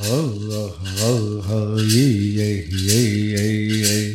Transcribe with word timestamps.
Oh, 0.00 0.32
oh, 0.52 0.76
oh, 1.00 1.44
oh, 1.50 1.76
yeah, 1.76 2.62
yeah, 2.70 2.94
yeah, 2.94 3.82
Oh, 3.82 4.07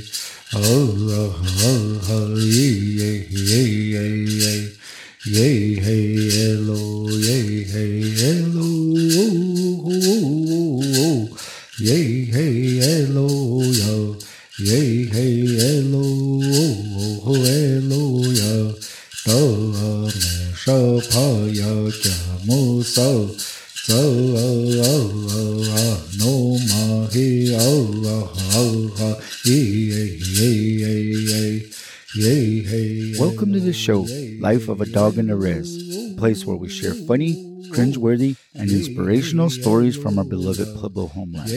show, 33.84 34.08
Life 34.40 34.70
of 34.70 34.80
a 34.80 34.86
Dog 34.86 35.18
in 35.18 35.30
a 35.30 35.36
Res, 35.36 35.68
a 36.14 36.16
place 36.16 36.46
where 36.46 36.56
we 36.56 36.70
share 36.70 36.94
funny, 36.94 37.36
cringeworthy, 37.68 38.38
and 38.56 38.72
inspirational 38.72 39.50
stories 39.50 39.98
from 39.98 40.18
our 40.18 40.24
beloved 40.24 40.74
Pueblo 40.80 41.08
homeland. 41.08 41.50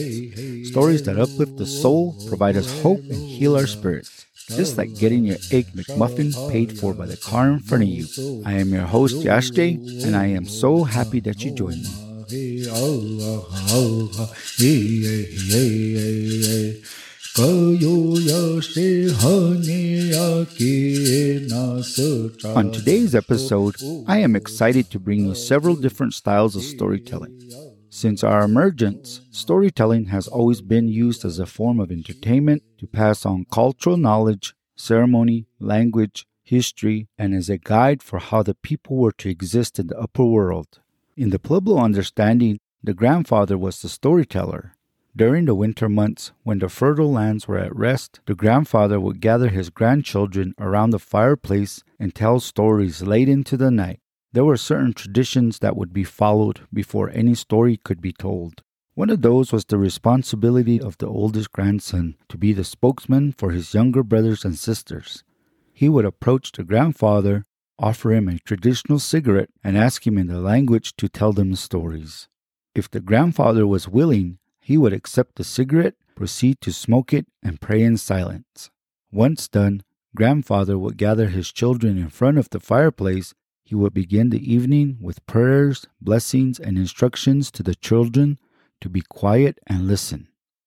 Stories 0.67 1.05
that 1.05 1.21
uplift 1.21 1.57
the 1.57 1.67
soul, 1.67 2.17
provide 2.27 2.57
us 2.57 2.83
hope, 2.83 2.99
and 2.99 3.15
heal 3.15 3.55
our 3.55 3.69
spirits. 3.69 4.27
Just 4.49 4.77
like 4.77 4.99
getting 4.99 5.25
your 5.25 5.39
egg 5.53 5.67
McMuffin 5.75 6.35
paid 6.51 6.79
for 6.79 6.95
by 6.95 7.07
the 7.07 7.17
car 7.17 7.49
in 7.51 7.61
front 7.61 7.85
of 7.85 7.91
you. 7.91 8.07
I 8.45 8.55
am 8.55 8.71
your 8.75 8.87
host, 8.87 9.23
Yash 9.23 9.51
J, 9.51 9.75
and 10.03 10.17
I 10.17 10.27
am 10.27 10.47
so 10.47 10.83
happy 10.83 11.21
that 11.21 11.45
you 11.45 11.53
joined 11.53 11.83
me. 11.83 11.93
On 22.57 22.73
today's 22.73 23.15
episode, 23.15 23.77
I 24.07 24.19
am 24.21 24.35
excited 24.35 24.91
to 24.91 24.99
bring 24.99 25.27
you 25.27 25.35
several 25.35 25.77
different 25.77 26.15
styles 26.15 26.57
of 26.57 26.63
storytelling. 26.63 27.39
Since 27.91 28.25
our 28.25 28.43
emergence, 28.43 29.21
storytelling 29.31 30.07
has 30.07 30.27
always 30.29 30.63
been 30.63 30.89
used 30.89 31.27
as 31.27 31.39
a 31.39 31.45
form 31.45 31.79
of 31.79 31.93
entertainment 31.93 32.63
to 32.79 32.87
pass 32.87 33.27
on 33.27 33.45
cultural 33.53 33.99
knowledge, 33.99 34.55
ceremony, 34.75 35.47
language, 35.61 36.27
history, 36.43 37.09
and 37.19 37.35
as 37.35 37.51
a 37.51 37.59
guide 37.59 38.03
for 38.03 38.19
how 38.19 38.43
the 38.43 38.55
people 38.55 38.97
were 38.97 39.13
to 39.13 39.29
exist 39.29 39.79
in 39.79 39.89
the 39.89 39.99
upper 39.99 40.25
world. 40.25 40.81
In 41.19 41.29
the 41.29 41.39
Pueblo 41.39 41.79
understanding, 41.79 42.61
the 42.83 42.95
grandfather 42.95 43.59
was 43.59 43.83
the 43.83 43.91
storyteller. 43.91 44.76
During 45.17 45.47
the 45.47 45.55
winter 45.55 45.89
months, 45.89 46.33
when 46.43 46.59
the 46.59 46.69
fertile 46.69 47.11
lands 47.11 47.49
were 47.49 47.59
at 47.59 47.75
rest, 47.75 48.21
the 48.27 48.35
grandfather 48.35 49.01
would 49.01 49.21
gather 49.21 49.49
his 49.49 49.71
grandchildren 49.71 50.55
around 50.59 50.91
the 50.91 50.99
fireplace 50.99 51.83
and 51.99 52.15
tell 52.15 52.39
stories 52.39 53.01
late 53.01 53.29
into 53.29 53.57
the 53.57 53.71
night. 53.71 54.01
There 54.33 54.45
were 54.45 54.59
certain 54.59 54.93
traditions 54.93 55.61
that 55.61 55.75
would 55.75 55.95
be 55.95 56.05
followed 56.05 56.61
before 56.71 57.09
any 57.11 57.35
story 57.35 57.79
could 57.79 58.03
be 58.03 58.13
told. 58.13 58.63
One 58.95 59.09
of 59.09 59.23
those 59.23 59.53
was 59.53 59.65
the 59.65 59.79
responsibility 59.79 60.79
of 60.79 60.99
the 60.99 61.09
oldest 61.09 61.51
grandson 61.51 62.17
to 62.29 62.37
be 62.37 62.53
the 62.53 62.65
spokesman 62.65 63.33
for 63.33 63.53
his 63.53 63.73
younger 63.73 64.03
brothers 64.03 64.45
and 64.45 64.59
sisters. 64.59 65.25
He 65.73 65.89
would 65.89 66.05
approach 66.05 66.53
the 66.53 66.65
grandfather 66.65 67.47
offer 67.79 68.13
him 68.13 68.29
a 68.29 68.39
traditional 68.39 68.99
cigarette, 68.99 69.51
and 69.63 69.77
ask 69.77 70.07
him 70.07 70.19
in 70.19 70.27
the 70.27 70.41
language 70.41 70.97
to 70.97 71.09
tell 71.09 71.33
them 71.33 71.55
stories. 71.55 72.29
If 72.75 72.91
the 72.91 73.01
grandfather 73.01 73.67
was 73.67 73.89
willing, 73.89 74.39
he 74.67 74.77
would 74.77 74.93
accept 74.93 75.37
the 75.37 75.45
cigarette, 75.45 75.95
proceed 76.17 76.61
to 76.61 76.73
smoke 76.73 77.13
it, 77.13 77.25
and 77.41 77.61
pray 77.61 77.81
in 77.81 77.97
silence. 77.97 78.69
Once 79.13 79.47
done, 79.47 79.81
grandfather 80.17 80.77
would 80.77 80.97
gather 80.97 81.29
his 81.29 81.53
children 81.53 81.97
in 81.97 82.09
front 82.09 82.37
of 82.37 82.51
the 82.51 82.59
fireplace. 82.59 83.33
He 83.63 83.77
would 83.77 83.95
begin 83.95 84.31
the 84.31 84.53
evening 84.53 84.99
with 85.01 85.25
prayers, 85.25 85.87
blessings, 86.01 86.59
and 86.59 86.77
instructions 86.77 87.53
to 87.53 87.63
the 87.63 87.77
children 87.77 88.41
to 88.81 88.89
be 88.89 89.03
quiet 89.03 89.61
and 89.69 89.87
listen. 89.87 90.27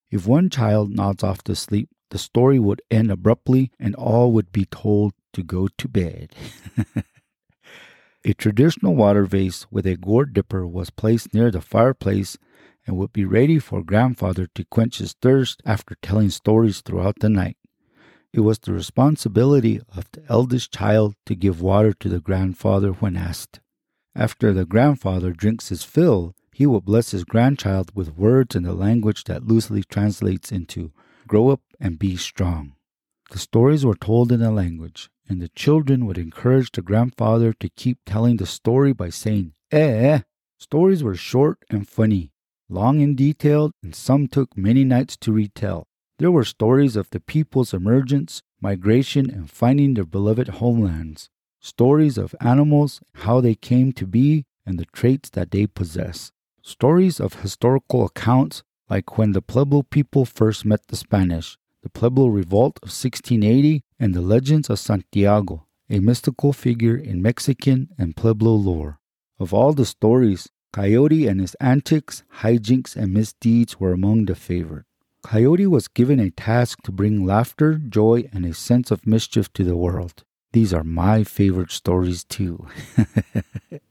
If 0.09 0.25
one 0.25 0.49
child 0.49 0.91
nods 0.91 1.21
off 1.21 1.43
to 1.43 1.53
sleep, 1.53 1.89
the 2.09 2.17
story 2.17 2.57
would 2.57 2.81
end 2.89 3.11
abruptly 3.11 3.69
and 3.77 3.95
all 3.95 4.31
would 4.31 4.53
be 4.53 4.63
told 4.63 5.11
to 5.33 5.43
go 5.43 5.67
to 5.77 5.87
bed. 5.89 6.33
a 8.23 8.33
traditional 8.33 8.95
water 8.95 9.25
vase 9.25 9.67
with 9.69 9.85
a 9.85 9.97
gourd 9.97 10.31
dipper 10.31 10.65
was 10.65 10.89
placed 10.89 11.33
near 11.33 11.51
the 11.51 11.59
fireplace 11.59 12.37
and 12.89 12.97
would 12.97 13.13
be 13.13 13.23
ready 13.23 13.59
for 13.59 13.83
grandfather 13.83 14.47
to 14.55 14.65
quench 14.65 14.97
his 14.97 15.13
thirst 15.21 15.61
after 15.63 15.95
telling 16.01 16.31
stories 16.31 16.81
throughout 16.81 17.19
the 17.19 17.29
night. 17.29 17.55
It 18.33 18.39
was 18.39 18.57
the 18.57 18.73
responsibility 18.73 19.79
of 19.95 20.09
the 20.11 20.23
eldest 20.27 20.73
child 20.73 21.13
to 21.27 21.35
give 21.35 21.61
water 21.61 21.93
to 21.93 22.09
the 22.09 22.19
grandfather 22.19 22.93
when 22.93 23.15
asked. 23.15 23.59
After 24.15 24.51
the 24.53 24.65
grandfather 24.65 25.33
drinks 25.33 25.69
his 25.69 25.83
fill, 25.83 26.33
he 26.51 26.65
will 26.65 26.81
bless 26.81 27.11
his 27.11 27.23
grandchild 27.23 27.91
with 27.93 28.17
words 28.17 28.55
in 28.55 28.63
the 28.63 28.73
language 28.73 29.25
that 29.25 29.45
loosely 29.45 29.83
translates 29.83 30.51
into 30.51 30.91
grow 31.27 31.49
up 31.49 31.61
and 31.79 31.99
be 31.99 32.17
strong. 32.17 32.73
The 33.29 33.37
stories 33.37 33.85
were 33.85 33.93
told 33.93 34.31
in 34.31 34.41
a 34.41 34.49
language, 34.49 35.11
and 35.27 35.39
the 35.39 35.49
children 35.49 36.07
would 36.07 36.17
encourage 36.17 36.71
the 36.71 36.81
grandfather 36.81 37.53
to 37.53 37.69
keep 37.69 37.99
telling 38.03 38.37
the 38.37 38.47
story 38.47 38.93
by 38.93 39.09
saying, 39.09 39.53
Eh 39.71 39.77
eh. 39.77 40.19
Stories 40.57 41.03
were 41.03 41.15
short 41.15 41.59
and 41.69 41.87
funny, 41.87 42.31
long 42.69 43.01
and 43.01 43.17
detailed, 43.17 43.71
and 43.83 43.95
some 43.95 44.27
took 44.27 44.55
many 44.55 44.83
nights 44.83 45.17
to 45.17 45.31
retell. 45.31 45.87
There 46.19 46.31
were 46.31 46.43
stories 46.43 46.95
of 46.95 47.09
the 47.09 47.19
people's 47.19 47.73
emergence, 47.73 48.41
migration, 48.61 49.29
and 49.29 49.49
finding 49.49 49.93
their 49.93 50.05
beloved 50.05 50.47
homelands. 50.59 51.29
Stories 51.59 52.17
of 52.17 52.35
animals, 52.39 53.01
how 53.15 53.41
they 53.41 53.55
came 53.55 53.91
to 53.93 54.05
be, 54.05 54.45
and 54.65 54.77
the 54.77 54.85
traits 54.85 55.29
that 55.31 55.51
they 55.51 55.65
possess. 55.65 56.31
Stories 56.61 57.19
of 57.19 57.41
historical 57.41 58.05
accounts, 58.05 58.63
like 58.89 59.17
when 59.17 59.31
the 59.31 59.41
Pueblo 59.41 59.81
people 59.83 60.25
first 60.25 60.65
met 60.65 60.87
the 60.87 60.95
Spanish, 60.95 61.57
the 61.81 61.89
Pueblo 61.89 62.27
Revolt 62.27 62.79
of 62.83 62.89
1680, 62.89 63.83
and 63.99 64.13
the 64.13 64.21
legends 64.21 64.69
of 64.69 64.79
Santiago, 64.79 65.65
a 65.89 65.99
mystical 65.99 66.53
figure 66.53 66.97
in 66.97 67.21
Mexican 67.21 67.89
and 67.97 68.15
Pueblo 68.15 68.51
lore. 68.51 68.99
Of 69.39 69.53
all 69.53 69.73
the 69.73 69.85
stories, 69.85 70.49
Coyote 70.71 71.27
and 71.27 71.41
his 71.41 71.55
antics, 71.55 72.23
hijinks, 72.41 72.95
and 72.95 73.13
misdeeds 73.13 73.79
were 73.79 73.91
among 73.91 74.25
the 74.25 74.35
favorite. 74.35 74.85
Coyote 75.23 75.67
was 75.67 75.87
given 75.87 76.19
a 76.19 76.29
task 76.29 76.81
to 76.83 76.91
bring 76.91 77.25
laughter, 77.25 77.75
joy, 77.75 78.29
and 78.31 78.45
a 78.45 78.53
sense 78.53 78.91
of 78.91 79.07
mischief 79.07 79.51
to 79.53 79.63
the 79.63 79.75
world. 79.75 80.23
These 80.53 80.73
are 80.73 80.83
my 80.83 81.23
favorite 81.23 81.71
stories, 81.71 82.23
too. 82.23 82.67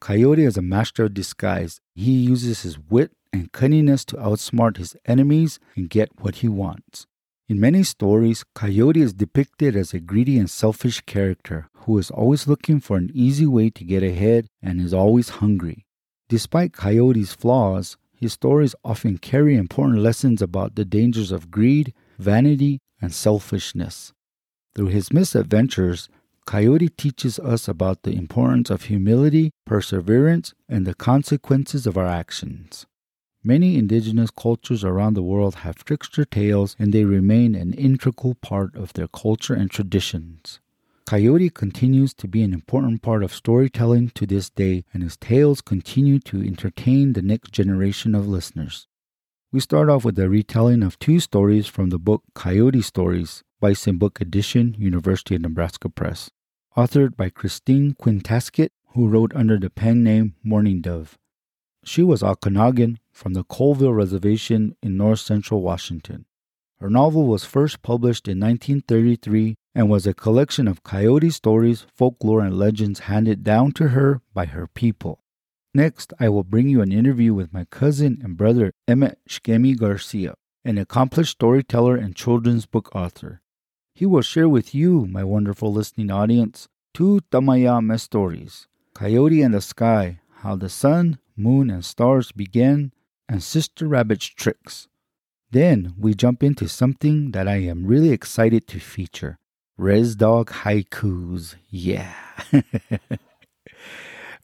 Coyote 0.00 0.44
is 0.44 0.56
a 0.56 0.62
master 0.62 1.04
of 1.04 1.14
disguise. 1.14 1.80
He 1.94 2.12
uses 2.12 2.62
his 2.62 2.78
wit 2.78 3.12
and 3.32 3.52
cunningness 3.52 4.04
to 4.06 4.16
outsmart 4.16 4.76
his 4.76 4.96
enemies 5.06 5.58
and 5.76 5.90
get 5.90 6.10
what 6.20 6.36
he 6.36 6.48
wants. 6.48 7.06
In 7.48 7.58
many 7.58 7.82
stories, 7.82 8.44
Coyote 8.54 9.00
is 9.00 9.14
depicted 9.14 9.74
as 9.74 9.94
a 9.94 10.00
greedy 10.00 10.38
and 10.38 10.50
selfish 10.50 11.00
character 11.06 11.70
who 11.72 11.96
is 11.96 12.10
always 12.10 12.46
looking 12.46 12.78
for 12.78 12.98
an 12.98 13.10
easy 13.14 13.46
way 13.46 13.70
to 13.70 13.84
get 13.84 14.02
ahead 14.02 14.48
and 14.60 14.78
is 14.82 14.92
always 14.92 15.30
hungry. 15.40 15.86
Despite 16.28 16.74
Coyote's 16.74 17.32
flaws, 17.32 17.96
his 18.14 18.34
stories 18.34 18.74
often 18.84 19.16
carry 19.16 19.56
important 19.56 20.00
lessons 20.00 20.42
about 20.42 20.74
the 20.74 20.84
dangers 20.84 21.32
of 21.32 21.50
greed, 21.50 21.94
vanity, 22.18 22.80
and 23.00 23.14
selfishness. 23.14 24.12
Through 24.74 24.88
his 24.88 25.10
misadventures, 25.10 26.10
Coyote 26.44 26.90
teaches 26.90 27.38
us 27.38 27.66
about 27.66 28.02
the 28.02 28.12
importance 28.12 28.68
of 28.68 28.82
humility, 28.82 29.52
perseverance, 29.64 30.52
and 30.68 30.86
the 30.86 30.94
consequences 30.94 31.86
of 31.86 31.96
our 31.96 32.06
actions. 32.06 32.84
Many 33.44 33.76
indigenous 33.76 34.30
cultures 34.30 34.82
around 34.82 35.14
the 35.14 35.22
world 35.22 35.56
have 35.56 35.84
trickster 35.84 36.24
tales 36.24 36.74
and 36.78 36.92
they 36.92 37.04
remain 37.04 37.54
an 37.54 37.72
integral 37.72 38.34
part 38.34 38.74
of 38.74 38.92
their 38.94 39.08
culture 39.08 39.54
and 39.54 39.70
traditions. 39.70 40.58
Coyote 41.06 41.48
continues 41.48 42.12
to 42.14 42.28
be 42.28 42.42
an 42.42 42.52
important 42.52 43.00
part 43.00 43.22
of 43.22 43.32
storytelling 43.32 44.10
to 44.10 44.26
this 44.26 44.50
day, 44.50 44.84
and 44.92 45.02
his 45.02 45.16
tales 45.16 45.62
continue 45.62 46.18
to 46.18 46.42
entertain 46.42 47.14
the 47.14 47.22
next 47.22 47.50
generation 47.50 48.14
of 48.14 48.28
listeners. 48.28 48.86
We 49.50 49.60
start 49.60 49.88
off 49.88 50.04
with 50.04 50.18
a 50.18 50.28
retelling 50.28 50.82
of 50.82 50.98
two 50.98 51.18
stories 51.20 51.66
from 51.66 51.88
the 51.88 51.98
book 51.98 52.24
Coyote 52.34 52.82
Stories, 52.82 53.42
Bison 53.60 53.96
Book 53.96 54.20
Edition, 54.20 54.76
University 54.78 55.36
of 55.36 55.40
Nebraska 55.40 55.88
Press, 55.88 56.28
authored 56.76 57.16
by 57.16 57.30
Christine 57.30 57.94
Quintasket, 57.94 58.68
who 58.88 59.08
wrote 59.08 59.34
under 59.34 59.58
the 59.58 59.70
pen 59.70 60.04
name 60.04 60.34
Mourning 60.44 60.82
Dove. 60.82 61.16
She 61.84 62.02
was 62.02 62.22
Okanagan 62.22 62.98
from 63.18 63.34
the 63.34 63.42
Colville 63.42 63.92
Reservation 63.92 64.76
in 64.80 64.96
north 64.96 65.18
central 65.18 65.60
Washington. 65.60 66.24
Her 66.78 66.88
novel 66.88 67.26
was 67.26 67.44
first 67.44 67.82
published 67.82 68.28
in 68.28 68.38
1933 68.38 69.56
and 69.74 69.90
was 69.90 70.06
a 70.06 70.14
collection 70.14 70.68
of 70.68 70.84
coyote 70.84 71.30
stories, 71.30 71.84
folklore, 71.92 72.42
and 72.42 72.56
legends 72.56 73.00
handed 73.00 73.42
down 73.42 73.72
to 73.72 73.88
her 73.88 74.22
by 74.32 74.46
her 74.46 74.68
people. 74.68 75.24
Next, 75.74 76.12
I 76.20 76.28
will 76.28 76.44
bring 76.44 76.68
you 76.68 76.80
an 76.80 76.92
interview 76.92 77.34
with 77.34 77.52
my 77.52 77.64
cousin 77.64 78.20
and 78.22 78.36
brother 78.36 78.70
Emmett 78.86 79.18
Shkemi 79.28 79.76
Garcia, 79.76 80.34
an 80.64 80.78
accomplished 80.78 81.32
storyteller 81.32 81.96
and 81.96 82.14
children's 82.14 82.66
book 82.66 82.94
author. 82.94 83.40
He 83.96 84.06
will 84.06 84.22
share 84.22 84.48
with 84.48 84.76
you, 84.76 85.06
my 85.06 85.24
wonderful 85.24 85.72
listening 85.72 86.12
audience, 86.12 86.68
two 86.94 87.22
Tamayame 87.32 87.98
stories 87.98 88.68
Coyote 88.94 89.42
and 89.42 89.54
the 89.54 89.60
Sky, 89.60 90.20
how 90.42 90.54
the 90.54 90.68
sun, 90.68 91.18
moon, 91.36 91.68
and 91.68 91.84
stars 91.84 92.30
began, 92.30 92.92
and 93.28 93.42
Sister 93.42 93.86
Rabbit's 93.86 94.26
tricks. 94.26 94.88
Then 95.50 95.94
we 95.98 96.14
jump 96.14 96.42
into 96.42 96.68
something 96.68 97.30
that 97.32 97.48
I 97.48 97.56
am 97.56 97.86
really 97.86 98.10
excited 98.10 98.66
to 98.68 98.78
feature 98.80 99.38
Rez 99.76 100.16
Dog 100.16 100.50
haikus. 100.50 101.54
Yeah. 101.70 102.12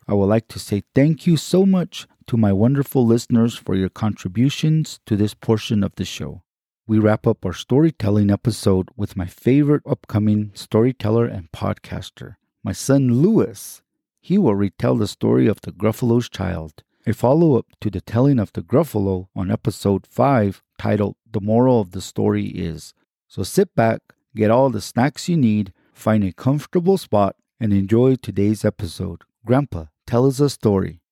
I 0.07 0.15
would 0.15 0.27
like 0.27 0.49
to 0.49 0.59
say 0.59 0.83
thank 0.95 1.27
you 1.27 1.37
so 1.37 1.67
much 1.67 2.07
to 2.27 2.37
my 2.37 2.53
wonderful 2.53 3.07
listeners 3.07 3.57
for 3.57 3.75
your 3.75 3.89
contributions 3.89 5.01
to 5.07 5.17
this 5.17 5.35
portion 5.35 5.83
of 5.83 5.95
the 5.97 6.05
show. 6.05 6.43
We 6.87 6.99
wrap 6.99 7.27
up 7.27 7.45
our 7.45 7.53
storytelling 7.55 8.31
episode 8.31 8.91
with 8.97 9.17
my 9.17 9.27
favorite 9.27 9.83
upcoming 9.87 10.51
storyteller 10.55 11.27
and 11.27 11.51
podcaster, 11.51 12.37
my 12.63 12.73
son 12.73 13.23
Louis. 13.23 13.83
He 14.21 14.39
will 14.39 14.55
retell 14.55 14.97
the 14.97 15.09
story 15.09 15.47
of 15.47 15.63
the 15.63 15.73
Gruffalo's 15.73 16.29
Child, 16.29 16.83
a 17.07 17.13
follow 17.13 17.59
up 17.59 17.67
to 17.81 17.91
the 17.91 18.01
telling 18.01 18.39
of 18.39 18.53
the 18.53 18.63
Gruffalo 18.63 19.29
on 19.37 19.51
episode 19.51 20.07
5 20.07 20.63
titled 20.79 21.17
The 21.31 21.41
Moral 21.41 21.81
of 21.81 21.91
the 21.91 22.01
Story 22.01 22.47
Is. 22.47 22.95
So 23.29 23.43
sit 23.43 23.75
back, 23.75 24.01
get 24.35 24.51
all 24.51 24.71
the 24.71 24.81
snacks 24.81 25.29
you 25.29 25.37
need, 25.37 25.73
find 25.93 26.25
a 26.25 26.33
comfortable 26.33 26.97
spot, 26.97 27.37
and 27.61 27.73
enjoy 27.73 28.17
today's 28.17 28.65
episode. 28.65 29.23
Grandpa, 29.45 29.87
tell 30.07 30.27
us 30.27 30.41
a 30.41 30.49
story. 30.49 31.03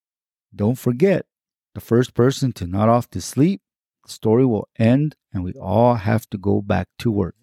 Don't 0.55 0.79
forget, 0.79 1.27
the 1.75 1.81
first 1.81 2.15
person 2.15 2.53
to 2.53 2.67
nod 2.67 2.89
off 2.89 3.11
to 3.11 3.21
sleep, 3.21 3.61
the 4.05 4.13
story 4.13 4.47
will 4.47 4.69
end 4.79 5.17
and 5.33 5.45
we 5.45 5.53
all 5.55 5.95
have 5.95 6.29
to 6.31 6.39
go 6.39 6.61
back 6.61 6.89
to 6.99 7.11
work. 7.11 7.35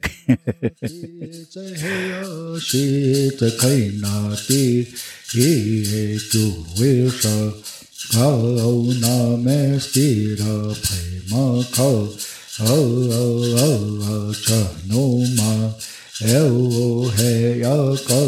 Eo 16.22 17.10
he 17.16 17.62
ya 17.62 17.96
ka 18.08 18.22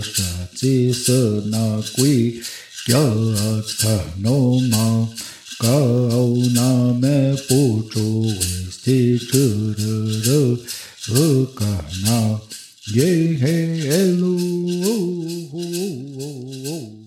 sha 0.00 0.30
chi 0.54 0.92
sa 0.92 1.20
na 1.50 1.82
quy 1.94 2.40
ya 2.86 3.02
ta 3.80 3.96
no 4.22 4.60
ma 4.70 4.86
ka 5.58 5.78
au 6.20 6.30
na 6.54 6.68
me 7.02 7.34
pu 7.48 7.82
chu 7.90 8.06
we 8.38 8.52
si 8.70 9.18
chu 9.18 9.74
ru 9.78 9.98
ru 10.26 10.42
u 11.24 11.46
ka 11.58 11.74
na 12.04 12.38
ye 12.94 13.10
he 13.42 13.56
elu 14.00 14.34
The 16.64 17.03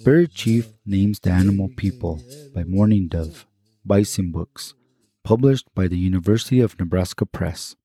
Spirit 0.00 0.32
Chief 0.32 0.72
Names 0.86 1.20
the 1.20 1.30
Animal 1.30 1.68
People 1.76 2.22
by 2.54 2.64
Mourning 2.64 3.06
Dove, 3.06 3.46
Bison 3.84 4.32
Books, 4.32 4.72
published 5.22 5.66
by 5.74 5.88
the 5.88 5.98
University 5.98 6.58
of 6.58 6.78
Nebraska 6.80 7.26
Press 7.26 7.76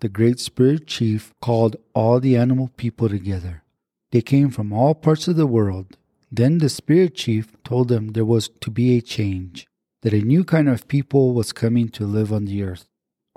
the 0.00 0.08
great 0.08 0.40
spirit 0.40 0.86
chief 0.86 1.34
called 1.42 1.76
all 1.94 2.20
the 2.20 2.36
animal 2.36 2.70
people 2.78 3.10
together. 3.10 3.62
They 4.12 4.22
came 4.22 4.48
from 4.48 4.72
all 4.72 4.94
parts 4.94 5.28
of 5.28 5.36
the 5.36 5.46
world. 5.46 5.98
Then 6.32 6.56
the 6.56 6.70
spirit 6.70 7.14
chief 7.14 7.52
told 7.64 7.88
them 7.88 8.12
there 8.12 8.24
was 8.24 8.48
to 8.60 8.70
be 8.70 8.96
a 8.96 9.02
change, 9.02 9.66
that 10.00 10.14
a 10.14 10.22
new 10.22 10.42
kind 10.42 10.70
of 10.70 10.88
people 10.88 11.34
was 11.34 11.52
coming 11.52 11.90
to 11.90 12.06
live 12.06 12.32
on 12.32 12.46
the 12.46 12.62
earth. 12.62 12.86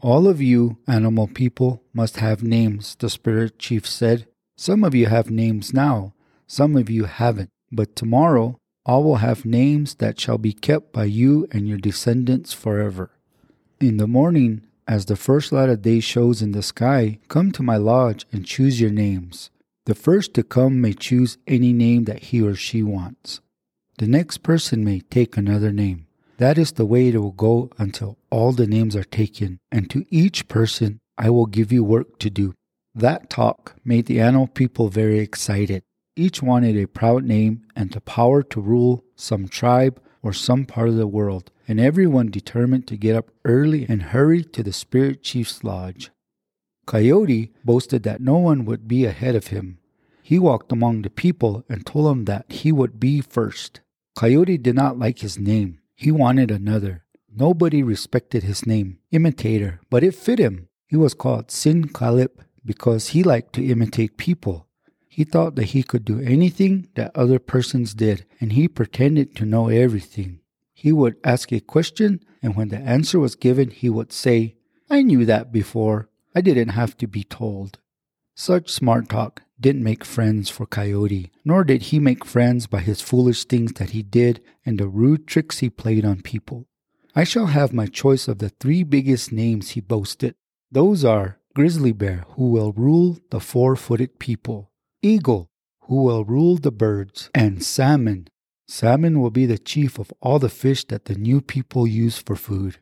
All 0.01 0.25
of 0.25 0.41
you, 0.41 0.77
animal 0.87 1.27
people, 1.27 1.83
must 1.93 2.17
have 2.17 2.43
names, 2.43 2.95
the 2.95 3.09
spirit 3.09 3.59
chief 3.59 3.85
said. 3.85 4.25
Some 4.57 4.85
of 4.85 4.95
you 4.95 5.07
have 5.07 5.29
names 5.29 5.73
now, 5.73 6.13
some 6.47 6.77
of 6.77 6.89
you 6.89 7.03
haven't, 7.03 7.51
but 7.71 7.95
tomorrow 7.95 8.57
all 8.85 9.03
will 9.03 9.17
have 9.17 9.45
names 9.45 9.95
that 9.95 10.19
shall 10.19 10.37
be 10.37 10.53
kept 10.53 10.91
by 10.93 11.05
you 11.05 11.47
and 11.51 11.67
your 11.67 11.77
descendants 11.77 12.53
forever. 12.53 13.11
In 13.79 13.97
the 13.97 14.07
morning, 14.07 14.61
as 14.87 15.05
the 15.05 15.15
first 15.15 15.51
light 15.51 15.69
of 15.69 15.83
day 15.83 15.99
shows 15.99 16.41
in 16.41 16.51
the 16.51 16.63
sky, 16.63 17.19
come 17.27 17.51
to 17.51 17.63
my 17.63 17.77
lodge 17.77 18.25
and 18.31 18.45
choose 18.45 18.81
your 18.81 18.89
names. 18.89 19.51
The 19.85 19.95
first 19.95 20.33
to 20.33 20.43
come 20.43 20.81
may 20.81 20.93
choose 20.93 21.37
any 21.47 21.73
name 21.73 22.05
that 22.05 22.23
he 22.23 22.41
or 22.41 22.55
she 22.55 22.81
wants. 22.83 23.41
The 23.99 24.07
next 24.07 24.39
person 24.39 24.83
may 24.83 25.01
take 25.01 25.37
another 25.37 25.71
name. 25.71 26.07
That 26.37 26.57
is 26.57 26.71
the 26.71 26.85
way 26.85 27.09
it 27.09 27.17
will 27.17 27.31
go 27.31 27.69
until 27.77 28.17
all 28.29 28.53
the 28.53 28.65
names 28.67 28.95
are 28.95 29.03
taken, 29.03 29.59
and 29.71 29.89
to 29.89 30.05
each 30.09 30.47
person 30.47 30.99
I 31.17 31.29
will 31.29 31.45
give 31.45 31.71
you 31.71 31.83
work 31.83 32.17
to 32.19 32.29
do. 32.29 32.53
That 32.95 33.29
talk 33.29 33.75
made 33.83 34.05
the 34.05 34.21
animal 34.21 34.47
people 34.47 34.89
very 34.89 35.19
excited. 35.19 35.83
Each 36.19 36.43
wanted 36.43 36.75
a 36.75 36.85
proud 36.85 37.23
name 37.23 37.61
and 37.77 37.91
the 37.91 38.01
power 38.01 38.43
to 38.43 38.59
rule 38.59 39.05
some 39.15 39.47
tribe 39.47 40.01
or 40.21 40.33
some 40.33 40.65
part 40.65 40.89
of 40.89 40.97
the 40.97 41.07
world 41.07 41.49
and 41.65 41.79
everyone 41.79 42.29
determined 42.29 42.87
to 42.87 42.97
get 42.97 43.15
up 43.15 43.31
early 43.45 43.85
and 43.87 44.03
hurry 44.03 44.43
to 44.43 44.61
the 44.61 44.73
spirit 44.73 45.23
chief's 45.23 45.63
lodge. 45.63 46.11
Coyote 46.85 47.53
boasted 47.63 48.03
that 48.03 48.19
no 48.19 48.35
one 48.35 48.65
would 48.65 48.85
be 48.85 49.05
ahead 49.05 49.33
of 49.33 49.47
him. 49.47 49.77
He 50.21 50.37
walked 50.37 50.73
among 50.73 51.03
the 51.03 51.09
people 51.09 51.63
and 51.69 51.85
told 51.85 52.07
them 52.07 52.25
that 52.25 52.51
he 52.51 52.73
would 52.73 52.99
be 52.99 53.21
first. 53.21 53.79
Coyote 54.17 54.57
did 54.57 54.75
not 54.75 54.99
like 54.99 55.19
his 55.19 55.39
name. 55.39 55.79
He 55.95 56.11
wanted 56.11 56.51
another. 56.51 57.05
Nobody 57.33 57.81
respected 57.81 58.43
his 58.43 58.65
name, 58.65 58.99
Imitator, 59.11 59.79
but 59.89 60.03
it 60.03 60.15
fit 60.15 60.39
him. 60.39 60.67
He 60.85 60.97
was 60.97 61.13
called 61.13 61.49
Sin 61.49 61.87
Kalip 61.87 62.41
because 62.65 63.09
he 63.09 63.23
liked 63.23 63.53
to 63.53 63.65
imitate 63.65 64.17
people. 64.17 64.65
He 65.09 65.23
thought 65.23 65.55
that 65.55 65.71
he 65.71 65.83
could 65.83 66.05
do 66.05 66.21
anything 66.21 66.87
that 66.95 67.15
other 67.15 67.39
persons 67.39 67.93
did, 67.93 68.25
and 68.39 68.53
he 68.53 68.67
pretended 68.67 69.35
to 69.35 69.45
know 69.45 69.67
everything. 69.67 70.39
He 70.73 70.93
would 70.93 71.17
ask 71.25 71.51
a 71.51 71.59
question, 71.59 72.21
and 72.41 72.55
when 72.55 72.69
the 72.69 72.77
answer 72.77 73.19
was 73.19 73.35
given, 73.35 73.71
he 73.71 73.89
would 73.89 74.13
say, 74.13 74.55
I 74.89 75.01
knew 75.01 75.25
that 75.25 75.51
before. 75.51 76.09
I 76.33 76.41
didn't 76.41 76.69
have 76.69 76.95
to 76.97 77.07
be 77.07 77.23
told. 77.23 77.79
Such 78.35 78.71
smart 78.71 79.09
talk 79.09 79.41
didn't 79.59 79.83
make 79.83 80.05
friends 80.05 80.49
for 80.49 80.65
Coyote, 80.65 81.31
nor 81.43 81.63
did 81.63 81.81
he 81.83 81.99
make 81.99 82.23
friends 82.23 82.67
by 82.67 82.79
his 82.79 83.01
foolish 83.01 83.43
things 83.43 83.73
that 83.73 83.89
he 83.89 84.01
did 84.01 84.41
and 84.65 84.79
the 84.79 84.87
rude 84.87 85.27
tricks 85.27 85.59
he 85.59 85.69
played 85.69 86.05
on 86.05 86.21
people. 86.21 86.67
I 87.15 87.25
shall 87.25 87.47
have 87.47 87.73
my 87.73 87.87
choice 87.87 88.27
of 88.27 88.37
the 88.37 88.49
three 88.49 88.83
biggest 88.83 89.31
names 89.33 89.71
he 89.71 89.81
boasted. 89.81 90.35
Those 90.71 91.03
are 91.03 91.39
Grizzly 91.55 91.91
Bear, 91.91 92.25
who 92.35 92.51
will 92.51 92.71
rule 92.71 93.17
the 93.31 93.39
four 93.39 93.75
footed 93.75 94.19
people, 94.19 94.68
Eagle, 95.01 95.49
who 95.83 96.03
will 96.03 96.25
rule 96.25 96.57
the 96.57 96.71
birds, 96.71 97.29
and 97.33 97.63
Salmon, 97.63 98.27
Salmon 98.67 99.21
will 99.21 99.31
be 99.31 99.45
the 99.45 99.57
chief 99.57 99.97
of 99.97 100.11
all 100.21 100.39
the 100.39 100.49
fish 100.49 100.83
that 100.85 101.05
the 101.05 101.15
new 101.15 101.41
people 101.41 101.87
use 101.87 102.17
for 102.17 102.35
food. 102.35 102.77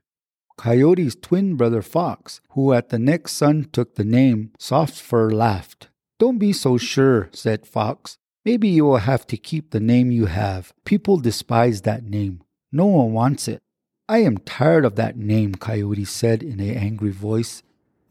Coyote's 0.58 1.16
twin 1.16 1.56
brother 1.56 1.84
Fox, 1.84 2.42
who 2.52 2.74
at 2.74 2.90
the 2.90 2.98
next 2.98 3.34
sun 3.34 3.70
took 3.72 3.96
the 3.96 4.04
name 4.04 4.52
Soft 4.58 5.00
Fur, 5.00 5.30
laughed. 5.30 5.90
Don't 6.20 6.40
be 6.40 6.52
so 6.52 6.78
sure, 6.78 7.30
said 7.32 7.68
Fox. 7.68 8.18
Maybe 8.44 8.68
you 8.68 8.86
will 8.86 8.98
have 8.98 9.28
to 9.28 9.38
keep 9.38 9.70
the 9.70 9.80
name 9.80 10.10
you 10.10 10.26
have. 10.26 10.74
People 10.86 11.18
despise 11.18 11.84
that 11.84 12.04
name. 12.04 12.42
No 12.72 12.88
one 12.88 13.14
wants 13.14 13.48
it. 13.48 13.62
I 14.10 14.20
am 14.20 14.40
tired 14.40 14.86
of 14.86 14.96
that 14.96 15.18
name, 15.18 15.54
Coyote 15.54 16.06
said 16.06 16.42
in 16.42 16.60
an 16.60 16.76
angry 16.76 17.12
voice. 17.12 17.62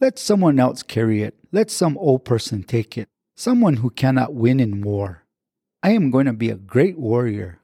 Let 0.01 0.19
someone 0.19 0.61
else 0.61 0.83
carry 0.85 1.23
it. 1.23 1.35
Let 1.51 1.71
some 1.71 1.99
old 1.99 2.25
person 2.25 2.63
take 2.63 2.97
it. 2.97 3.09
Someone 3.39 3.77
who 3.77 3.91
cannot 3.91 4.33
win 4.33 4.61
in 4.61 4.81
war. 4.81 5.25
I 5.83 5.91
am 5.91 6.11
going 6.11 6.25
to 6.25 6.33
be 6.33 6.49
a 6.49 6.57
great 6.57 6.99
warrior. 6.99 7.61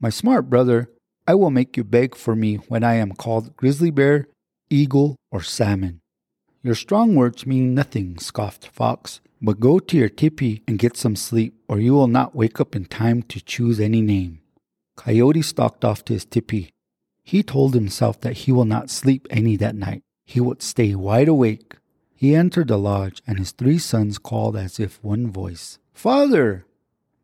My 0.00 0.10
smart 0.10 0.50
brother, 0.50 0.90
I 1.28 1.36
will 1.36 1.52
make 1.52 1.76
you 1.76 1.84
beg 1.84 2.16
for 2.16 2.34
me 2.34 2.56
when 2.56 2.82
I 2.82 2.94
am 2.94 3.12
called 3.12 3.56
grizzly 3.56 3.92
bear, 3.92 4.26
eagle, 4.68 5.14
or 5.30 5.42
salmon. 5.42 6.00
Your 6.64 6.74
strong 6.74 7.14
words 7.14 7.46
mean 7.46 7.72
nothing, 7.72 8.18
scoffed 8.18 8.66
Fox, 8.66 9.20
but 9.40 9.60
go 9.60 9.78
to 9.78 9.96
your 9.96 10.08
tipi 10.08 10.62
and 10.66 10.76
get 10.76 10.96
some 10.96 11.14
sleep, 11.14 11.54
or 11.68 11.78
you 11.78 11.94
will 11.94 12.08
not 12.08 12.34
wake 12.34 12.58
up 12.58 12.74
in 12.74 12.84
time 12.84 13.22
to 13.24 13.40
choose 13.40 13.78
any 13.78 14.02
name. 14.02 14.40
Coyote 14.96 15.42
stalked 15.42 15.84
off 15.84 16.04
to 16.06 16.14
his 16.14 16.26
tipi. 16.26 16.70
He 17.22 17.44
told 17.44 17.74
himself 17.74 18.20
that 18.22 18.38
he 18.38 18.50
will 18.50 18.64
not 18.64 18.90
sleep 18.90 19.28
any 19.30 19.56
that 19.56 19.76
night. 19.76 20.02
He 20.24 20.40
would 20.40 20.62
stay 20.62 20.96
wide 20.96 21.28
awake. 21.28 21.76
He 22.16 22.34
entered 22.34 22.68
the 22.68 22.78
lodge, 22.78 23.22
and 23.26 23.38
his 23.38 23.52
three 23.52 23.78
sons 23.78 24.16
called 24.18 24.56
as 24.56 24.80
if 24.80 25.04
one 25.04 25.30
voice 25.30 25.78
Father! 25.92 26.64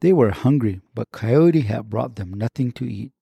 They 0.01 0.13
were 0.13 0.33
hungry, 0.33 0.83
but 0.95 1.13
Coyote 1.13 1.63
had 1.63 1.89
brought 1.89 2.17
them 2.17 2.35
nothing 2.35 2.73
to 2.73 2.85
eat. 2.85 3.13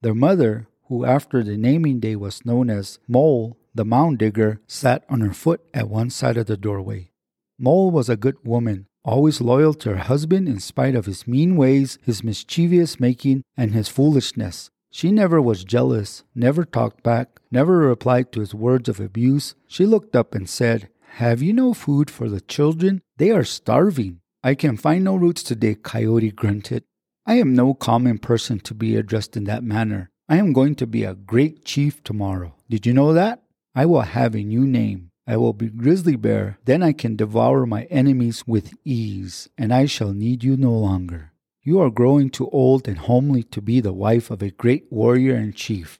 Their 0.00 0.14
mother, 0.14 0.68
who 0.86 1.04
after 1.04 1.42
the 1.42 1.58
naming 1.58 2.00
day 2.00 2.16
was 2.16 2.46
known 2.46 2.70
as 2.70 2.98
Mole, 3.06 3.58
the 3.74 3.84
mound 3.84 4.18
digger, 4.18 4.60
sat 4.66 5.04
on 5.10 5.20
her 5.20 5.34
foot 5.34 5.60
at 5.74 5.90
one 5.90 6.08
side 6.08 6.38
of 6.38 6.46
the 6.46 6.56
doorway. 6.56 7.10
Mole 7.58 7.90
was 7.90 8.08
a 8.08 8.16
good 8.16 8.36
woman, 8.44 8.86
always 9.04 9.40
loyal 9.40 9.74
to 9.74 9.90
her 9.90 9.96
husband 9.96 10.48
in 10.48 10.60
spite 10.60 10.94
of 10.94 11.06
his 11.06 11.26
mean 11.26 11.56
ways, 11.56 11.98
his 12.02 12.24
mischievous 12.24 12.98
making, 12.98 13.42
and 13.56 13.72
his 13.72 13.88
foolishness. 13.88 14.70
She 14.90 15.12
never 15.12 15.42
was 15.42 15.64
jealous, 15.64 16.24
never 16.34 16.64
talked 16.64 17.02
back, 17.02 17.40
never 17.50 17.78
replied 17.78 18.32
to 18.32 18.40
his 18.40 18.54
words 18.54 18.88
of 18.88 18.98
abuse. 18.98 19.54
She 19.66 19.84
looked 19.84 20.16
up 20.16 20.34
and 20.34 20.48
said, 20.48 20.88
Have 21.16 21.42
you 21.42 21.52
no 21.52 21.74
food 21.74 22.10
for 22.10 22.28
the 22.28 22.40
children? 22.40 23.02
They 23.16 23.30
are 23.30 23.44
starving. 23.44 24.20
I 24.42 24.54
can 24.54 24.76
find 24.76 25.04
no 25.04 25.16
roots 25.16 25.42
today, 25.42 25.74
Coyote 25.74 26.30
grunted. 26.30 26.84
I 27.26 27.34
am 27.34 27.54
no 27.54 27.74
common 27.74 28.18
person 28.18 28.60
to 28.60 28.74
be 28.74 28.96
addressed 28.96 29.36
in 29.36 29.44
that 29.44 29.64
manner. 29.64 30.10
I 30.28 30.36
am 30.36 30.52
going 30.52 30.76
to 30.76 30.86
be 30.86 31.04
a 31.04 31.14
great 31.14 31.64
chief 31.64 32.04
tomorrow. 32.04 32.54
Did 32.70 32.86
you 32.86 32.92
know 32.92 33.12
that? 33.12 33.42
I 33.74 33.84
will 33.86 34.02
have 34.02 34.34
a 34.34 34.44
new 34.44 34.66
name. 34.66 35.10
I 35.26 35.36
will 35.36 35.52
be 35.52 35.68
Grizzly 35.68 36.16
Bear. 36.16 36.58
Then 36.64 36.82
I 36.82 36.92
can 36.92 37.16
devour 37.16 37.66
my 37.66 37.84
enemies 37.84 38.46
with 38.46 38.72
ease, 38.84 39.48
and 39.58 39.74
I 39.74 39.86
shall 39.86 40.12
need 40.12 40.44
you 40.44 40.56
no 40.56 40.72
longer. 40.72 41.32
You 41.62 41.80
are 41.80 41.90
growing 41.90 42.30
too 42.30 42.48
old 42.50 42.88
and 42.88 42.96
homely 42.96 43.42
to 43.42 43.60
be 43.60 43.80
the 43.80 43.92
wife 43.92 44.30
of 44.30 44.40
a 44.40 44.50
great 44.50 44.86
warrior 44.90 45.34
and 45.34 45.54
chief. 45.54 45.98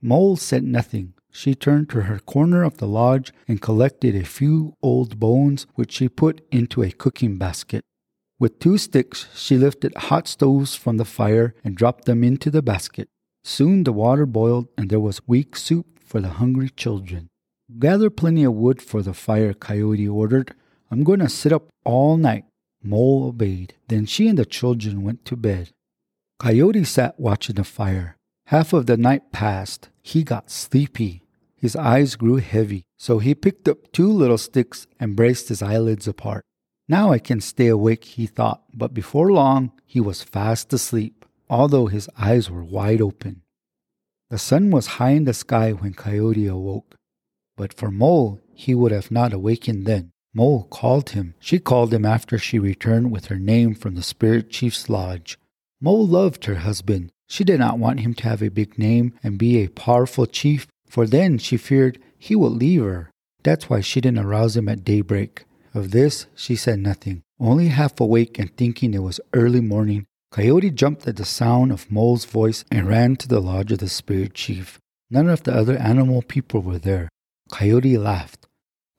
Mole 0.00 0.36
said 0.36 0.64
nothing. 0.64 1.12
She 1.30 1.54
turned 1.54 1.88
to 1.90 2.02
her 2.02 2.18
corner 2.18 2.62
of 2.62 2.78
the 2.78 2.88
lodge 2.88 3.32
and 3.46 3.60
collected 3.60 4.14
a 4.14 4.24
few 4.24 4.76
old 4.82 5.18
bones 5.18 5.66
which 5.74 5.92
she 5.92 6.08
put 6.08 6.40
into 6.50 6.82
a 6.82 6.90
cooking 6.90 7.38
basket. 7.38 7.82
With 8.38 8.58
two 8.58 8.78
sticks, 8.78 9.28
she 9.34 9.56
lifted 9.56 9.94
hot 9.96 10.26
stoves 10.26 10.74
from 10.74 10.96
the 10.96 11.04
fire 11.04 11.54
and 11.62 11.76
dropped 11.76 12.06
them 12.06 12.24
into 12.24 12.50
the 12.50 12.62
basket. 12.62 13.08
Soon 13.44 13.84
the 13.84 13.92
water 13.92 14.26
boiled 14.26 14.68
and 14.76 14.90
there 14.90 15.00
was 15.00 15.26
weak 15.26 15.56
soup 15.56 15.86
for 16.04 16.20
the 16.20 16.30
hungry 16.40 16.70
children. 16.70 17.28
Gather 17.78 18.10
plenty 18.10 18.44
of 18.44 18.54
wood 18.54 18.82
for 18.82 19.02
the 19.02 19.14
fire, 19.14 19.54
Coyote 19.54 20.08
ordered. 20.08 20.54
I'm 20.90 21.04
going 21.04 21.20
to 21.20 21.28
sit 21.28 21.52
up 21.52 21.68
all 21.84 22.16
night. 22.16 22.44
Mole 22.82 23.28
obeyed. 23.28 23.74
Then 23.88 24.06
she 24.06 24.26
and 24.26 24.38
the 24.38 24.44
children 24.44 25.02
went 25.02 25.24
to 25.26 25.36
bed. 25.36 25.70
Coyote 26.38 26.84
sat 26.84 27.20
watching 27.20 27.56
the 27.56 27.64
fire. 27.64 28.16
Half 28.50 28.72
of 28.72 28.86
the 28.86 28.96
night 28.96 29.30
passed. 29.30 29.90
He 30.02 30.24
got 30.24 30.50
sleepy. 30.50 31.22
His 31.54 31.76
eyes 31.76 32.16
grew 32.16 32.38
heavy, 32.38 32.82
so 32.98 33.20
he 33.20 33.32
picked 33.32 33.68
up 33.68 33.92
two 33.92 34.10
little 34.10 34.38
sticks 34.38 34.88
and 34.98 35.14
braced 35.14 35.50
his 35.50 35.62
eyelids 35.62 36.08
apart. 36.08 36.42
Now 36.88 37.12
I 37.12 37.20
can 37.20 37.40
stay 37.40 37.68
awake, 37.68 38.02
he 38.02 38.26
thought, 38.26 38.64
but 38.74 38.92
before 38.92 39.30
long 39.30 39.70
he 39.86 40.00
was 40.00 40.24
fast 40.24 40.72
asleep, 40.72 41.24
although 41.48 41.86
his 41.86 42.08
eyes 42.18 42.50
were 42.50 42.64
wide 42.64 43.00
open. 43.00 43.42
The 44.30 44.38
sun 44.38 44.72
was 44.72 44.98
high 44.98 45.10
in 45.10 45.26
the 45.26 45.32
sky 45.32 45.70
when 45.70 45.94
Coyote 45.94 46.48
awoke, 46.48 46.96
but 47.56 47.72
for 47.72 47.92
Mole, 47.92 48.40
he 48.52 48.74
would 48.74 48.90
have 48.90 49.12
not 49.12 49.32
awakened 49.32 49.86
then. 49.86 50.10
Mole 50.34 50.64
called 50.64 51.10
him. 51.10 51.34
She 51.38 51.60
called 51.60 51.94
him 51.94 52.04
after 52.04 52.36
she 52.36 52.58
returned 52.58 53.12
with 53.12 53.26
her 53.26 53.38
name 53.38 53.76
from 53.76 53.94
the 53.94 54.02
spirit 54.02 54.50
chief's 54.50 54.88
lodge. 54.88 55.38
Mole 55.80 56.04
loved 56.04 56.46
her 56.46 56.56
husband. 56.56 57.12
She 57.30 57.44
did 57.44 57.60
not 57.60 57.78
want 57.78 58.00
him 58.00 58.12
to 58.14 58.24
have 58.24 58.42
a 58.42 58.48
big 58.48 58.76
name 58.76 59.14
and 59.22 59.38
be 59.38 59.58
a 59.58 59.68
powerful 59.68 60.26
chief, 60.26 60.66
for 60.88 61.06
then 61.06 61.38
she 61.38 61.56
feared 61.56 62.00
he 62.18 62.34
would 62.34 62.54
leave 62.54 62.82
her. 62.82 63.12
That's 63.44 63.70
why 63.70 63.82
she 63.82 64.00
didn't 64.00 64.18
arouse 64.18 64.56
him 64.56 64.68
at 64.68 64.82
daybreak. 64.82 65.44
Of 65.72 65.92
this 65.92 66.26
she 66.34 66.56
said 66.56 66.80
nothing. 66.80 67.22
Only 67.38 67.68
half 67.68 68.00
awake 68.00 68.36
and 68.40 68.54
thinking 68.56 68.94
it 68.94 69.04
was 69.04 69.20
early 69.32 69.60
morning, 69.60 70.06
Coyote 70.32 70.70
jumped 70.70 71.06
at 71.06 71.16
the 71.16 71.24
sound 71.24 71.70
of 71.70 71.88
Mole's 71.88 72.24
voice 72.24 72.64
and 72.68 72.88
ran 72.88 73.14
to 73.16 73.28
the 73.28 73.40
lodge 73.40 73.70
of 73.70 73.78
the 73.78 73.88
spirit 73.88 74.34
chief. 74.34 74.80
None 75.08 75.28
of 75.28 75.44
the 75.44 75.54
other 75.54 75.76
animal 75.76 76.22
people 76.22 76.60
were 76.62 76.78
there. 76.78 77.08
Coyote 77.52 77.96
laughed. 77.96 78.48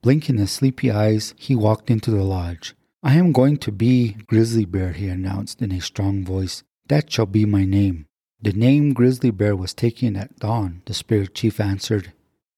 Blinking 0.02 0.38
his 0.38 0.50
sleepy 0.50 0.90
eyes, 0.90 1.34
he 1.36 1.54
walked 1.54 1.90
into 1.90 2.10
the 2.10 2.24
lodge. 2.24 2.74
I 3.02 3.16
am 3.16 3.32
going 3.32 3.58
to 3.58 3.70
be 3.70 4.16
Grizzly 4.26 4.64
Bear, 4.64 4.92
he 4.92 5.08
announced 5.08 5.60
in 5.60 5.70
a 5.70 5.82
strong 5.82 6.24
voice. 6.24 6.62
That 6.88 7.12
shall 7.12 7.26
be 7.26 7.44
my 7.44 7.66
name. 7.66 8.06
The 8.42 8.52
name 8.52 8.92
Grizzly 8.92 9.30
Bear 9.30 9.54
was 9.54 9.72
taken 9.72 10.16
at 10.16 10.40
dawn, 10.40 10.82
the 10.86 10.94
spirit 10.94 11.32
chief 11.32 11.60
answered. 11.60 12.12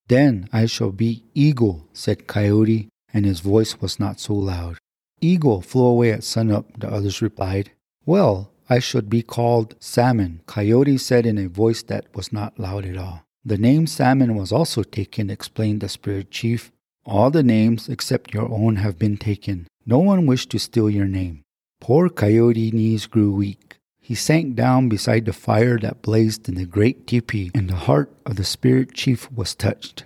Then 0.08 0.48
I 0.50 0.64
shall 0.64 0.92
be 0.92 1.24
Eagle, 1.34 1.86
said 1.92 2.26
Coyote, 2.26 2.88
and 3.12 3.26
his 3.26 3.40
voice 3.40 3.82
was 3.82 4.00
not 4.00 4.18
so 4.18 4.32
loud. 4.32 4.78
Eagle 5.20 5.60
flew 5.60 5.84
away 5.84 6.10
at 6.10 6.24
sunup, 6.24 6.78
the 6.78 6.88
others 6.88 7.20
replied. 7.20 7.72
Well, 8.06 8.50
I 8.70 8.78
should 8.78 9.10
be 9.10 9.22
called 9.22 9.74
Salmon, 9.78 10.40
Coyote 10.46 10.96
said 10.96 11.26
in 11.26 11.36
a 11.36 11.48
voice 11.48 11.82
that 11.82 12.06
was 12.14 12.32
not 12.32 12.58
loud 12.58 12.86
at 12.86 12.96
all. 12.96 13.22
The 13.44 13.58
name 13.58 13.86
Salmon 13.86 14.36
was 14.36 14.52
also 14.52 14.84
taken, 14.84 15.28
explained 15.28 15.82
the 15.82 15.90
spirit 15.90 16.30
chief. 16.30 16.72
All 17.04 17.30
the 17.30 17.42
names 17.42 17.90
except 17.90 18.32
your 18.32 18.50
own 18.50 18.76
have 18.76 18.98
been 18.98 19.18
taken. 19.18 19.66
No 19.84 19.98
one 19.98 20.24
wished 20.24 20.48
to 20.50 20.58
steal 20.58 20.88
your 20.88 21.06
name. 21.06 21.42
Poor 21.78 22.08
Coyote 22.08 22.70
knees 22.70 23.04
grew 23.06 23.32
weak. 23.32 23.73
He 24.04 24.14
sank 24.14 24.54
down 24.54 24.90
beside 24.90 25.24
the 25.24 25.32
fire 25.32 25.78
that 25.78 26.02
blazed 26.02 26.46
in 26.46 26.56
the 26.56 26.66
great 26.66 27.06
teepee, 27.06 27.50
and 27.54 27.70
the 27.70 27.84
heart 27.88 28.14
of 28.26 28.36
the 28.36 28.44
spirit 28.44 28.92
chief 28.92 29.32
was 29.32 29.54
touched. 29.54 30.04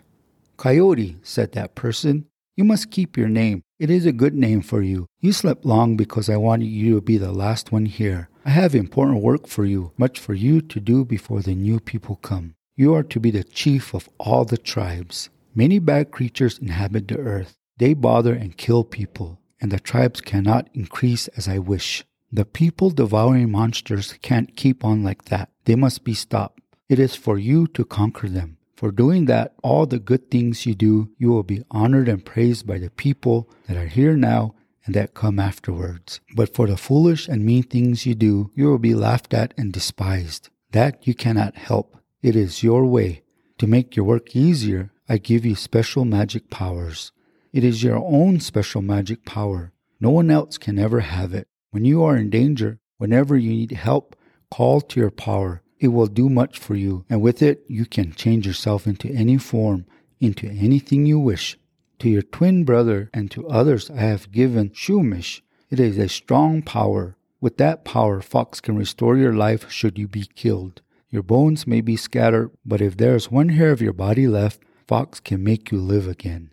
Coyote, 0.56 1.16
said 1.24 1.50
that 1.52 1.74
person, 1.74 2.26
you 2.56 2.62
must 2.62 2.92
keep 2.92 3.16
your 3.16 3.28
name. 3.28 3.64
It 3.80 3.90
is 3.90 4.06
a 4.06 4.12
good 4.12 4.34
name 4.34 4.62
for 4.62 4.82
you. 4.82 5.08
You 5.20 5.32
slept 5.32 5.64
long 5.64 5.96
because 5.96 6.30
I 6.30 6.36
wanted 6.36 6.66
you 6.66 6.94
to 6.94 7.00
be 7.00 7.18
the 7.18 7.32
last 7.32 7.72
one 7.72 7.86
here. 7.86 8.28
I 8.44 8.50
have 8.50 8.72
important 8.72 9.20
work 9.20 9.48
for 9.48 9.64
you, 9.64 9.90
much 9.98 10.20
for 10.20 10.32
you 10.32 10.60
to 10.60 10.78
do 10.78 11.04
before 11.04 11.42
the 11.42 11.56
new 11.56 11.80
people 11.80 12.14
come. 12.22 12.54
You 12.76 12.94
are 12.94 13.02
to 13.02 13.18
be 13.18 13.32
the 13.32 13.42
chief 13.42 13.94
of 13.94 14.08
all 14.18 14.44
the 14.44 14.58
tribes. 14.58 15.28
Many 15.56 15.80
bad 15.80 16.12
creatures 16.12 16.60
inhabit 16.60 17.08
the 17.08 17.18
earth. 17.18 17.56
They 17.78 17.94
bother 17.94 18.34
and 18.34 18.56
kill 18.56 18.84
people, 18.84 19.40
and 19.60 19.72
the 19.72 19.80
tribes 19.80 20.20
cannot 20.20 20.68
increase 20.72 21.26
as 21.36 21.48
I 21.48 21.58
wish. 21.58 22.04
The 22.30 22.44
people 22.44 22.90
devouring 22.90 23.50
monsters 23.50 24.12
can't 24.20 24.54
keep 24.54 24.84
on 24.84 25.02
like 25.02 25.24
that. 25.26 25.50
They 25.64 25.74
must 25.74 26.04
be 26.04 26.14
stopped. 26.14 26.60
It 26.88 26.98
is 26.98 27.14
for 27.14 27.38
you 27.38 27.66
to 27.68 27.84
conquer 27.84 28.28
them. 28.28 28.58
For 28.76 28.92
doing 28.92 29.24
that, 29.24 29.54
all 29.62 29.86
the 29.86 29.98
good 29.98 30.30
things 30.30 30.66
you 30.66 30.74
do, 30.74 31.10
you 31.18 31.30
will 31.30 31.42
be 31.42 31.64
honored 31.70 32.08
and 32.08 32.24
praised 32.24 32.66
by 32.66 32.78
the 32.78 32.90
people 32.90 33.50
that 33.66 33.76
are 33.76 33.86
here 33.86 34.16
now 34.16 34.54
and 34.84 34.94
that 34.94 35.14
come 35.14 35.38
afterwards. 35.38 36.20
But 36.36 36.54
for 36.54 36.66
the 36.66 36.76
foolish 36.76 37.28
and 37.28 37.44
mean 37.44 37.62
things 37.62 38.06
you 38.06 38.14
do, 38.14 38.50
you 38.54 38.66
will 38.66 38.78
be 38.78 38.94
laughed 38.94 39.34
at 39.34 39.52
and 39.56 39.72
despised. 39.72 40.50
That 40.72 41.06
you 41.06 41.14
cannot 41.14 41.56
help. 41.56 41.96
It 42.22 42.36
is 42.36 42.62
your 42.62 42.84
way. 42.84 43.22
To 43.58 43.66
make 43.66 43.96
your 43.96 44.04
work 44.04 44.36
easier, 44.36 44.92
I 45.08 45.18
give 45.18 45.44
you 45.44 45.54
special 45.54 46.04
magic 46.04 46.50
powers. 46.50 47.10
It 47.52 47.64
is 47.64 47.82
your 47.82 47.96
own 47.96 48.40
special 48.40 48.82
magic 48.82 49.24
power. 49.24 49.72
No 49.98 50.10
one 50.10 50.30
else 50.30 50.58
can 50.58 50.78
ever 50.78 51.00
have 51.00 51.34
it. 51.34 51.48
When 51.70 51.84
you 51.84 52.02
are 52.02 52.16
in 52.16 52.30
danger, 52.30 52.78
whenever 52.96 53.36
you 53.36 53.50
need 53.50 53.72
help, 53.72 54.16
call 54.50 54.80
to 54.80 55.00
your 55.00 55.10
power. 55.10 55.62
It 55.78 55.88
will 55.88 56.06
do 56.06 56.28
much 56.28 56.58
for 56.58 56.74
you, 56.74 57.04
and 57.08 57.20
with 57.20 57.42
it, 57.42 57.64
you 57.68 57.86
can 57.86 58.12
change 58.12 58.46
yourself 58.46 58.86
into 58.86 59.08
any 59.10 59.38
form, 59.38 59.86
into 60.18 60.48
anything 60.48 61.06
you 61.06 61.18
wish. 61.18 61.58
To 62.00 62.08
your 62.08 62.22
twin 62.22 62.64
brother 62.64 63.10
and 63.12 63.30
to 63.32 63.48
others, 63.48 63.90
I 63.90 64.00
have 64.00 64.32
given 64.32 64.70
Shumish. 64.70 65.42
It 65.70 65.78
is 65.78 65.98
a 65.98 66.08
strong 66.08 66.62
power. 66.62 67.16
With 67.40 67.58
that 67.58 67.84
power, 67.84 68.20
Fox 68.20 68.60
can 68.60 68.76
restore 68.76 69.16
your 69.16 69.34
life 69.34 69.70
should 69.70 69.98
you 69.98 70.08
be 70.08 70.26
killed. 70.34 70.82
Your 71.10 71.22
bones 71.22 71.66
may 71.66 71.80
be 71.80 71.96
scattered, 71.96 72.50
but 72.66 72.80
if 72.80 72.96
there 72.96 73.14
is 73.14 73.30
one 73.30 73.50
hair 73.50 73.70
of 73.70 73.80
your 73.80 73.94
body 73.94 74.26
left, 74.28 74.60
fox 74.86 75.20
can 75.20 75.42
make 75.42 75.72
you 75.72 75.78
live 75.78 76.06
again. 76.06 76.50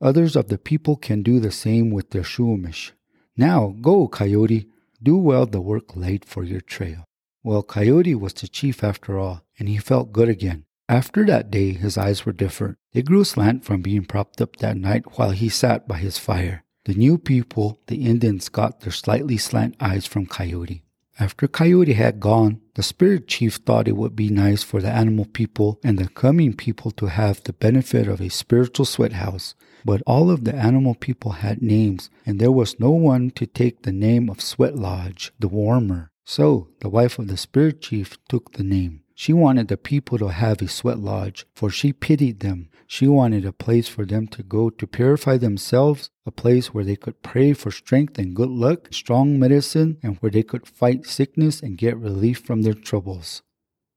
Others 0.00 0.34
of 0.34 0.48
the 0.48 0.58
people 0.58 0.96
can 0.96 1.22
do 1.22 1.40
the 1.40 1.50
same 1.50 1.90
with 1.90 2.10
their 2.10 2.22
shumish. 2.22 2.92
Now 3.38 3.76
go, 3.80 4.08
Coyote, 4.08 4.66
do 5.00 5.16
well 5.16 5.46
the 5.46 5.60
work 5.60 5.94
laid 5.94 6.24
for 6.24 6.42
your 6.42 6.60
trail. 6.60 7.04
Well, 7.44 7.62
Coyote 7.62 8.16
was 8.16 8.32
the 8.32 8.48
chief 8.48 8.82
after 8.82 9.16
all, 9.16 9.44
and 9.60 9.68
he 9.68 9.78
felt 9.78 10.12
good 10.12 10.28
again. 10.28 10.64
After 10.88 11.24
that 11.26 11.48
day, 11.48 11.72
his 11.72 11.96
eyes 11.96 12.26
were 12.26 12.32
different. 12.32 12.78
They 12.92 13.02
grew 13.02 13.22
slant 13.22 13.64
from 13.64 13.80
being 13.80 14.06
propped 14.06 14.40
up 14.40 14.56
that 14.56 14.76
night 14.76 15.18
while 15.18 15.30
he 15.30 15.48
sat 15.48 15.86
by 15.86 15.98
his 15.98 16.18
fire. 16.18 16.64
The 16.84 16.94
new 16.94 17.16
people, 17.16 17.80
the 17.86 18.04
Indians, 18.04 18.48
got 18.48 18.80
their 18.80 18.90
slightly 18.90 19.36
slant 19.36 19.76
eyes 19.78 20.04
from 20.04 20.26
Coyote. 20.26 20.82
After 21.20 21.46
Coyote 21.46 21.92
had 21.92 22.18
gone, 22.18 22.60
the 22.74 22.82
spirit 22.82 23.28
chief 23.28 23.56
thought 23.56 23.86
it 23.86 23.96
would 23.96 24.16
be 24.16 24.30
nice 24.30 24.64
for 24.64 24.80
the 24.80 24.90
animal 24.90 25.26
people 25.26 25.78
and 25.84 25.98
the 25.98 26.08
coming 26.08 26.54
people 26.54 26.90
to 26.92 27.06
have 27.06 27.42
the 27.44 27.52
benefit 27.52 28.08
of 28.08 28.20
a 28.20 28.30
spiritual 28.30 28.84
sweat 28.84 29.12
house. 29.12 29.54
But 29.84 30.02
all 30.06 30.30
of 30.30 30.44
the 30.44 30.54
animal 30.54 30.94
people 30.94 31.32
had 31.32 31.62
names, 31.62 32.10
and 32.26 32.40
there 32.40 32.52
was 32.52 32.80
no 32.80 32.90
one 32.90 33.30
to 33.32 33.46
take 33.46 33.82
the 33.82 33.92
name 33.92 34.28
of 34.28 34.40
Sweat 34.40 34.76
Lodge, 34.76 35.32
the 35.38 35.48
warmer. 35.48 36.10
So 36.24 36.68
the 36.80 36.90
wife 36.90 37.18
of 37.18 37.28
the 37.28 37.36
spirit 37.36 37.80
chief 37.80 38.18
took 38.28 38.52
the 38.52 38.62
name. 38.62 39.02
She 39.14 39.32
wanted 39.32 39.66
the 39.66 39.76
people 39.76 40.16
to 40.18 40.28
have 40.28 40.62
a 40.62 40.68
sweat 40.68 41.00
lodge, 41.00 41.44
for 41.52 41.70
she 41.70 41.92
pitied 41.92 42.38
them. 42.38 42.68
She 42.86 43.08
wanted 43.08 43.44
a 43.44 43.52
place 43.52 43.88
for 43.88 44.04
them 44.04 44.28
to 44.28 44.44
go 44.44 44.70
to 44.70 44.86
purify 44.86 45.38
themselves, 45.38 46.10
a 46.24 46.30
place 46.30 46.72
where 46.72 46.84
they 46.84 46.94
could 46.94 47.22
pray 47.22 47.52
for 47.52 47.70
strength 47.70 48.16
and 48.16 48.36
good 48.36 48.50
luck, 48.50 48.92
strong 48.92 49.38
medicine, 49.38 49.98
and 50.04 50.18
where 50.18 50.30
they 50.30 50.44
could 50.44 50.68
fight 50.68 51.04
sickness 51.04 51.60
and 51.60 51.76
get 51.76 51.96
relief 51.96 52.40
from 52.40 52.62
their 52.62 52.74
troubles. 52.74 53.42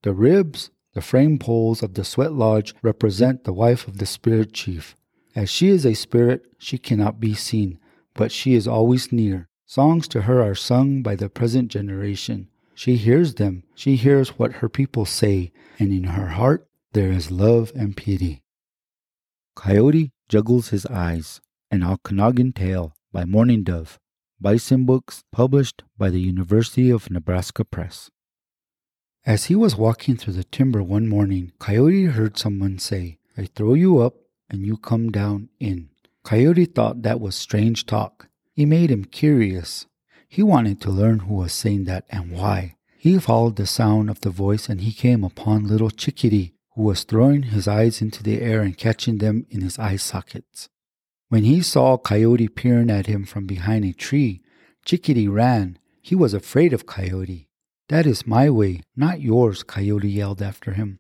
The 0.02 0.14
ribs, 0.14 0.72
the 0.94 1.02
frame 1.02 1.38
poles 1.38 1.84
of 1.84 1.94
the 1.94 2.04
sweat 2.04 2.34
lodge, 2.34 2.74
represent 2.82 3.44
the 3.44 3.54
wife 3.54 3.88
of 3.88 4.00
the 4.00 4.08
spirit 4.08 4.54
chief. 4.54 4.96
As 5.36 5.50
she 5.50 5.70
is 5.70 5.86
a 5.86 5.94
spirit, 5.94 6.46
she 6.58 6.78
cannot 6.78 7.20
be 7.20 7.34
seen, 7.34 7.80
but 8.14 8.32
she 8.32 8.54
is 8.54 8.68
always 8.68 9.12
near. 9.12 9.48
Songs 9.66 10.08
to 10.10 10.24
her 10.24 10.42
are 10.42 10.56
sung 10.56 11.02
by 11.02 11.16
the 11.16 11.30
present 11.30 11.70
generation. 11.70 12.50
She 12.76 12.98
hears 12.98 13.36
them, 13.36 13.64
she 13.74 13.96
hears 13.96 14.38
what 14.38 14.54
her 14.54 14.68
people 14.68 15.06
say, 15.06 15.52
and 15.80 15.94
in 15.94 16.04
her 16.04 16.30
heart 16.30 16.68
there 16.94 17.12
is 17.12 17.32
love 17.32 17.72
and 17.76 17.96
pity. 17.96 18.44
Coyote 19.56 20.12
Juggles 20.28 20.70
His 20.70 20.86
Eyes, 20.88 21.40
an 21.70 21.84
Okanagan 21.84 22.54
Tale 22.54 22.94
by 23.14 23.26
Mourning 23.26 23.64
Dove, 23.64 24.00
Bison 24.40 24.86
Books, 24.86 25.24
published 25.32 25.84
by 25.98 26.10
the 26.10 26.20
University 26.20 26.90
of 26.90 27.12
Nebraska 27.12 27.64
Press. 27.64 28.10
As 29.26 29.46
he 29.46 29.56
was 29.56 29.76
walking 29.76 30.18
through 30.18 30.34
the 30.34 30.44
timber 30.44 30.82
one 30.82 31.08
morning, 31.08 31.52
Coyote 31.60 32.06
heard 32.06 32.38
someone 32.38 32.80
say, 32.80 33.20
I 33.38 33.46
throw 33.46 33.74
you 33.74 34.00
up 34.00 34.16
and 34.52 34.66
you 34.66 34.78
come 34.78 35.12
down 35.12 35.50
in. 35.60 35.90
Coyote 36.24 36.66
thought 36.66 37.02
that 37.02 37.20
was 37.20 37.36
strange 37.36 37.86
talk. 37.86 38.28
It 38.56 38.68
made 38.68 38.92
him 38.92 39.06
curious. 39.06 39.88
He 40.28 40.44
wanted 40.44 40.80
to 40.82 40.92
learn 40.92 41.20
who 41.20 41.36
was 41.36 41.54
saying 41.54 41.86
that 41.86 42.06
and 42.10 42.32
why. 42.32 42.76
He 42.98 43.18
followed 43.18 43.56
the 43.56 43.66
sound 43.66 44.10
of 44.10 44.22
the 44.22 44.30
voice 44.30 44.70
and 44.70 44.82
he 44.82 44.92
came 44.92 45.24
upon 45.24 45.68
little 45.68 45.90
Chickadee, 45.90 46.54
who 46.76 46.84
was 46.84 47.04
throwing 47.04 47.44
his 47.44 47.68
eyes 47.68 48.02
into 48.02 48.22
the 48.22 48.42
air 48.42 48.62
and 48.62 48.78
catching 48.78 49.18
them 49.18 49.46
in 49.50 49.62
his 49.62 49.80
eye 49.80 49.96
sockets. 49.96 50.70
When 51.30 51.44
he 51.44 51.62
saw 51.62 51.98
Coyote 51.98 52.50
peering 52.50 52.92
at 52.92 53.08
him 53.08 53.26
from 53.26 53.48
behind 53.48 53.86
a 53.86 53.94
tree, 53.94 54.42
Chickadee 54.86 55.28
ran. 55.28 55.80
He 56.02 56.14
was 56.14 56.34
afraid 56.34 56.74
of 56.74 56.86
Coyote. 56.86 57.48
That 57.90 58.06
is 58.06 58.28
my 58.28 58.50
way, 58.50 58.82
not 58.96 59.22
yours, 59.22 59.64
Coyote 59.64 60.10
yelled 60.10 60.42
after 60.42 60.74
him. 60.74 61.00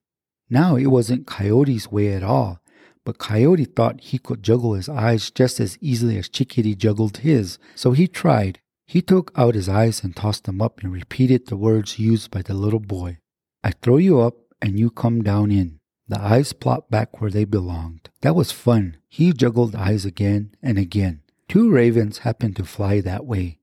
Now 0.49 0.75
it 0.75 0.87
wasn't 0.87 1.27
Coyote's 1.27 1.91
way 1.91 2.13
at 2.13 2.23
all, 2.23 2.60
but 3.03 3.17
Coyote 3.17 3.65
thought 3.65 4.01
he 4.01 4.17
could 4.17 4.43
juggle 4.43 4.73
his 4.73 4.89
eyes 4.89 5.31
just 5.31 5.59
as 5.59 5.77
easily 5.81 6.17
as 6.17 6.29
Chickadee 6.29 6.75
juggled 6.75 7.17
his, 7.17 7.57
so 7.75 7.91
he 7.91 8.07
tried. 8.07 8.59
He 8.85 9.01
took 9.01 9.31
out 9.35 9.55
his 9.55 9.69
eyes 9.69 10.03
and 10.03 10.15
tossed 10.15 10.43
them 10.43 10.61
up 10.61 10.81
and 10.81 10.91
repeated 10.91 11.47
the 11.47 11.55
words 11.55 11.97
used 11.97 12.29
by 12.29 12.41
the 12.41 12.53
little 12.53 12.79
boy. 12.79 13.19
I 13.63 13.71
throw 13.71 13.97
you 13.97 14.19
up 14.19 14.35
and 14.61 14.77
you 14.77 14.89
come 14.89 15.23
down 15.23 15.51
in. 15.51 15.79
The 16.07 16.19
eyes 16.19 16.51
plopped 16.51 16.91
back 16.91 17.21
where 17.21 17.31
they 17.31 17.45
belonged. 17.45 18.09
That 18.21 18.35
was 18.35 18.51
fun. 18.51 18.97
He 19.07 19.31
juggled 19.31 19.75
eyes 19.75 20.05
again 20.05 20.55
and 20.61 20.77
again. 20.77 21.21
Two 21.47 21.71
ravens 21.71 22.19
happened 22.19 22.57
to 22.57 22.65
fly 22.65 23.01
that 23.01 23.25
way. 23.25 23.59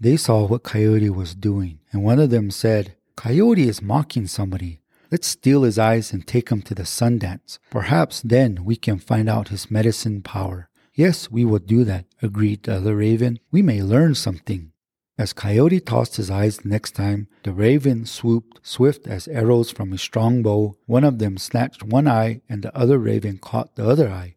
They 0.00 0.16
saw 0.16 0.46
what 0.46 0.62
Coyote 0.62 1.10
was 1.10 1.34
doing, 1.34 1.80
and 1.92 2.04
one 2.04 2.20
of 2.20 2.30
them 2.30 2.50
said, 2.50 2.94
Coyote 3.16 3.68
is 3.68 3.82
mocking 3.82 4.26
somebody. 4.26 4.80
Let's 5.10 5.26
steal 5.26 5.62
his 5.62 5.78
eyes 5.78 6.12
and 6.12 6.26
take 6.26 6.50
him 6.50 6.60
to 6.62 6.74
the 6.74 6.84
sun 6.84 7.18
dance. 7.18 7.58
Perhaps 7.70 8.20
then 8.20 8.64
we 8.64 8.76
can 8.76 8.98
find 8.98 9.28
out 9.28 9.48
his 9.48 9.70
medicine 9.70 10.20
power. 10.22 10.68
Yes, 10.94 11.30
we 11.30 11.44
will 11.46 11.60
do 11.60 11.84
that, 11.84 12.04
agreed 12.20 12.64
the 12.64 12.76
other 12.76 12.96
raven. 12.96 13.38
We 13.50 13.62
may 13.62 13.82
learn 13.82 14.14
something. 14.14 14.72
As 15.16 15.32
Coyote 15.32 15.80
tossed 15.80 16.16
his 16.16 16.30
eyes 16.30 16.58
the 16.58 16.68
next 16.68 16.92
time, 16.92 17.26
the 17.42 17.52
raven 17.52 18.04
swooped, 18.04 18.60
swift 18.62 19.06
as 19.06 19.26
arrows 19.28 19.70
from 19.70 19.92
a 19.92 19.98
strong 19.98 20.42
bow. 20.42 20.76
One 20.86 21.04
of 21.04 21.18
them 21.18 21.38
snatched 21.38 21.82
one 21.82 22.06
eye, 22.06 22.42
and 22.48 22.62
the 22.62 22.76
other 22.76 22.98
raven 22.98 23.38
caught 23.38 23.76
the 23.76 23.88
other 23.88 24.10
eye. 24.10 24.36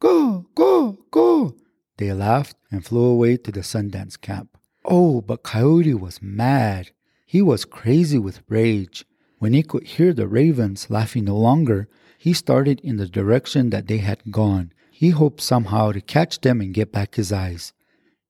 Go, 0.00 0.46
go, 0.54 0.98
go! 1.10 1.54
They 1.98 2.12
laughed 2.12 2.56
and 2.70 2.84
flew 2.84 3.04
away 3.04 3.36
to 3.36 3.52
the 3.52 3.60
Sundance 3.60 4.20
camp. 4.20 4.56
Oh, 4.84 5.20
but 5.20 5.42
Coyote 5.42 5.94
was 5.94 6.22
mad. 6.22 6.90
He 7.26 7.42
was 7.42 7.64
crazy 7.64 8.18
with 8.18 8.42
rage. 8.48 9.04
When 9.44 9.52
he 9.52 9.62
could 9.62 9.84
hear 9.84 10.14
the 10.14 10.26
ravens 10.26 10.88
laughing 10.88 11.26
no 11.26 11.36
longer, 11.36 11.86
he 12.16 12.32
started 12.32 12.80
in 12.80 12.96
the 12.96 13.06
direction 13.06 13.68
that 13.68 13.88
they 13.88 13.98
had 13.98 14.30
gone. 14.30 14.72
He 14.90 15.10
hoped 15.10 15.42
somehow 15.42 15.92
to 15.92 16.00
catch 16.00 16.40
them 16.40 16.62
and 16.62 16.72
get 16.72 16.92
back 16.92 17.16
his 17.16 17.30
eyes. 17.30 17.74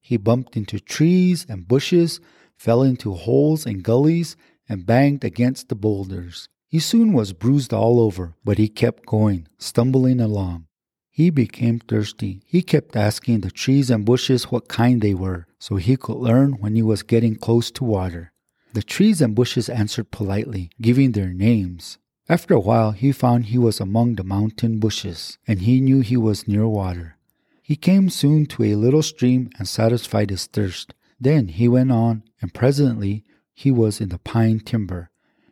He 0.00 0.16
bumped 0.16 0.56
into 0.56 0.80
trees 0.80 1.46
and 1.48 1.68
bushes, 1.68 2.18
fell 2.56 2.82
into 2.82 3.14
holes 3.14 3.64
and 3.64 3.84
gullies, 3.84 4.34
and 4.68 4.84
banged 4.84 5.22
against 5.22 5.68
the 5.68 5.76
boulders. 5.76 6.48
He 6.66 6.80
soon 6.80 7.12
was 7.12 7.32
bruised 7.32 7.72
all 7.72 8.00
over, 8.00 8.34
but 8.44 8.58
he 8.58 8.66
kept 8.66 9.06
going, 9.06 9.46
stumbling 9.56 10.20
along. 10.20 10.66
He 11.12 11.30
became 11.30 11.78
thirsty. 11.78 12.42
He 12.44 12.60
kept 12.60 12.96
asking 12.96 13.42
the 13.42 13.52
trees 13.52 13.88
and 13.88 14.04
bushes 14.04 14.50
what 14.50 14.66
kind 14.66 15.00
they 15.00 15.14
were, 15.14 15.46
so 15.60 15.76
he 15.76 15.96
could 15.96 16.16
learn 16.16 16.54
when 16.54 16.74
he 16.74 16.82
was 16.82 17.04
getting 17.04 17.36
close 17.36 17.70
to 17.70 17.84
water. 17.84 18.32
The 18.74 18.82
trees 18.82 19.20
and 19.20 19.36
bushes 19.36 19.68
answered 19.68 20.10
politely, 20.10 20.68
giving 20.82 21.12
their 21.12 21.32
names. 21.32 21.98
After 22.28 22.54
a 22.54 22.60
while, 22.60 22.90
he 22.90 23.12
found 23.12 23.46
he 23.46 23.56
was 23.56 23.78
among 23.78 24.16
the 24.16 24.24
mountain 24.24 24.80
bushes, 24.80 25.38
and 25.46 25.60
he 25.60 25.80
knew 25.80 26.00
he 26.00 26.16
was 26.16 26.48
near 26.48 26.66
water. 26.66 27.16
He 27.62 27.76
came 27.76 28.10
soon 28.10 28.46
to 28.46 28.64
a 28.64 28.74
little 28.74 29.04
stream 29.04 29.48
and 29.58 29.68
satisfied 29.68 30.30
his 30.30 30.46
thirst. 30.46 30.92
Then 31.20 31.46
he 31.46 31.68
went 31.68 31.92
on, 31.92 32.24
and 32.42 32.52
presently 32.52 33.22
he 33.54 33.70
was 33.70 34.00
in 34.00 34.08
the 34.08 34.18
pine 34.18 34.58
timber. 34.58 35.08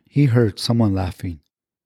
He 0.09 0.25
heard 0.25 0.59
someone 0.59 0.93
laughing. 0.93 1.39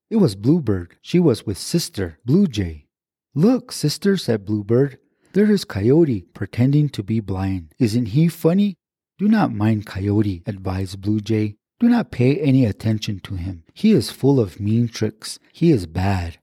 It 0.10 0.16
was 0.16 0.34
Bluebird. 0.34 0.96
She 1.04 1.20
was 1.20 1.46
with 1.46 1.60
Sister, 1.60 2.18
Blue 2.26 2.48
Jay. 2.48 2.88
Look, 3.36 3.72
Sister, 3.72 4.18
said 4.18 4.44
Bluebird. 4.44 4.98
There 5.34 5.52
is 5.52 5.66
Coyote 5.66 6.26
pretending 6.34 6.90
to 6.90 7.04
be 7.04 7.20
blind. 7.20 7.76
Isn't 7.78 8.08
he 8.08 8.28
funny? 8.28 8.76
Do 9.18 9.28
not 9.28 9.52
mind 9.52 9.88
Coyote, 9.88 10.44
advised 10.46 11.02
Blue 11.02 11.20
Jay. 11.20 11.56
Do 11.80 11.90
not 11.90 12.12
pay 12.12 12.36
any 12.38 12.66
attention 12.66 13.20
to 13.22 13.34
him. 13.34 13.64
He 13.74 13.92
is 13.92 14.12
full 14.12 14.40
of 14.40 14.60
mean 14.60 14.88
tricks. 14.88 15.40
He 15.52 15.72
is 15.72 15.88
bad. 15.88 16.38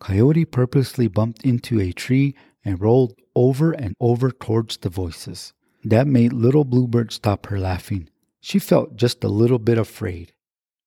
Coyote 0.00 0.44
purposely 0.44 1.06
bumped 1.06 1.44
into 1.44 1.80
a 1.80 1.92
tree 1.92 2.34
and 2.64 2.80
rolled 2.80 3.14
over 3.36 3.70
and 3.70 3.94
over 4.00 4.32
towards 4.32 4.76
the 4.78 4.88
voices. 4.88 5.52
That 5.84 6.08
made 6.08 6.32
little 6.32 6.64
Bluebird 6.64 7.12
stop 7.12 7.46
her 7.46 7.60
laughing. 7.60 8.08
She 8.40 8.58
felt 8.58 8.96
just 8.96 9.22
a 9.22 9.28
little 9.28 9.60
bit 9.60 9.78
afraid. 9.78 10.32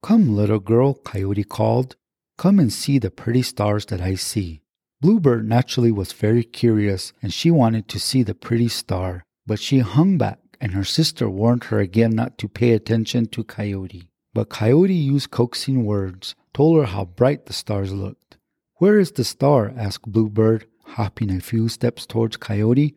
Come, 0.04 0.36
little 0.36 0.60
girl, 0.60 0.96
Coyote 0.96 1.46
called. 1.46 1.96
Come 2.38 2.60
and 2.60 2.72
see 2.72 3.00
the 3.00 3.12
pretty 3.12 3.44
stars 3.44 3.86
that 3.88 4.02
I 4.02 4.16
see. 4.16 4.62
Bluebird 5.00 5.48
naturally 5.48 5.92
was 5.92 6.12
very 6.12 6.44
curious 6.44 7.14
and 7.22 7.34
she 7.34 7.50
wanted 7.50 7.88
to 7.88 8.00
see 8.00 8.24
the 8.24 8.36
pretty 8.36 8.68
star, 8.68 9.24
but 9.48 9.60
she 9.60 9.80
hung 9.80 10.18
back 10.18 10.40
and 10.62 10.74
her 10.74 10.84
sister 10.84 11.30
warned 11.30 11.66
her 11.66 11.80
again 11.80 12.12
not 12.12 12.38
to 12.38 12.48
pay 12.48 12.72
attention 12.72 13.28
to 13.28 13.44
Coyote. 13.44 14.10
But 14.34 14.50
Coyote 14.50 14.94
used 14.94 15.32
coaxing 15.32 15.86
words, 15.86 16.36
told 16.54 16.80
her 16.80 16.86
how 16.86 17.06
bright 17.06 17.46
the 17.46 17.54
stars 17.54 17.92
looked. 17.92 18.38
Where 18.76 19.00
is 19.00 19.12
the 19.12 19.24
star? 19.24 19.74
asked 19.76 20.12
Bluebird, 20.12 20.66
hopping 20.84 21.32
a 21.32 21.40
few 21.40 21.68
steps 21.70 22.06
towards 22.06 22.38
Coyote. 22.38 22.96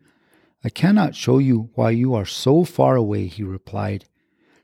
I 0.63 0.69
cannot 0.69 1.15
show 1.15 1.39
you 1.39 1.69
why 1.75 1.91
you 1.91 2.13
are 2.13 2.25
so 2.25 2.63
far 2.63 2.95
away, 2.95 3.27
he 3.27 3.43
replied. 3.43 4.05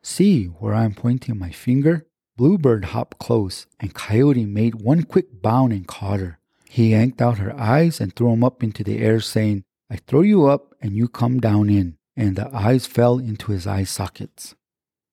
See 0.02 0.46
where 0.46 0.74
I 0.74 0.86
am 0.86 0.96
pointing 0.96 1.38
my 1.38 1.52
finger? 1.52 2.06
Bluebird 2.38 2.86
hopped 2.86 3.20
close, 3.20 3.68
and 3.80 3.94
Coyote 3.94 4.46
made 4.46 4.76
one 4.76 5.04
quick 5.04 5.42
bound 5.42 5.74
and 5.74 5.86
caught 5.86 6.22
her. 6.22 6.40
He 6.70 6.92
yanked 6.92 7.22
out 7.22 7.40
her 7.40 7.54
eyes 7.60 8.00
and 8.00 8.16
threw 8.16 8.30
them 8.30 8.44
up 8.44 8.64
into 8.64 8.84
the 8.84 9.00
air, 9.00 9.20
saying, 9.20 9.64
I 9.90 9.98
throw 9.98 10.22
you 10.22 10.46
up 10.48 10.74
and 10.82 10.94
you 10.94 11.10
come 11.10 11.40
down 11.40 11.70
in. 11.70 11.98
And 12.20 12.36
the 12.36 12.54
eyes 12.54 12.86
fell 12.86 13.18
into 13.18 13.54
his 13.54 13.66
eye 13.66 13.86
sockets. 13.86 14.54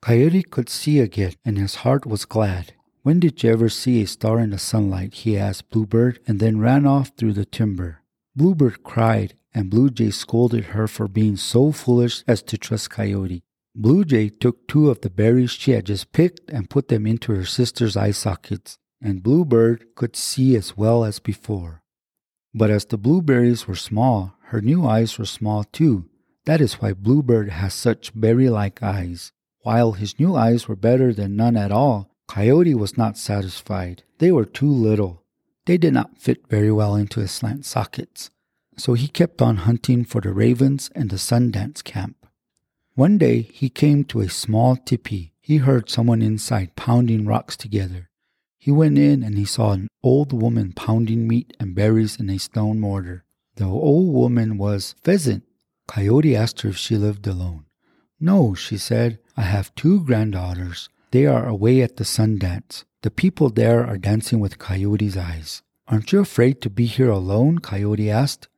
Coyote 0.02 0.42
could 0.42 0.68
see 0.68 0.98
again, 0.98 1.34
and 1.44 1.56
his 1.56 1.76
heart 1.76 2.04
was 2.04 2.24
glad. 2.24 2.72
When 3.04 3.20
did 3.20 3.44
you 3.44 3.52
ever 3.52 3.68
see 3.68 4.02
a 4.02 4.08
star 4.08 4.40
in 4.40 4.50
the 4.50 4.58
sunlight? 4.58 5.14
he 5.14 5.38
asked 5.38 5.70
Bluebird, 5.70 6.18
and 6.26 6.40
then 6.40 6.58
ran 6.58 6.84
off 6.84 7.12
through 7.16 7.34
the 7.34 7.44
timber. 7.44 8.02
Bluebird 8.34 8.82
cried, 8.82 9.34
and 9.54 9.70
Blue 9.70 9.88
Jay 9.88 10.10
scolded 10.10 10.64
her 10.74 10.88
for 10.88 11.06
being 11.06 11.36
so 11.36 11.70
foolish 11.70 12.24
as 12.26 12.42
to 12.42 12.58
trust 12.58 12.90
Coyote. 12.90 13.44
Blue 13.72 14.04
Jay 14.04 14.28
took 14.28 14.66
two 14.66 14.90
of 14.90 15.02
the 15.02 15.08
berries 15.08 15.52
she 15.52 15.70
had 15.70 15.86
just 15.86 16.10
picked 16.10 16.50
and 16.50 16.68
put 16.68 16.88
them 16.88 17.06
into 17.06 17.32
her 17.32 17.44
sister's 17.44 17.96
eye 17.96 18.10
sockets, 18.10 18.78
and 19.00 19.22
Bluebird 19.22 19.94
could 19.94 20.16
see 20.16 20.56
as 20.56 20.76
well 20.76 21.04
as 21.04 21.20
before. 21.20 21.84
But 22.52 22.70
as 22.70 22.84
the 22.84 22.98
blueberries 22.98 23.68
were 23.68 23.76
small, 23.76 24.34
her 24.46 24.60
new 24.60 24.84
eyes 24.84 25.16
were 25.20 25.24
small 25.24 25.62
too. 25.62 26.06
That 26.46 26.60
is 26.60 26.74
why 26.74 26.92
Bluebird 26.92 27.50
has 27.50 27.74
such 27.74 28.18
berry 28.18 28.48
like 28.48 28.82
eyes. 28.82 29.32
While 29.62 29.92
his 29.92 30.18
new 30.18 30.36
eyes 30.36 30.68
were 30.68 30.76
better 30.76 31.12
than 31.12 31.36
none 31.36 31.56
at 31.56 31.72
all, 31.72 32.08
Coyote 32.28 32.74
was 32.74 32.96
not 32.96 33.18
satisfied. 33.18 34.04
They 34.18 34.30
were 34.30 34.44
too 34.44 34.70
little. 34.70 35.24
They 35.66 35.76
did 35.76 35.92
not 35.92 36.18
fit 36.18 36.48
very 36.48 36.70
well 36.70 36.94
into 36.94 37.18
his 37.18 37.32
slant 37.32 37.66
sockets, 37.66 38.30
so 38.76 38.94
he 38.94 39.08
kept 39.08 39.42
on 39.42 39.56
hunting 39.68 40.04
for 40.04 40.20
the 40.20 40.32
ravens 40.32 40.88
and 40.94 41.10
the 41.10 41.16
Sundance 41.16 41.82
camp. 41.82 42.26
One 42.94 43.18
day 43.18 43.42
he 43.42 43.68
came 43.68 44.04
to 44.04 44.20
a 44.20 44.28
small 44.28 44.76
tipi. 44.76 45.32
He 45.40 45.58
heard 45.58 45.90
someone 45.90 46.22
inside 46.22 46.76
pounding 46.76 47.26
rocks 47.26 47.56
together. 47.56 48.08
He 48.56 48.70
went 48.70 48.98
in 48.98 49.24
and 49.24 49.36
he 49.36 49.44
saw 49.44 49.72
an 49.72 49.88
old 50.02 50.32
woman 50.32 50.72
pounding 50.72 51.26
meat 51.26 51.56
and 51.58 51.74
berries 51.74 52.18
in 52.20 52.30
a 52.30 52.38
stone 52.38 52.78
mortar. 52.78 53.24
The 53.56 53.64
old 53.64 54.14
woman 54.14 54.58
was 54.58 54.94
Pheasant. 55.02 55.42
Coyote 55.86 56.36
asked 56.36 56.60
her 56.62 56.70
if 56.70 56.76
she 56.76 56.96
lived 56.96 57.26
alone. 57.26 57.64
No, 58.18 58.54
she 58.54 58.76
said, 58.76 59.18
I 59.36 59.42
have 59.42 59.74
two 59.74 60.02
granddaughters. 60.04 60.88
They 61.10 61.26
are 61.26 61.46
away 61.46 61.82
at 61.82 61.96
the 61.96 62.04
sun 62.04 62.38
dance. 62.38 62.84
The 63.02 63.10
people 63.10 63.50
there 63.50 63.86
are 63.86 63.98
dancing 63.98 64.40
with 64.40 64.58
Coyote's 64.58 65.16
eyes. 65.16 65.62
Aren't 65.88 66.12
you 66.12 66.20
afraid 66.20 66.60
to 66.62 66.70
be 66.70 66.86
here 66.86 67.10
alone? 67.10 67.60
Coyote 67.60 68.10
asked. 68.10 68.48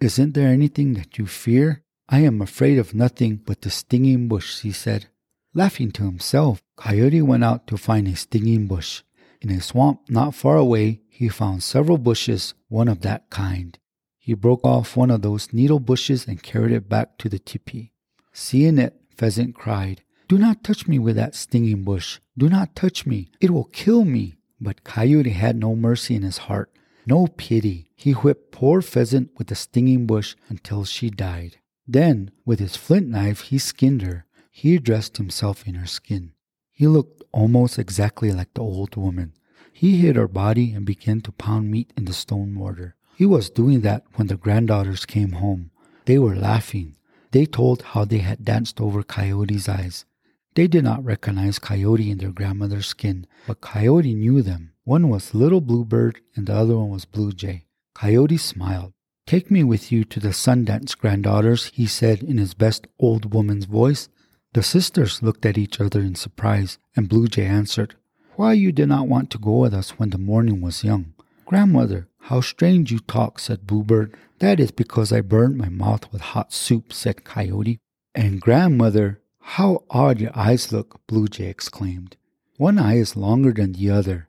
Isn't 0.00 0.34
there 0.34 0.48
anything 0.48 0.94
that 0.94 1.18
you 1.18 1.26
fear? 1.26 1.82
I 2.08 2.20
am 2.20 2.40
afraid 2.40 2.78
of 2.78 2.94
nothing 2.94 3.42
but 3.44 3.60
the 3.60 3.70
stinging 3.70 4.28
bush, 4.28 4.60
he 4.60 4.72
said. 4.72 5.08
Laughing 5.52 5.90
to 5.92 6.04
himself, 6.04 6.62
Coyote 6.76 7.20
went 7.20 7.44
out 7.44 7.66
to 7.66 7.76
find 7.76 8.08
a 8.08 8.16
stinging 8.16 8.66
bush. 8.66 9.02
In 9.40 9.50
a 9.50 9.60
swamp 9.60 10.08
not 10.08 10.34
far 10.34 10.56
away, 10.56 11.00
he 11.08 11.28
found 11.28 11.62
several 11.62 11.98
bushes, 11.98 12.54
one 12.68 12.88
of 12.88 13.02
that 13.02 13.28
kind. 13.28 13.78
He 14.28 14.34
broke 14.34 14.62
off 14.62 14.94
one 14.94 15.10
of 15.10 15.22
those 15.22 15.54
needle 15.54 15.80
bushes 15.80 16.28
and 16.28 16.42
carried 16.42 16.72
it 16.72 16.86
back 16.86 17.16
to 17.16 17.30
the 17.30 17.38
teepee. 17.38 17.92
Seeing 18.30 18.76
it, 18.76 18.94
Pheasant 19.16 19.54
cried, 19.54 20.02
Do 20.28 20.36
not 20.36 20.62
touch 20.62 20.86
me 20.86 20.98
with 20.98 21.16
that 21.16 21.34
stinging 21.34 21.82
bush. 21.82 22.20
Do 22.36 22.50
not 22.50 22.76
touch 22.76 23.06
me. 23.06 23.30
It 23.40 23.52
will 23.52 23.64
kill 23.72 24.04
me. 24.04 24.36
But 24.60 24.84
Coyote 24.84 25.30
had 25.30 25.56
no 25.56 25.74
mercy 25.74 26.14
in 26.14 26.20
his 26.20 26.36
heart, 26.44 26.70
no 27.06 27.26
pity. 27.26 27.88
He 27.96 28.12
whipped 28.12 28.52
poor 28.52 28.82
Pheasant 28.82 29.30
with 29.38 29.46
the 29.46 29.54
stinging 29.54 30.06
bush 30.06 30.36
until 30.50 30.84
she 30.84 31.08
died. 31.08 31.56
Then, 31.86 32.30
with 32.44 32.58
his 32.58 32.76
flint 32.76 33.08
knife, 33.08 33.40
he 33.48 33.56
skinned 33.56 34.02
her. 34.02 34.26
He 34.50 34.78
dressed 34.78 35.16
himself 35.16 35.66
in 35.66 35.76
her 35.76 35.86
skin. 35.86 36.32
He 36.70 36.86
looked 36.86 37.22
almost 37.32 37.78
exactly 37.78 38.30
like 38.30 38.52
the 38.52 38.60
old 38.60 38.94
woman. 38.94 39.32
He 39.72 39.96
hid 39.96 40.16
her 40.16 40.28
body 40.28 40.74
and 40.74 40.84
began 40.84 41.22
to 41.22 41.32
pound 41.32 41.70
meat 41.70 41.94
in 41.96 42.04
the 42.04 42.12
stone 42.12 42.52
mortar. 42.52 42.94
He 43.18 43.26
was 43.26 43.50
doing 43.50 43.80
that 43.80 44.04
when 44.14 44.28
the 44.28 44.36
granddaughters 44.36 45.04
came 45.04 45.32
home. 45.32 45.72
They 46.04 46.20
were 46.20 46.36
laughing. 46.36 46.94
They 47.32 47.46
told 47.46 47.82
how 47.82 48.04
they 48.04 48.18
had 48.18 48.44
danced 48.44 48.80
over 48.80 49.02
Coyote's 49.02 49.68
eyes. 49.68 50.04
They 50.54 50.68
did 50.68 50.84
not 50.84 51.04
recognize 51.04 51.58
Coyote 51.58 52.12
in 52.12 52.18
their 52.18 52.30
grandmother's 52.30 52.86
skin, 52.86 53.26
but 53.48 53.60
Coyote 53.60 54.14
knew 54.14 54.40
them. 54.40 54.70
One 54.84 55.08
was 55.08 55.34
Little 55.34 55.60
Bluebird 55.60 56.20
and 56.36 56.46
the 56.46 56.54
other 56.54 56.78
one 56.78 56.90
was 56.90 57.06
Blue 57.06 57.32
Jay. 57.32 57.64
Coyote 57.92 58.36
smiled. 58.36 58.92
Take 59.26 59.50
me 59.50 59.64
with 59.64 59.90
you 59.90 60.04
to 60.04 60.20
the 60.20 60.32
Sundance 60.32 60.96
granddaughters, 60.96 61.72
he 61.74 61.86
said 61.86 62.22
in 62.22 62.38
his 62.38 62.54
best 62.54 62.86
old 63.00 63.34
woman's 63.34 63.64
voice. 63.64 64.08
The 64.52 64.62
sisters 64.62 65.24
looked 65.24 65.44
at 65.44 65.58
each 65.58 65.80
other 65.80 66.02
in 66.02 66.14
surprise, 66.14 66.78
and 66.94 67.08
Blue 67.08 67.26
Jay 67.26 67.46
answered, 67.46 67.96
Why 68.36 68.52
you 68.52 68.70
did 68.70 68.86
not 68.86 69.08
want 69.08 69.30
to 69.30 69.38
go 69.38 69.58
with 69.58 69.74
us 69.74 69.98
when 69.98 70.10
the 70.10 70.18
morning 70.18 70.60
was 70.60 70.84
young? 70.84 71.14
Grandmother, 71.46 72.07
how 72.20 72.40
strange 72.40 72.92
you 72.92 72.98
talk, 72.98 73.38
said 73.38 73.66
Bluebird. 73.66 74.14
That 74.38 74.60
is 74.60 74.70
because 74.70 75.12
I 75.12 75.20
burned 75.20 75.56
my 75.56 75.68
mouth 75.68 76.12
with 76.12 76.20
hot 76.20 76.52
soup, 76.52 76.92
said 76.92 77.24
Coyote. 77.24 77.78
And 78.14 78.40
grandmother, 78.40 79.20
how 79.40 79.84
odd 79.90 80.20
your 80.20 80.36
eyes 80.36 80.72
look, 80.72 81.00
Blue 81.06 81.28
Jay 81.28 81.48
exclaimed. 81.48 82.16
One 82.56 82.78
eye 82.78 82.98
is 82.98 83.16
longer 83.16 83.52
than 83.52 83.72
the 83.72 83.90
other. 83.90 84.28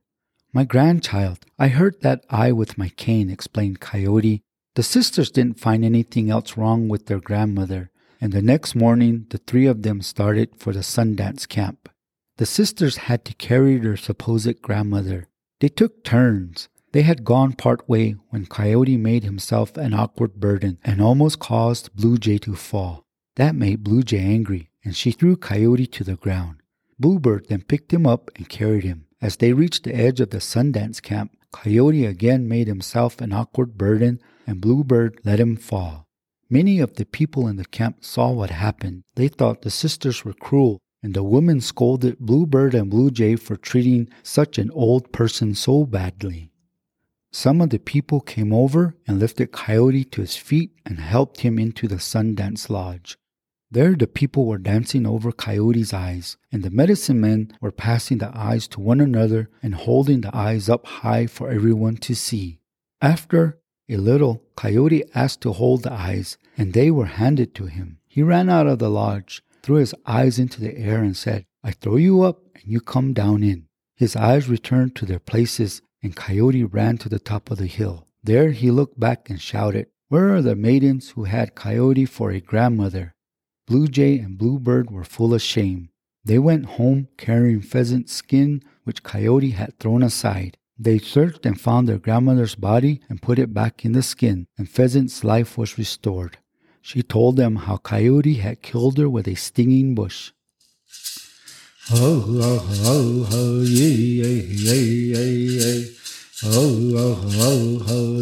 My 0.54 0.64
grandchild, 0.64 1.40
I 1.60 1.68
hurt 1.68 2.02
that 2.02 2.26
eye 2.30 2.52
with 2.52 2.78
my 2.78 2.90
cane, 2.90 3.30
explained 3.30 3.80
Coyote. 3.80 4.42
The 4.76 4.84
sisters 4.84 5.30
didn't 5.30 5.60
find 5.60 5.84
anything 5.84 6.30
else 6.30 6.58
wrong 6.58 6.88
with 6.88 7.08
their 7.08 7.20
grandmother, 7.20 7.92
and 8.22 8.32
the 8.32 8.42
next 8.42 8.76
morning 8.76 9.26
the 9.30 9.40
three 9.40 9.66
of 9.68 9.84
them 9.84 10.02
started 10.02 10.56
for 10.56 10.74
the 10.74 10.80
Sundance 10.80 11.48
camp. 11.48 11.90
The 12.38 12.46
sisters 12.46 12.98
had 12.98 13.26
to 13.26 13.34
carry 13.34 13.78
their 13.78 13.98
supposed 13.98 14.62
grandmother. 14.62 15.28
They 15.60 15.68
took 15.70 16.04
turns. 16.04 16.70
They 16.92 17.04
had 17.04 17.24
gone 17.24 17.54
part 17.54 17.88
way 17.88 18.16
when 18.30 18.48
Coyote 18.48 18.98
made 18.98 19.24
himself 19.24 19.78
an 19.78 19.94
awkward 19.94 20.36
burden 20.36 20.80
and 20.84 21.02
almost 21.02 21.40
caused 21.40 21.96
Blue 21.96 22.18
Jay 22.18 22.40
to 22.40 22.56
fall. 22.56 23.06
That 23.36 23.56
made 23.56 23.84
Blue 23.84 24.02
Jay 24.02 24.20
angry, 24.20 24.72
and 24.84 24.96
she 24.96 25.12
threw 25.12 25.36
Coyote 25.36 25.86
to 25.88 26.04
the 26.04 26.16
ground. 26.16 26.58
Bluebird 27.00 27.48
then 27.48 27.62
picked 27.62 27.94
him 27.94 28.08
up 28.08 28.32
and 28.36 28.50
carried 28.50 28.84
him. 28.84 29.06
As 29.22 29.38
they 29.38 29.54
reached 29.54 29.84
the 29.84 29.96
edge 29.96 30.20
of 30.20 30.32
the 30.32 30.40
Sundance 30.40 31.02
camp, 31.02 31.32
Coyote 31.52 32.06
again 32.06 32.48
made 32.48 32.68
himself 32.68 33.22
an 33.22 33.34
awkward 33.34 33.78
burden, 33.78 34.20
and 34.48 34.62
Bluebird 34.62 35.20
let 35.24 35.40
him 35.40 35.56
fall. 35.56 36.08
Many 36.50 36.80
of 36.80 36.96
the 36.96 37.06
people 37.06 37.48
in 37.48 37.58
the 37.58 37.66
camp 37.66 38.04
saw 38.04 38.32
what 38.32 38.50
happened. 38.50 39.04
They 39.16 39.28
thought 39.28 39.62
the 39.62 39.70
sisters 39.70 40.26
were 40.26 40.34
cruel, 40.34 40.80
and 41.04 41.14
the 41.14 41.24
women 41.24 41.62
scolded 41.62 42.20
Bluebird 42.20 42.74
and 42.74 42.90
Blue 42.90 43.12
Jay 43.12 43.36
for 43.36 43.56
treating 43.56 44.10
such 44.24 44.58
an 44.58 44.72
old 44.72 45.12
person 45.12 45.54
so 45.54 45.86
badly. 45.86 46.49
Some 47.32 47.62
of 47.62 47.70
the 47.70 47.80
people 47.80 48.22
came 48.22 48.52
over 48.52 48.96
and 49.08 49.20
lifted 49.20 49.52
Coyote 49.52 50.04
to 50.06 50.22
his 50.22 50.36
feet 50.36 50.72
and 50.86 51.00
helped 51.00 51.42
him 51.42 51.60
into 51.60 51.88
the 51.88 52.00
Sundance 52.00 52.70
Lodge. 52.70 53.18
There 53.72 53.96
the 53.96 54.08
people 54.08 54.48
were 54.48 54.58
dancing 54.58 55.06
over 55.06 55.32
Coyote's 55.32 55.94
eyes, 55.94 56.38
and 56.52 56.64
the 56.64 56.72
medicine 56.72 57.22
men 57.22 57.52
were 57.62 57.72
passing 57.72 58.18
the 58.18 58.36
eyes 58.36 58.68
to 58.70 58.80
one 58.80 59.00
another 59.00 59.52
and 59.62 59.76
holding 59.76 60.22
the 60.22 60.36
eyes 60.36 60.70
up 60.70 60.88
high 60.88 61.28
for 61.28 61.52
everyone 61.52 61.98
to 61.98 62.16
see. 62.16 62.62
After 63.00 63.60
a 63.88 63.98
little, 63.98 64.44
Coyote 64.56 65.04
asked 65.14 65.42
to 65.42 65.54
hold 65.54 65.84
the 65.84 65.94
eyes, 65.94 66.38
and 66.58 66.74
they 66.74 66.90
were 66.90 67.06
handed 67.06 67.54
to 67.56 67.68
him. 67.68 68.00
He 68.08 68.24
ran 68.24 68.50
out 68.50 68.66
of 68.66 68.80
the 68.80 68.90
lodge, 68.90 69.44
threw 69.62 69.76
his 69.76 69.94
eyes 70.08 70.40
into 70.40 70.60
the 70.60 70.76
air, 70.76 71.04
and 71.04 71.16
said, 71.16 71.46
I 71.64 71.72
throw 71.72 71.98
you 71.98 72.24
up, 72.24 72.42
and 72.56 72.64
you 72.66 72.82
come 72.82 73.14
down 73.14 73.44
in. 73.44 73.68
His 73.96 74.16
eyes 74.16 74.50
returned 74.50 74.96
to 74.96 75.06
their 75.06 75.20
places, 75.20 75.84
and 76.02 76.16
Coyote 76.16 76.64
ran 76.64 76.98
to 77.00 77.10
the 77.10 77.20
top 77.20 77.52
of 77.52 77.58
the 77.58 77.68
hill. 77.68 78.08
There 78.24 78.52
he 78.52 78.72
looked 78.72 79.00
back 79.00 79.30
and 79.30 79.42
shouted, 79.42 79.88
Where 80.08 80.36
are 80.36 80.42
the 80.42 80.56
maidens 80.56 81.12
who 81.12 81.26
had 81.26 81.56
Coyote 81.56 82.06
for 82.06 82.32
a 82.32 82.42
grandmother? 82.42 83.16
Blue 83.68 83.88
Jay 83.88 84.18
and 84.18 84.38
Bluebird 84.38 84.90
were 84.92 85.04
full 85.04 85.34
of 85.34 85.42
shame. 85.42 85.90
They 86.26 86.40
went 86.40 86.78
home 86.78 87.08
carrying 87.18 87.62
pheasant 87.62 88.10
skin 88.10 88.64
which 88.84 89.04
Coyote 89.04 89.52
had 89.52 89.78
thrown 89.80 90.04
aside. 90.04 90.58
They 90.78 90.98
searched 90.98 91.46
and 91.46 91.60
found 91.60 91.88
their 91.88 91.98
grandmother's 91.98 92.56
body 92.56 93.02
and 93.10 93.22
put 93.22 93.38
it 93.38 93.54
back 93.54 93.84
in 93.84 93.92
the 93.92 94.02
skin, 94.02 94.48
and 94.58 94.70
Pheasant's 94.70 95.24
life 95.24 95.58
was 95.58 95.78
restored. 95.78 96.38
She 96.82 97.04
told 97.04 97.36
them 97.36 97.58
how 97.58 97.78
Coyote 97.78 98.36
had 98.36 98.62
killed 98.62 98.98
her 98.98 99.10
with 99.10 99.28
a 99.28 99.36
stinging 99.36 99.94
bush. 99.94 100.32
Yee, 101.92 103.66
yee, 103.66 104.46
yee, 104.46 105.14
yee, 105.14 105.58
yee. 105.58 105.96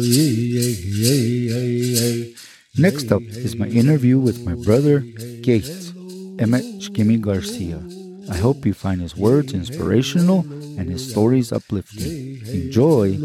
Yee, 0.00 0.32
yee, 0.54 0.72
yee, 0.72 1.48
yee, 1.48 2.00
yee. 2.00 2.36
Next 2.78 3.12
up 3.12 3.20
is 3.22 3.56
my 3.56 3.66
interview 3.66 4.18
with 4.18 4.42
my 4.46 4.54
brother, 4.54 5.00
Gates, 5.42 5.92
Emmett 6.38 6.64
Shkimi 6.80 7.20
Garcia. 7.20 7.82
I 8.30 8.38
hope 8.38 8.64
you 8.64 8.72
find 8.72 9.02
his 9.02 9.14
words 9.16 9.52
inspirational 9.52 10.40
and 10.78 10.88
his 10.88 11.10
stories 11.10 11.52
uplifting. 11.52 12.40
Enjoy! 12.46 13.18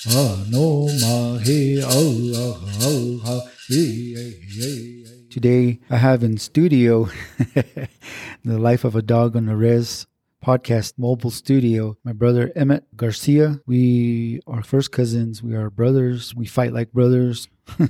Today, 5.30 5.78
I 5.90 5.96
have 5.98 6.22
in 6.22 6.38
studio 6.38 7.04
the 7.54 8.58
Life 8.58 8.84
of 8.84 8.96
a 8.96 9.02
Dog 9.02 9.36
on 9.36 9.44
the 9.44 9.56
Res 9.56 10.06
podcast 10.42 10.94
mobile 10.96 11.30
studio. 11.30 11.98
My 12.02 12.14
brother 12.14 12.50
Emmett 12.56 12.84
Garcia. 12.96 13.60
We 13.66 14.40
are 14.46 14.62
first 14.62 14.90
cousins. 14.90 15.42
We 15.42 15.54
are 15.54 15.68
brothers. 15.68 16.34
We 16.34 16.46
fight 16.46 16.72
like 16.72 16.92
brothers. 16.92 17.48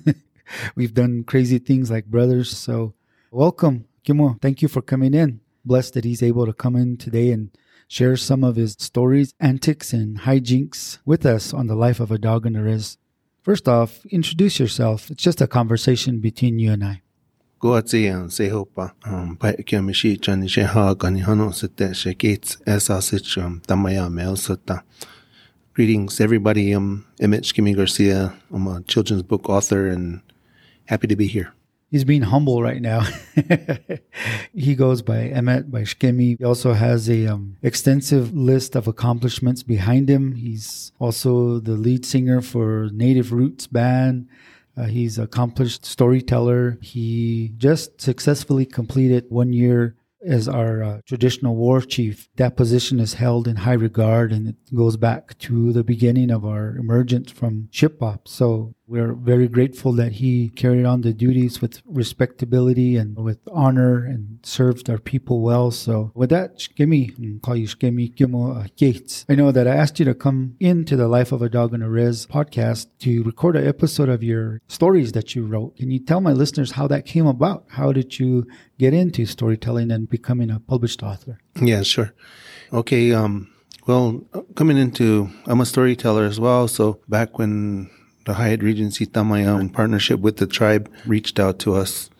We've 0.74 0.94
done 0.94 1.22
crazy 1.22 1.60
things 1.60 1.92
like 1.92 2.06
brothers. 2.06 2.50
So, 2.50 2.94
welcome, 3.30 3.84
Kimo. 4.02 4.36
Thank 4.42 4.62
you 4.62 4.68
for 4.68 4.82
coming 4.82 5.14
in. 5.14 5.42
Blessed 5.64 5.94
that 5.94 6.04
he's 6.04 6.24
able 6.24 6.46
to 6.46 6.52
come 6.52 6.74
in 6.74 6.96
today 6.96 7.30
and 7.30 7.56
share 7.90 8.16
some 8.16 8.44
of 8.44 8.54
his 8.54 8.76
stories, 8.78 9.34
antics, 9.40 9.92
and 9.92 10.20
hijinks 10.20 10.98
with 11.04 11.26
us 11.26 11.52
on 11.52 11.66
the 11.66 11.74
Life 11.74 11.98
of 11.98 12.12
a 12.12 12.18
Dog 12.18 12.44
the 12.44 12.62
Res. 12.62 12.96
First 13.42 13.66
off, 13.68 14.06
introduce 14.06 14.60
yourself. 14.60 15.10
It's 15.10 15.22
just 15.22 15.40
a 15.40 15.48
conversation 15.48 16.20
between 16.20 16.60
you 16.60 16.70
and 16.70 16.84
I. 16.84 17.02
Greetings 25.74 26.20
everybody 26.20 26.72
I'm 26.72 27.06
Emmett 27.20 27.44
Shkimi 27.44 27.74
Garcia 27.74 28.34
I'm 28.52 28.66
a 28.66 28.82
children's 28.82 29.22
book 29.22 29.48
author 29.48 29.88
and 29.88 30.20
happy 30.86 31.06
to 31.06 31.16
be 31.16 31.26
here 31.26 31.52
He's 31.90 32.04
being 32.04 32.22
humble 32.22 32.62
right 32.62 32.80
now. 32.80 33.04
he 34.54 34.76
goes 34.76 35.02
by 35.02 35.24
Emmett, 35.24 35.72
by 35.72 35.82
Shkemi. 35.82 36.38
He 36.38 36.44
also 36.44 36.72
has 36.72 37.10
a 37.10 37.26
um, 37.26 37.56
extensive 37.62 38.32
list 38.32 38.76
of 38.76 38.86
accomplishments 38.86 39.64
behind 39.64 40.08
him. 40.08 40.36
He's 40.36 40.92
also 41.00 41.58
the 41.58 41.72
lead 41.72 42.06
singer 42.06 42.42
for 42.42 42.90
Native 42.92 43.32
Roots 43.32 43.66
Band. 43.66 44.28
Uh, 44.76 44.84
he's 44.84 45.18
accomplished 45.18 45.84
storyteller. 45.84 46.78
He 46.80 47.52
just 47.58 48.00
successfully 48.00 48.66
completed 48.66 49.26
one 49.28 49.52
year 49.52 49.96
as 50.24 50.48
our 50.48 50.82
uh, 50.82 51.00
traditional 51.06 51.56
war 51.56 51.80
chief. 51.80 52.28
That 52.36 52.56
position 52.56 53.00
is 53.00 53.14
held 53.14 53.48
in 53.48 53.56
high 53.56 53.72
regard 53.72 54.32
and 54.32 54.48
it 54.48 54.74
goes 54.74 54.96
back 54.96 55.38
to 55.38 55.72
the 55.72 55.84
beginning 55.84 56.30
of 56.30 56.44
our 56.44 56.76
emergence 56.76 57.32
from 57.32 57.68
Ship 57.72 58.00
So 58.26 58.74
We're 58.90 59.12
very 59.12 59.46
grateful 59.46 59.92
that 59.92 60.14
he 60.14 60.48
carried 60.48 60.84
on 60.84 61.02
the 61.02 61.12
duties 61.12 61.60
with 61.60 61.80
respectability 61.86 62.96
and 62.96 63.16
with 63.16 63.38
honor 63.52 64.04
and 64.04 64.40
served 64.42 64.90
our 64.90 64.98
people 64.98 65.42
well. 65.42 65.70
So 65.70 66.10
with 66.12 66.30
that, 66.30 66.58
Shkemi, 66.58 67.40
call 67.40 67.54
you 67.54 67.68
Shkemi 67.68 68.16
Kimo 68.16 68.64
Gates. 68.76 69.24
I 69.28 69.36
know 69.36 69.52
that 69.52 69.68
I 69.68 69.76
asked 69.76 70.00
you 70.00 70.04
to 70.06 70.14
come 70.14 70.56
into 70.58 70.96
the 70.96 71.06
Life 71.06 71.30
of 71.30 71.40
a 71.40 71.48
Dog 71.48 71.72
on 71.72 71.82
a 71.82 71.88
Res 71.88 72.26
podcast 72.26 72.88
to 72.98 73.22
record 73.22 73.54
an 73.54 73.64
episode 73.64 74.08
of 74.08 74.24
your 74.24 74.60
stories 74.66 75.12
that 75.12 75.36
you 75.36 75.46
wrote. 75.46 75.76
Can 75.76 75.92
you 75.92 76.00
tell 76.00 76.20
my 76.20 76.32
listeners 76.32 76.72
how 76.72 76.88
that 76.88 77.06
came 77.06 77.28
about? 77.28 77.66
How 77.68 77.92
did 77.92 78.18
you 78.18 78.44
get 78.76 78.92
into 78.92 79.24
storytelling 79.24 79.92
and 79.92 80.10
becoming 80.10 80.50
a 80.50 80.58
published 80.58 81.04
author? 81.04 81.38
Yeah, 81.62 81.82
sure. 81.82 82.12
Okay. 82.72 83.12
Um, 83.12 83.52
well, 83.86 84.24
coming 84.56 84.78
into, 84.78 85.30
I'm 85.46 85.60
a 85.60 85.66
storyteller 85.66 86.24
as 86.24 86.40
well. 86.40 86.66
So 86.66 86.98
back 87.08 87.38
when 87.38 87.88
the 88.24 88.34
Hyatt 88.34 88.62
Regency 88.62 89.06
Tamaya, 89.06 89.60
in 89.60 89.70
partnership 89.70 90.20
with 90.20 90.36
the 90.36 90.46
tribe, 90.46 90.90
reached 91.06 91.40
out 91.40 91.58
to 91.60 91.74
us 91.74 92.10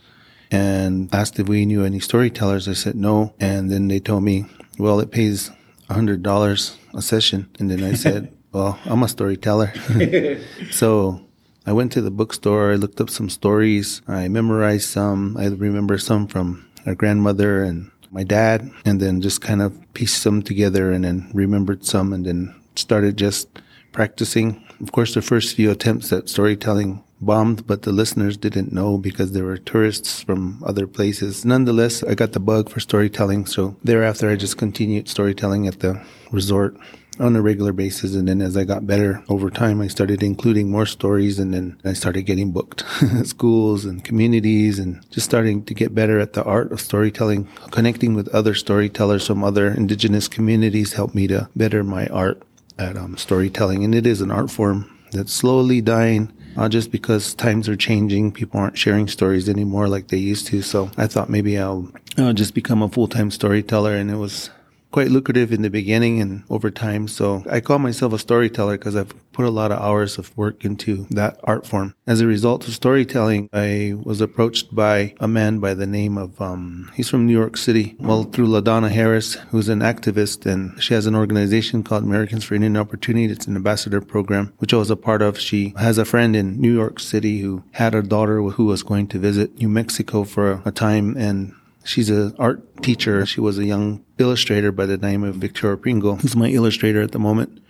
and 0.51 1.13
asked 1.15 1.39
if 1.39 1.49
we 1.49 1.67
knew 1.67 1.85
any 1.85 2.01
storytellers. 2.01 2.69
I 2.69 2.73
said 2.73 2.97
no. 2.97 3.35
And 3.39 3.71
then 3.71 3.89
they 3.89 4.01
told 4.01 4.25
me, 4.25 4.47
well, 4.79 5.01
it 5.01 5.11
pays 5.11 5.51
$100 5.89 6.77
a 6.95 7.03
session. 7.03 7.49
And 7.59 7.71
then 7.71 7.85
I 7.85 7.95
said, 7.95 8.33
well, 8.53 8.79
I'm 8.87 9.03
a 9.03 9.09
storyteller. 9.09 9.73
so 10.71 11.21
I 11.67 11.73
went 11.73 11.93
to 11.93 12.01
the 12.01 12.11
bookstore. 12.11 12.73
I 12.73 12.77
looked 12.77 13.01
up 13.01 13.11
some 13.11 13.29
stories. 13.29 14.03
I 14.09 14.29
memorized 14.29 14.89
some. 14.89 15.37
I 15.37 15.47
remember 15.47 15.99
some 15.99 16.27
from 16.27 16.67
our 16.87 16.95
grandmother 16.95 17.63
and 17.63 17.91
my 18.11 18.25
dad, 18.25 18.69
and 18.85 19.01
then 19.01 19.21
just 19.21 19.41
kind 19.41 19.63
of 19.63 19.79
pieced 19.95 20.25
them 20.25 20.43
together 20.43 20.91
and 20.91 21.05
then 21.05 21.31
remembered 21.33 21.85
some 21.85 22.13
and 22.13 22.27
then 22.27 22.53
started 22.75 23.17
just 23.17 23.49
practicing 23.93 24.65
of 24.81 24.93
course, 24.93 25.15
the 25.15 25.23
first 25.23 25.55
few 25.57 25.71
attempts 25.71 26.13
at 26.13 26.29
storytelling 26.29 27.03
bombed, 27.21 27.67
but 27.67 27.83
the 27.83 27.93
listeners 27.93 28.37
didn't 28.37 28.73
know 28.73 28.97
because 28.97 29.33
there 29.33 29.45
were 29.45 29.59
tourists 29.59 30.23
from 30.23 30.63
other 30.67 30.87
places. 30.87 31.45
Nonetheless, 31.45 32.03
I 32.03 32.15
got 32.15 32.33
the 32.33 32.41
bug 32.41 32.71
for 32.71 32.81
storytelling. 32.81 33.47
So 33.47 33.77
thereafter, 33.85 34.31
I 34.31 34.37
just 34.37 34.57
continued 34.57 35.09
storytelling 35.09 35.67
at 35.67 35.81
the 35.81 36.03
resort 36.33 36.77
on 37.19 37.37
a 37.37 37.43
regular 37.43 37.73
basis. 37.73 38.15
And 38.15 38.27
then 38.27 38.41
as 38.41 38.57
I 38.57 38.65
got 38.65 38.87
better 38.87 39.23
over 39.29 39.51
time, 39.51 39.83
I 39.83 39.89
started 39.89 40.23
including 40.23 40.71
more 40.71 40.87
stories 40.87 41.39
and 41.39 41.53
then 41.53 41.79
I 41.85 41.93
started 41.93 42.23
getting 42.23 42.51
booked 42.51 42.83
at 43.03 43.27
schools 43.35 43.85
and 43.85 44.03
communities 44.03 44.79
and 44.79 45.05
just 45.11 45.27
starting 45.27 45.65
to 45.65 45.75
get 45.75 45.95
better 45.95 46.19
at 46.19 46.33
the 46.33 46.45
art 46.45 46.73
of 46.73 46.81
storytelling. 46.81 47.47
Connecting 47.71 48.15
with 48.15 48.29
other 48.29 48.55
storytellers 48.55 49.27
from 49.27 49.45
other 49.45 49.69
indigenous 49.69 50.29
communities 50.29 50.95
helped 50.95 51.15
me 51.15 51.27
to 51.27 51.51
better 51.55 51.85
my 51.85 52.07
art 52.07 52.43
at 52.81 52.97
um, 52.97 53.17
storytelling, 53.17 53.85
and 53.85 53.95
it 53.95 54.07
is 54.07 54.21
an 54.21 54.31
art 54.31 54.51
form 54.51 54.91
that's 55.13 55.33
slowly 55.33 55.81
dying. 55.81 56.33
Uh, 56.57 56.69
just 56.69 56.91
because 56.91 57.33
times 57.35 57.69
are 57.69 57.77
changing, 57.77 58.33
people 58.33 58.59
aren't 58.59 58.77
sharing 58.77 59.07
stories 59.07 59.49
anymore 59.49 59.89
like 59.89 60.09
they 60.09 60.17
used 60.17 60.49
to. 60.49 60.63
So 60.63 60.91
I 60.97 61.07
thought 61.07 61.31
maybe 61.31 61.57
I'll 61.57 61.89
uh, 62.19 62.33
just 62.33 62.55
become 62.55 62.83
a 62.83 62.89
full 62.89 63.07
time 63.07 63.31
storyteller, 63.31 63.95
and 63.95 64.11
it 64.11 64.17
was 64.17 64.51
quite 64.91 65.11
lucrative 65.11 65.53
in 65.53 65.63
the 65.63 65.71
beginning 65.71 66.21
and 66.21 66.45
over 66.51 66.71
time. 66.71 67.09
So 67.09 67.45
I 67.51 67.61
call 67.61 67.79
myself 67.79 68.13
a 68.13 68.19
storyteller 68.19 68.77
because 68.77 68.97
I've 68.97 69.13
put 69.33 69.45
a 69.45 69.51
lot 69.51 69.73
of 69.73 69.81
hours 69.81 70.19
of 70.19 70.37
work 70.37 70.65
into 70.65 71.07
that 71.11 71.39
art 71.45 71.67
form. 71.67 71.95
As 72.07 72.21
a 72.21 72.27
result 72.27 72.67
of 72.67 72.75
storytelling, 72.75 73.49
I 73.53 73.95
was 74.03 74.21
approached 74.21 74.75
by 74.75 75.15
a 75.21 75.29
man 75.29 75.61
by 75.61 75.75
the 75.75 75.87
name 75.87 76.19
of, 76.19 76.41
um, 76.41 76.91
he's 76.95 77.09
from 77.09 77.27
New 77.27 77.33
York 77.33 77.57
City. 77.57 77.97
Well, 78.01 78.25
through 78.25 78.49
LaDonna 78.49 78.91
Harris, 78.91 79.35
who's 79.51 79.69
an 79.69 79.81
activist 79.81 80.47
and 80.47 80.83
she 80.83 80.95
has 80.95 81.07
an 81.07 81.15
organization 81.15 81.83
called 81.83 82.05
Americans 82.05 82.45
for 82.45 82.55
Indian 82.55 82.77
Opportunity. 82.77 83.33
It's 83.33 83.47
an 83.47 83.57
ambassador 83.57 84.01
program, 84.01 84.53
which 84.59 84.75
I 84.75 84.79
was 84.79 84.91
a 84.91 84.97
part 84.97 85.23
of. 85.23 85.39
She 85.39 85.73
has 85.77 85.99
a 85.99 86.05
friend 86.05 86.35
in 86.35 86.61
New 86.61 86.75
York 86.75 86.99
City 87.01 87.41
who 87.41 87.63
had 87.73 87.95
a 87.95 88.03
daughter 88.03 88.43
who 88.43 88.65
was 88.67 88.83
going 88.83 89.07
to 89.09 89.19
visit 89.19 89.59
New 89.59 89.69
Mexico 89.69 90.25
for 90.25 90.63
a 90.65 90.73
time 90.73 91.17
and 91.17 91.55
She's 91.85 92.11
an 92.11 92.35
art 92.39 92.83
teacher. 92.83 93.25
She 93.27 93.41
was 93.41 93.59
a 93.59 93.65
young 93.65 94.05
illustrator 94.19 94.71
by 94.71 94.87
the 94.87 94.99
name 94.99 95.23
of 95.25 95.37
Victoria 95.37 95.77
Pringle, 95.77 96.17
who's 96.17 96.37
my 96.37 96.49
illustrator 96.49 97.01
at 97.03 97.13
the 97.13 97.19
moment. 97.19 97.61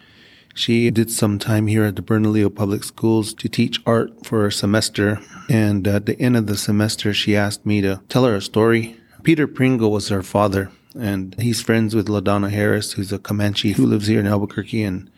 She 0.54 0.90
did 0.90 1.10
some 1.10 1.38
time 1.38 1.68
here 1.68 1.84
at 1.84 1.96
the 1.96 2.02
Bernalillo 2.02 2.50
Public 2.50 2.82
Schools 2.82 3.32
to 3.34 3.48
teach 3.48 3.80
art 3.86 4.26
for 4.26 4.46
a 4.46 4.52
semester. 4.52 5.20
And 5.48 5.86
at 5.86 6.06
the 6.06 6.20
end 6.20 6.36
of 6.36 6.46
the 6.46 6.56
semester, 6.56 7.14
she 7.14 7.36
asked 7.36 7.64
me 7.64 7.80
to 7.82 8.02
tell 8.08 8.24
her 8.24 8.34
a 8.34 8.42
story. 8.42 8.96
Peter 9.22 9.46
Pringle 9.46 9.92
was 9.92 10.08
her 10.08 10.22
father, 10.22 10.70
and 10.98 11.36
he's 11.38 11.62
friends 11.62 11.94
with 11.94 12.08
LaDonna 12.08 12.50
Harris, 12.50 12.92
who's 12.92 13.12
a 13.12 13.18
Comanche 13.18 13.72
who 13.72 13.86
lives 13.86 14.08
here 14.08 14.18
in 14.18 14.26
Albuquerque. 14.26 14.82
And 14.82 15.08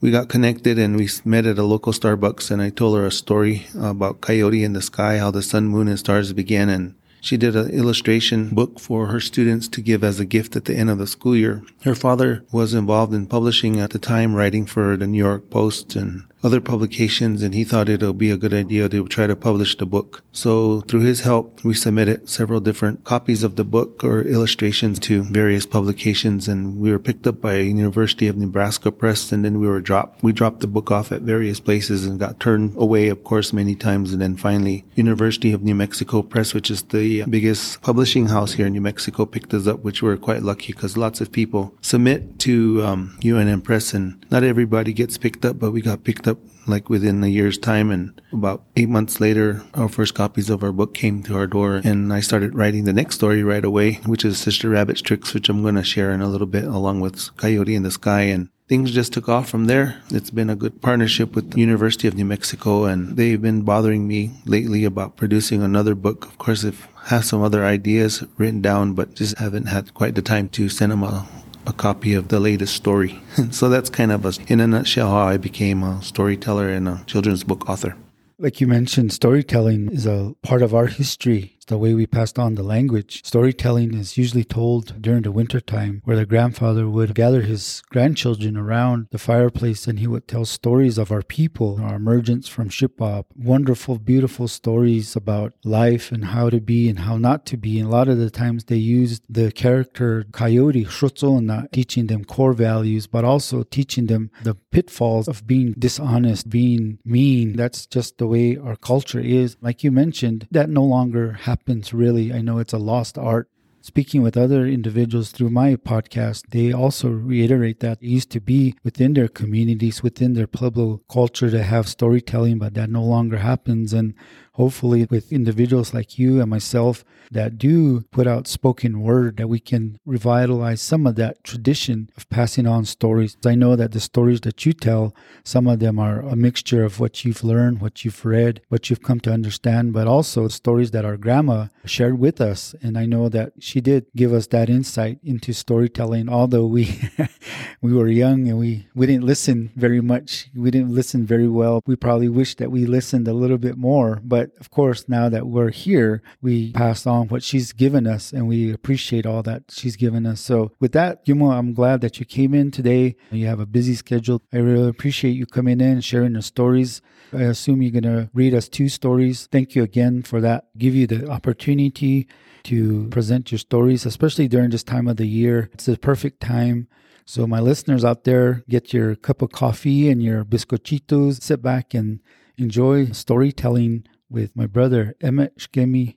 we 0.00 0.10
got 0.10 0.28
connected 0.28 0.78
and 0.78 0.96
we 0.96 1.08
met 1.24 1.46
at 1.46 1.58
a 1.58 1.64
local 1.64 1.92
Starbucks. 1.92 2.50
And 2.50 2.62
I 2.62 2.70
told 2.70 2.96
her 2.96 3.06
a 3.06 3.12
story 3.12 3.66
about 3.78 4.22
Coyote 4.22 4.64
in 4.64 4.72
the 4.72 4.82
sky, 4.82 5.18
how 5.18 5.30
the 5.30 5.42
sun, 5.42 5.66
moon, 5.66 5.86
and 5.86 5.98
stars 5.98 6.32
began. 6.32 6.68
And 6.68 6.94
she 7.22 7.36
did 7.36 7.54
an 7.54 7.70
illustration 7.70 8.50
book 8.50 8.80
for 8.80 9.06
her 9.06 9.20
students 9.20 9.68
to 9.68 9.80
give 9.80 10.02
as 10.02 10.18
a 10.18 10.26
gift 10.26 10.56
at 10.56 10.64
the 10.64 10.74
end 10.74 10.90
of 10.90 10.98
the 10.98 11.06
school 11.06 11.36
year. 11.36 11.62
Her 11.84 11.94
father 11.94 12.44
was 12.50 12.74
involved 12.74 13.14
in 13.14 13.26
publishing 13.26 13.78
at 13.78 13.90
the 13.90 14.00
time, 14.00 14.34
writing 14.34 14.66
for 14.66 14.96
the 14.96 15.06
New 15.06 15.18
York 15.18 15.48
Post 15.48 15.94
and 15.94 16.24
other 16.42 16.60
publications 16.60 17.42
and 17.42 17.54
he 17.54 17.64
thought 17.64 17.88
it 17.88 18.02
would 18.02 18.18
be 18.18 18.30
a 18.30 18.36
good 18.36 18.54
idea 18.54 18.88
to 18.88 19.06
try 19.06 19.26
to 19.26 19.36
publish 19.36 19.76
the 19.76 19.86
book. 19.86 20.22
So 20.32 20.80
through 20.82 21.00
his 21.00 21.20
help, 21.20 21.62
we 21.64 21.74
submitted 21.74 22.28
several 22.28 22.60
different 22.60 23.04
copies 23.04 23.42
of 23.42 23.56
the 23.56 23.64
book 23.64 24.02
or 24.02 24.22
illustrations 24.22 24.98
to 25.00 25.22
various 25.22 25.66
publications 25.66 26.48
and 26.48 26.78
we 26.78 26.90
were 26.90 26.98
picked 26.98 27.26
up 27.26 27.40
by 27.40 27.58
University 27.58 28.26
of 28.26 28.36
Nebraska 28.36 28.90
Press 28.90 29.30
and 29.30 29.44
then 29.44 29.60
we 29.60 29.66
were 29.66 29.80
dropped. 29.80 30.22
We 30.22 30.32
dropped 30.32 30.60
the 30.60 30.66
book 30.66 30.90
off 30.90 31.12
at 31.12 31.22
various 31.22 31.60
places 31.60 32.06
and 32.06 32.18
got 32.18 32.40
turned 32.40 32.76
away, 32.76 33.08
of 33.08 33.22
course, 33.24 33.52
many 33.52 33.74
times. 33.74 34.12
And 34.12 34.20
then 34.20 34.36
finally, 34.36 34.84
University 34.94 35.52
of 35.52 35.62
New 35.62 35.74
Mexico 35.74 36.22
Press, 36.22 36.54
which 36.54 36.70
is 36.70 36.82
the 36.82 37.24
biggest 37.24 37.80
publishing 37.82 38.26
house 38.26 38.52
here 38.52 38.66
in 38.66 38.72
New 38.72 38.80
Mexico, 38.80 39.26
picked 39.26 39.54
us 39.54 39.66
up, 39.66 39.80
which 39.80 40.02
we 40.02 40.08
were 40.08 40.16
quite 40.16 40.42
lucky 40.42 40.72
because 40.72 40.96
lots 40.96 41.20
of 41.20 41.30
people 41.30 41.74
submit 41.80 42.38
to 42.40 42.82
um, 42.82 43.16
UNM 43.20 43.62
Press 43.62 43.94
and 43.94 44.24
not 44.30 44.42
everybody 44.42 44.92
gets 44.92 45.18
picked 45.18 45.44
up, 45.44 45.58
but 45.58 45.70
we 45.70 45.80
got 45.80 46.04
picked 46.04 46.26
up 46.26 46.31
up 46.32 46.38
like 46.66 46.88
within 46.88 47.22
a 47.24 47.28
year's 47.28 47.58
time. 47.58 47.90
And 47.90 48.20
about 48.32 48.64
eight 48.76 48.88
months 48.88 49.20
later, 49.20 49.62
our 49.74 49.88
first 49.88 50.14
copies 50.14 50.50
of 50.50 50.62
our 50.62 50.72
book 50.72 50.94
came 50.94 51.22
to 51.24 51.36
our 51.36 51.46
door. 51.46 51.80
And 51.84 52.12
I 52.12 52.20
started 52.20 52.54
writing 52.54 52.84
the 52.84 52.92
next 52.92 53.16
story 53.16 53.42
right 53.42 53.64
away, 53.64 53.94
which 54.06 54.24
is 54.24 54.38
Sister 54.38 54.68
Rabbit's 54.68 55.02
Tricks, 55.02 55.34
which 55.34 55.48
I'm 55.48 55.62
going 55.62 55.76
to 55.76 55.84
share 55.84 56.10
in 56.10 56.20
a 56.20 56.28
little 56.28 56.46
bit 56.46 56.64
along 56.64 57.00
with 57.00 57.36
Coyote 57.36 57.74
in 57.74 57.82
the 57.84 57.90
Sky. 57.90 58.22
And 58.22 58.48
things 58.68 58.90
just 58.90 59.12
took 59.12 59.28
off 59.28 59.48
from 59.48 59.66
there. 59.66 60.02
It's 60.10 60.30
been 60.30 60.50
a 60.50 60.56
good 60.56 60.82
partnership 60.82 61.34
with 61.34 61.52
the 61.52 61.60
University 61.60 62.08
of 62.08 62.14
New 62.14 62.24
Mexico, 62.24 62.84
and 62.84 63.16
they've 63.16 63.40
been 63.40 63.62
bothering 63.62 64.08
me 64.08 64.30
lately 64.46 64.84
about 64.84 65.16
producing 65.16 65.62
another 65.62 65.94
book. 65.94 66.26
Of 66.26 66.38
course, 66.38 66.64
I've 66.64 66.88
have 67.06 67.24
some 67.24 67.42
other 67.42 67.64
ideas 67.64 68.24
written 68.36 68.62
down, 68.62 68.94
but 68.94 69.14
just 69.14 69.38
haven't 69.38 69.66
had 69.66 69.94
quite 69.94 70.14
the 70.14 70.22
time 70.22 70.48
to 70.48 70.68
send 70.68 70.92
them 70.92 71.02
a 71.02 71.26
a 71.66 71.72
copy 71.72 72.14
of 72.14 72.28
the 72.28 72.40
latest 72.40 72.74
story. 72.74 73.20
so 73.50 73.68
that's 73.68 73.90
kind 73.90 74.12
of 74.12 74.24
a, 74.24 74.32
in 74.48 74.60
a 74.60 74.66
nutshell 74.66 75.10
how 75.10 75.26
I 75.26 75.36
became 75.36 75.82
a 75.82 76.02
storyteller 76.02 76.68
and 76.68 76.88
a 76.88 77.02
children's 77.06 77.44
book 77.44 77.68
author. 77.68 77.96
Like 78.38 78.60
you 78.60 78.66
mentioned, 78.66 79.12
storytelling 79.12 79.90
is 79.92 80.06
a 80.06 80.34
part 80.42 80.62
of 80.62 80.74
our 80.74 80.86
history 80.86 81.56
the 81.66 81.78
way 81.78 81.94
we 81.94 82.06
passed 82.06 82.38
on 82.38 82.54
the 82.54 82.62
language. 82.62 83.24
Storytelling 83.24 83.94
is 83.94 84.18
usually 84.18 84.44
told 84.44 85.00
during 85.00 85.22
the 85.22 85.32
winter 85.32 85.60
time, 85.60 86.02
where 86.04 86.16
the 86.16 86.26
grandfather 86.26 86.88
would 86.88 87.14
gather 87.14 87.42
his 87.42 87.82
grandchildren 87.90 88.56
around 88.56 89.06
the 89.10 89.18
fireplace 89.18 89.86
and 89.86 89.98
he 89.98 90.06
would 90.06 90.26
tell 90.26 90.44
stories 90.44 90.98
of 90.98 91.12
our 91.12 91.22
people, 91.22 91.80
our 91.82 91.96
emergence 91.96 92.48
from 92.48 92.68
Shippa, 92.68 93.24
wonderful, 93.36 93.98
beautiful 93.98 94.48
stories 94.48 95.14
about 95.14 95.54
life 95.64 96.10
and 96.10 96.26
how 96.26 96.50
to 96.50 96.60
be 96.60 96.88
and 96.88 97.00
how 97.00 97.16
not 97.16 97.46
to 97.46 97.56
be. 97.56 97.78
And 97.78 97.88
a 97.88 97.92
lot 97.92 98.08
of 98.08 98.18
the 98.18 98.30
times 98.30 98.64
they 98.64 98.76
used 98.76 99.24
the 99.28 99.52
character 99.52 100.24
Coyote, 100.32 100.84
Shotsona, 100.84 101.70
teaching 101.70 102.06
them 102.08 102.24
core 102.24 102.52
values, 102.52 103.06
but 103.06 103.24
also 103.24 103.62
teaching 103.62 104.06
them 104.06 104.30
the 104.42 104.54
pitfalls 104.54 105.28
of 105.28 105.46
being 105.46 105.74
dishonest, 105.78 106.50
being 106.50 106.98
mean. 107.04 107.54
That's 107.56 107.86
just 107.86 108.18
the 108.18 108.26
way 108.26 108.56
our 108.56 108.76
culture 108.76 109.20
is. 109.20 109.56
Like 109.60 109.84
you 109.84 109.92
mentioned, 109.92 110.48
that 110.50 110.68
no 110.68 110.84
longer 110.84 111.32
happens 111.32 111.51
happens 111.52 111.92
really. 111.92 112.32
I 112.32 112.40
know 112.40 112.58
it's 112.58 112.72
a 112.72 112.78
lost 112.92 113.18
art. 113.18 113.46
Speaking 113.82 114.22
with 114.22 114.36
other 114.38 114.64
individuals 114.66 115.32
through 115.32 115.50
my 115.50 115.76
podcast, 115.76 116.40
they 116.48 116.72
also 116.72 117.08
reiterate 117.10 117.80
that 117.80 117.98
it 118.00 118.08
used 118.18 118.30
to 118.30 118.40
be 118.40 118.74
within 118.84 119.12
their 119.12 119.28
communities, 119.28 120.02
within 120.02 120.32
their 120.32 120.46
Pueblo 120.46 121.02
culture 121.10 121.50
to 121.50 121.62
have 121.62 121.88
storytelling, 121.88 122.58
but 122.58 122.72
that 122.72 122.88
no 122.88 123.04
longer 123.04 123.38
happens. 123.38 123.92
And 123.92 124.14
hopefully 124.52 125.06
with 125.10 125.32
individuals 125.32 125.94
like 125.94 126.18
you 126.18 126.40
and 126.40 126.50
myself 126.50 127.04
that 127.30 127.56
do 127.56 128.02
put 128.10 128.26
out 128.26 128.46
spoken 128.46 129.00
word 129.00 129.38
that 129.38 129.48
we 129.48 129.58
can 129.58 129.98
revitalize 130.04 130.82
some 130.82 131.06
of 131.06 131.16
that 131.16 131.42
tradition 131.42 132.10
of 132.16 132.28
passing 132.28 132.66
on 132.66 132.84
stories. 132.84 133.36
I 133.44 133.54
know 133.54 133.74
that 133.76 133.92
the 133.92 134.00
stories 134.00 134.42
that 134.42 134.66
you 134.66 134.72
tell, 134.72 135.14
some 135.42 135.66
of 135.66 135.78
them 135.78 135.98
are 135.98 136.20
a 136.20 136.36
mixture 136.36 136.84
of 136.84 137.00
what 137.00 137.24
you've 137.24 137.42
learned, 137.42 137.80
what 137.80 138.04
you've 138.04 138.24
read, 138.24 138.60
what 138.68 138.90
you've 138.90 139.02
come 139.02 139.20
to 139.20 139.32
understand, 139.32 139.92
but 139.94 140.06
also 140.06 140.48
stories 140.48 140.90
that 140.90 141.04
our 141.04 141.16
grandma 141.16 141.68
shared 141.86 142.18
with 142.18 142.40
us. 142.40 142.74
And 142.82 142.98
I 142.98 143.06
know 143.06 143.28
that 143.30 143.54
she 143.58 143.80
did 143.80 144.06
give 144.14 144.32
us 144.32 144.46
that 144.48 144.68
insight 144.68 145.18
into 145.24 145.52
storytelling. 145.52 146.28
Although 146.28 146.66
we 146.66 147.00
we 147.80 147.92
were 147.92 148.08
young 148.08 148.48
and 148.48 148.58
we 148.58 148.86
we 148.94 149.06
didn't 149.06 149.24
listen 149.24 149.70
very 149.76 150.00
much, 150.00 150.48
we 150.54 150.70
didn't 150.70 150.94
listen 150.94 151.24
very 151.24 151.48
well. 151.48 151.82
We 151.86 151.96
probably 151.96 152.28
wish 152.28 152.56
that 152.56 152.70
we 152.70 152.84
listened 152.84 153.26
a 153.26 153.32
little 153.32 153.58
bit 153.58 153.76
more. 153.76 154.20
But 154.22 154.41
of 154.60 154.70
course, 154.70 155.08
now 155.08 155.28
that 155.28 155.46
we're 155.46 155.70
here, 155.70 156.22
we 156.40 156.72
pass 156.72 157.06
on 157.06 157.28
what 157.28 157.42
she's 157.42 157.72
given 157.72 158.06
us, 158.06 158.32
and 158.32 158.46
we 158.48 158.72
appreciate 158.72 159.26
all 159.26 159.42
that 159.42 159.64
she's 159.70 159.96
given 159.96 160.26
us. 160.26 160.40
So 160.40 160.72
with 160.80 160.92
that, 160.92 161.24
Yumo, 161.26 161.52
I'm 161.52 161.72
glad 161.72 162.00
that 162.02 162.18
you 162.18 162.26
came 162.26 162.54
in 162.54 162.70
today. 162.70 163.16
You 163.30 163.46
have 163.46 163.60
a 163.60 163.66
busy 163.66 163.94
schedule. 163.94 164.42
I 164.52 164.58
really 164.58 164.88
appreciate 164.88 165.32
you 165.32 165.46
coming 165.46 165.80
in 165.80 165.92
and 165.92 166.04
sharing 166.04 166.34
the 166.34 166.42
stories. 166.42 167.02
I 167.32 167.42
assume 167.42 167.82
you're 167.82 167.92
going 167.92 168.02
to 168.04 168.30
read 168.34 168.54
us 168.54 168.68
two 168.68 168.88
stories. 168.88 169.48
Thank 169.50 169.74
you 169.74 169.82
again 169.82 170.22
for 170.22 170.40
that. 170.40 170.66
Give 170.76 170.94
you 170.94 171.06
the 171.06 171.28
opportunity 171.30 172.28
to 172.64 173.08
present 173.08 173.50
your 173.50 173.58
stories, 173.58 174.06
especially 174.06 174.48
during 174.48 174.70
this 174.70 174.84
time 174.84 175.08
of 175.08 175.16
the 175.16 175.26
year. 175.26 175.70
It's 175.72 175.86
the 175.86 175.96
perfect 175.96 176.40
time. 176.40 176.88
So, 177.24 177.46
my 177.46 177.60
listeners 177.60 178.04
out 178.04 178.24
there, 178.24 178.64
get 178.68 178.92
your 178.92 179.14
cup 179.14 179.42
of 179.42 179.52
coffee 179.52 180.10
and 180.10 180.22
your 180.22 180.44
biscochitos, 180.44 181.40
sit 181.40 181.62
back 181.62 181.94
and 181.94 182.20
enjoy 182.58 183.06
storytelling 183.06 184.04
with 184.32 184.56
my 184.56 184.66
brother 184.66 185.14
Emmett 185.20 185.58
Shkemi 185.58 186.16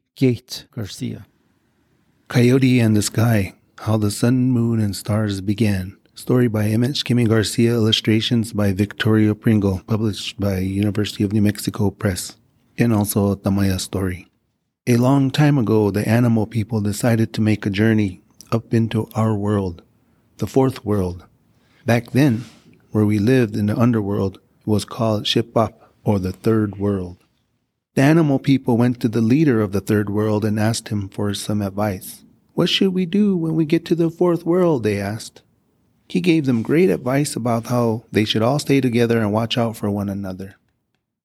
Garcia. 0.72 1.26
Coyote 2.30 2.80
and 2.80 2.96
the 2.96 3.02
Sky 3.02 3.56
How 3.80 3.98
the 3.98 4.10
Sun, 4.10 4.52
Moon, 4.52 4.80
and 4.80 4.96
Stars 4.96 5.42
Began. 5.42 5.98
Story 6.16 6.48
by 6.48 6.68
Emmett 6.68 6.92
Shkemi 6.92 7.28
Garcia, 7.28 7.74
illustrations 7.74 8.54
by 8.54 8.72
Victoria 8.72 9.36
Pringle, 9.36 9.82
published 9.86 10.40
by 10.40 10.60
University 10.60 11.26
of 11.26 11.34
New 11.34 11.42
Mexico 11.42 11.92
Press, 11.92 12.38
and 12.78 12.94
also 12.94 13.32
a 13.34 13.38
Tamaya 13.38 13.80
story. 13.80 14.28
A 14.88 14.96
long 14.96 15.30
time 15.30 15.58
ago, 15.58 15.92
the 15.92 16.08
animal 16.08 16.48
people 16.48 16.80
decided 16.80 17.34
to 17.34 17.42
make 17.42 17.66
a 17.66 17.70
journey 17.70 18.22
up 18.50 18.74
into 18.74 19.10
our 19.14 19.36
world, 19.36 19.82
the 20.38 20.48
fourth 20.48 20.86
world. 20.86 21.26
Back 21.86 22.12
then, 22.12 22.46
where 22.92 23.06
we 23.06 23.20
lived 23.20 23.58
in 23.58 23.66
the 23.66 23.78
underworld, 23.78 24.40
was 24.66 24.86
called 24.86 25.26
Shipap, 25.26 25.74
or 26.06 26.20
the 26.20 26.32
third 26.32 26.78
world. 26.78 27.25
The 27.96 28.02
animal 28.02 28.40
people 28.40 28.76
went 28.76 29.00
to 29.00 29.08
the 29.08 29.22
leader 29.22 29.62
of 29.62 29.72
the 29.72 29.80
third 29.80 30.10
world 30.10 30.44
and 30.44 30.60
asked 30.60 30.90
him 30.90 31.08
for 31.08 31.34
some 31.34 31.62
advice. 31.62 32.26
What 32.54 32.68
should 32.68 32.94
we 32.94 33.06
do 33.06 33.38
when 33.38 33.56
we 33.56 33.64
get 33.64 33.86
to 33.86 33.96
the 33.96 34.10
fourth 34.10 34.46
world? 34.46 34.84
They 34.84 35.00
asked. 35.00 35.42
He 36.10 36.20
gave 36.20 36.46
them 36.46 36.62
great 36.62 36.90
advice 36.90 37.38
about 37.38 37.68
how 37.68 38.04
they 38.12 38.26
should 38.26 38.42
all 38.42 38.60
stay 38.60 38.82
together 38.82 39.20
and 39.20 39.32
watch 39.32 39.58
out 39.58 39.78
for 39.78 39.90
one 39.90 40.10
another. 40.10 40.56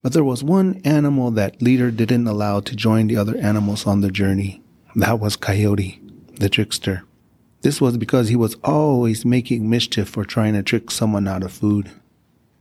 But 0.01 0.13
there 0.13 0.25
was 0.25 0.45
one 0.45 0.81
animal 0.85 1.33
that 1.33 1.61
leader 1.61 1.91
didn't 1.91 2.29
allow 2.29 2.61
to 2.61 2.77
join 2.77 3.09
the 3.09 3.17
other 3.17 3.37
animals 3.37 3.85
on 3.85 4.01
the 4.01 4.11
journey. 4.11 4.63
That 4.95 5.19
was 5.19 5.37
Coyote, 5.37 6.01
the 6.37 6.49
trickster. 6.49 7.03
This 7.63 7.81
was 7.81 7.99
because 7.99 8.29
he 8.29 8.37
was 8.37 8.57
always 8.63 9.25
making 9.25 9.69
mischief 9.69 10.17
or 10.17 10.25
trying 10.25 10.55
to 10.55 10.63
trick 10.63 10.91
someone 10.91 11.27
out 11.27 11.43
of 11.43 11.53
food. 11.53 11.91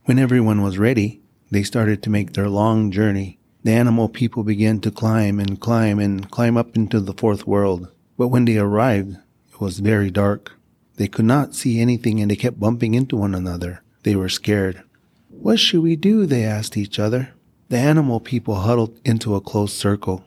When 0.04 0.18
everyone 0.18 0.62
was 0.62 0.78
ready, 0.78 1.22
they 1.50 1.62
started 1.62 2.02
to 2.02 2.10
make 2.10 2.32
their 2.32 2.48
long 2.48 2.90
journey. 2.90 3.38
The 3.62 3.72
animal 3.72 4.08
people 4.08 4.42
began 4.42 4.80
to 4.80 4.90
climb 4.90 5.38
and 5.38 5.60
climb 5.60 5.98
and 5.98 6.30
climb 6.30 6.56
up 6.56 6.76
into 6.76 7.00
the 7.00 7.12
fourth 7.12 7.46
world. 7.46 7.88
But 8.16 8.28
when 8.28 8.46
they 8.46 8.56
arrived, 8.56 9.18
it 9.52 9.60
was 9.60 9.80
very 9.80 10.10
dark. 10.10 10.52
They 10.96 11.08
could 11.08 11.26
not 11.26 11.54
see 11.54 11.80
anything 11.80 12.20
and 12.20 12.30
they 12.30 12.36
kept 12.36 12.60
bumping 12.60 12.94
into 12.94 13.16
one 13.16 13.34
another. 13.34 13.82
They 14.02 14.16
were 14.16 14.28
scared. 14.28 14.82
What 15.28 15.58
should 15.58 15.82
we 15.82 15.96
do? 15.96 16.26
They 16.26 16.44
asked 16.44 16.76
each 16.76 16.98
other. 16.98 17.30
The 17.68 17.78
animal 17.78 18.18
people 18.18 18.56
huddled 18.56 18.98
into 19.04 19.34
a 19.34 19.40
close 19.40 19.72
circle. 19.72 20.24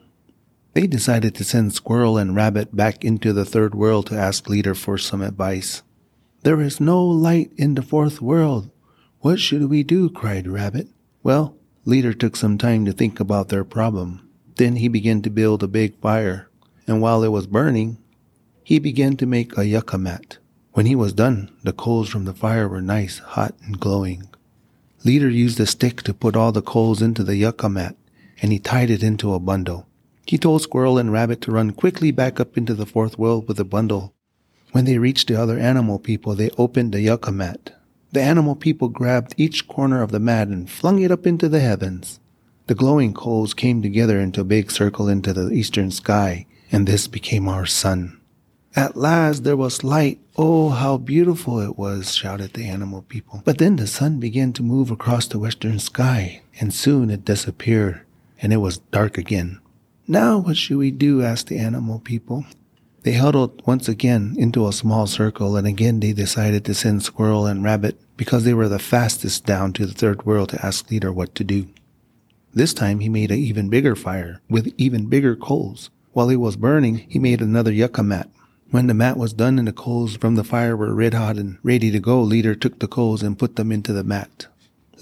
They 0.72 0.86
decided 0.86 1.34
to 1.36 1.44
send 1.44 1.72
Squirrel 1.72 2.18
and 2.18 2.34
Rabbit 2.34 2.74
back 2.74 3.04
into 3.04 3.32
the 3.32 3.44
third 3.44 3.74
world 3.74 4.06
to 4.06 4.18
ask 4.18 4.48
Leader 4.48 4.74
for 4.74 4.98
some 4.98 5.22
advice. 5.22 5.82
There 6.42 6.60
is 6.60 6.80
no 6.80 7.04
light 7.04 7.52
in 7.56 7.74
the 7.74 7.82
fourth 7.82 8.20
world. 8.20 8.70
What 9.20 9.40
should 9.40 9.70
we 9.70 9.82
do? 9.82 10.10
cried 10.10 10.48
Rabbit. 10.48 10.88
Well, 11.22 11.56
Leader 11.86 12.14
took 12.14 12.34
some 12.34 12.56
time 12.56 12.84
to 12.86 12.92
think 12.92 13.20
about 13.20 13.48
their 13.48 13.64
problem. 13.64 14.26
Then 14.56 14.76
he 14.76 14.88
began 14.88 15.20
to 15.22 15.30
build 15.30 15.62
a 15.62 15.68
big 15.68 16.00
fire, 16.00 16.48
and 16.86 17.02
while 17.02 17.22
it 17.22 17.28
was 17.28 17.46
burning, 17.46 17.98
he 18.62 18.78
began 18.78 19.16
to 19.18 19.26
make 19.26 19.58
a 19.58 19.66
yucca 19.66 19.98
mat. 19.98 20.38
When 20.72 20.86
he 20.86 20.94
was 20.94 21.12
done, 21.12 21.50
the 21.62 21.74
coals 21.74 22.08
from 22.08 22.24
the 22.24 22.32
fire 22.32 22.66
were 22.68 22.80
nice, 22.80 23.18
hot, 23.18 23.54
and 23.64 23.78
glowing. 23.78 24.28
Leader 25.04 25.28
used 25.28 25.60
a 25.60 25.66
stick 25.66 26.02
to 26.02 26.14
put 26.14 26.34
all 26.34 26.52
the 26.52 26.62
coals 26.62 27.02
into 27.02 27.22
the 27.22 27.36
yucca 27.36 27.68
mat, 27.68 27.96
and 28.40 28.50
he 28.50 28.58
tied 28.58 28.88
it 28.88 29.02
into 29.02 29.34
a 29.34 29.38
bundle. 29.38 29.86
He 30.26 30.38
told 30.38 30.62
Squirrel 30.62 30.96
and 30.96 31.12
Rabbit 31.12 31.42
to 31.42 31.52
run 31.52 31.72
quickly 31.72 32.10
back 32.10 32.40
up 32.40 32.56
into 32.56 32.72
the 32.72 32.86
fourth 32.86 33.18
world 33.18 33.46
with 33.46 33.58
the 33.58 33.64
bundle. 33.64 34.14
When 34.72 34.86
they 34.86 34.96
reached 34.96 35.28
the 35.28 35.38
other 35.40 35.58
animal 35.58 35.98
people, 35.98 36.34
they 36.34 36.48
opened 36.56 36.92
the 36.92 37.02
yucca 37.02 37.30
mat. 37.30 37.73
The 38.14 38.22
animal 38.22 38.54
people 38.54 38.90
grabbed 38.90 39.34
each 39.36 39.66
corner 39.66 40.00
of 40.00 40.12
the 40.12 40.20
mat 40.20 40.46
and 40.46 40.70
flung 40.70 41.02
it 41.02 41.10
up 41.10 41.26
into 41.26 41.48
the 41.48 41.58
heavens. 41.58 42.20
The 42.68 42.74
glowing 42.76 43.12
coals 43.12 43.54
came 43.54 43.82
together 43.82 44.20
into 44.20 44.40
a 44.40 44.44
big 44.44 44.70
circle 44.70 45.08
into 45.08 45.32
the 45.32 45.50
eastern 45.50 45.90
sky, 45.90 46.46
and 46.70 46.86
this 46.86 47.08
became 47.08 47.48
our 47.48 47.66
sun. 47.66 48.20
At 48.76 48.96
last 48.96 49.42
there 49.42 49.56
was 49.56 49.82
light. 49.82 50.20
Oh, 50.36 50.68
how 50.68 50.96
beautiful 50.96 51.58
it 51.58 51.76
was, 51.76 52.14
shouted 52.14 52.52
the 52.52 52.68
animal 52.68 53.02
people. 53.02 53.42
But 53.44 53.58
then 53.58 53.74
the 53.74 53.88
sun 53.88 54.20
began 54.20 54.52
to 54.52 54.62
move 54.62 54.92
across 54.92 55.26
the 55.26 55.40
western 55.40 55.80
sky, 55.80 56.42
and 56.60 56.72
soon 56.72 57.10
it 57.10 57.24
disappeared, 57.24 58.02
and 58.40 58.52
it 58.52 58.58
was 58.58 58.78
dark 58.78 59.18
again. 59.18 59.58
Now 60.06 60.38
what 60.38 60.56
should 60.56 60.76
we 60.76 60.92
do? 60.92 61.20
asked 61.20 61.48
the 61.48 61.58
animal 61.58 61.98
people. 61.98 62.46
They 63.04 63.12
huddled 63.12 63.62
once 63.66 63.86
again 63.86 64.34
into 64.38 64.66
a 64.66 64.72
small 64.72 65.06
circle, 65.06 65.56
and 65.56 65.66
again 65.66 66.00
they 66.00 66.14
decided 66.14 66.64
to 66.64 66.74
send 66.74 67.02
Squirrel 67.02 67.44
and 67.44 67.62
Rabbit 67.62 68.00
because 68.16 68.44
they 68.44 68.54
were 68.54 68.68
the 68.68 68.78
fastest 68.78 69.44
down 69.44 69.74
to 69.74 69.84
the 69.84 69.92
third 69.92 70.24
world 70.24 70.48
to 70.48 70.66
ask 70.66 70.90
Leader 70.90 71.12
what 71.12 71.34
to 71.34 71.44
do. 71.44 71.68
This 72.54 72.72
time 72.72 73.00
he 73.00 73.10
made 73.10 73.30
an 73.30 73.38
even 73.38 73.68
bigger 73.68 73.94
fire 73.94 74.40
with 74.48 74.72
even 74.78 75.10
bigger 75.10 75.36
coals. 75.36 75.90
While 76.12 76.30
it 76.30 76.36
was 76.36 76.56
burning, 76.56 77.04
he 77.08 77.18
made 77.18 77.42
another 77.42 77.72
yucca 77.72 78.02
mat. 78.02 78.30
When 78.70 78.86
the 78.86 78.94
mat 78.94 79.18
was 79.18 79.34
done 79.34 79.58
and 79.58 79.68
the 79.68 79.72
coals 79.72 80.16
from 80.16 80.36
the 80.36 80.44
fire 80.44 80.74
were 80.74 80.94
red 80.94 81.12
hot 81.12 81.36
and 81.36 81.58
ready 81.62 81.90
to 81.90 82.00
go, 82.00 82.22
Leader 82.22 82.54
took 82.54 82.78
the 82.78 82.88
coals 82.88 83.22
and 83.22 83.38
put 83.38 83.56
them 83.56 83.70
into 83.70 83.92
the 83.92 84.02
mat. 84.02 84.46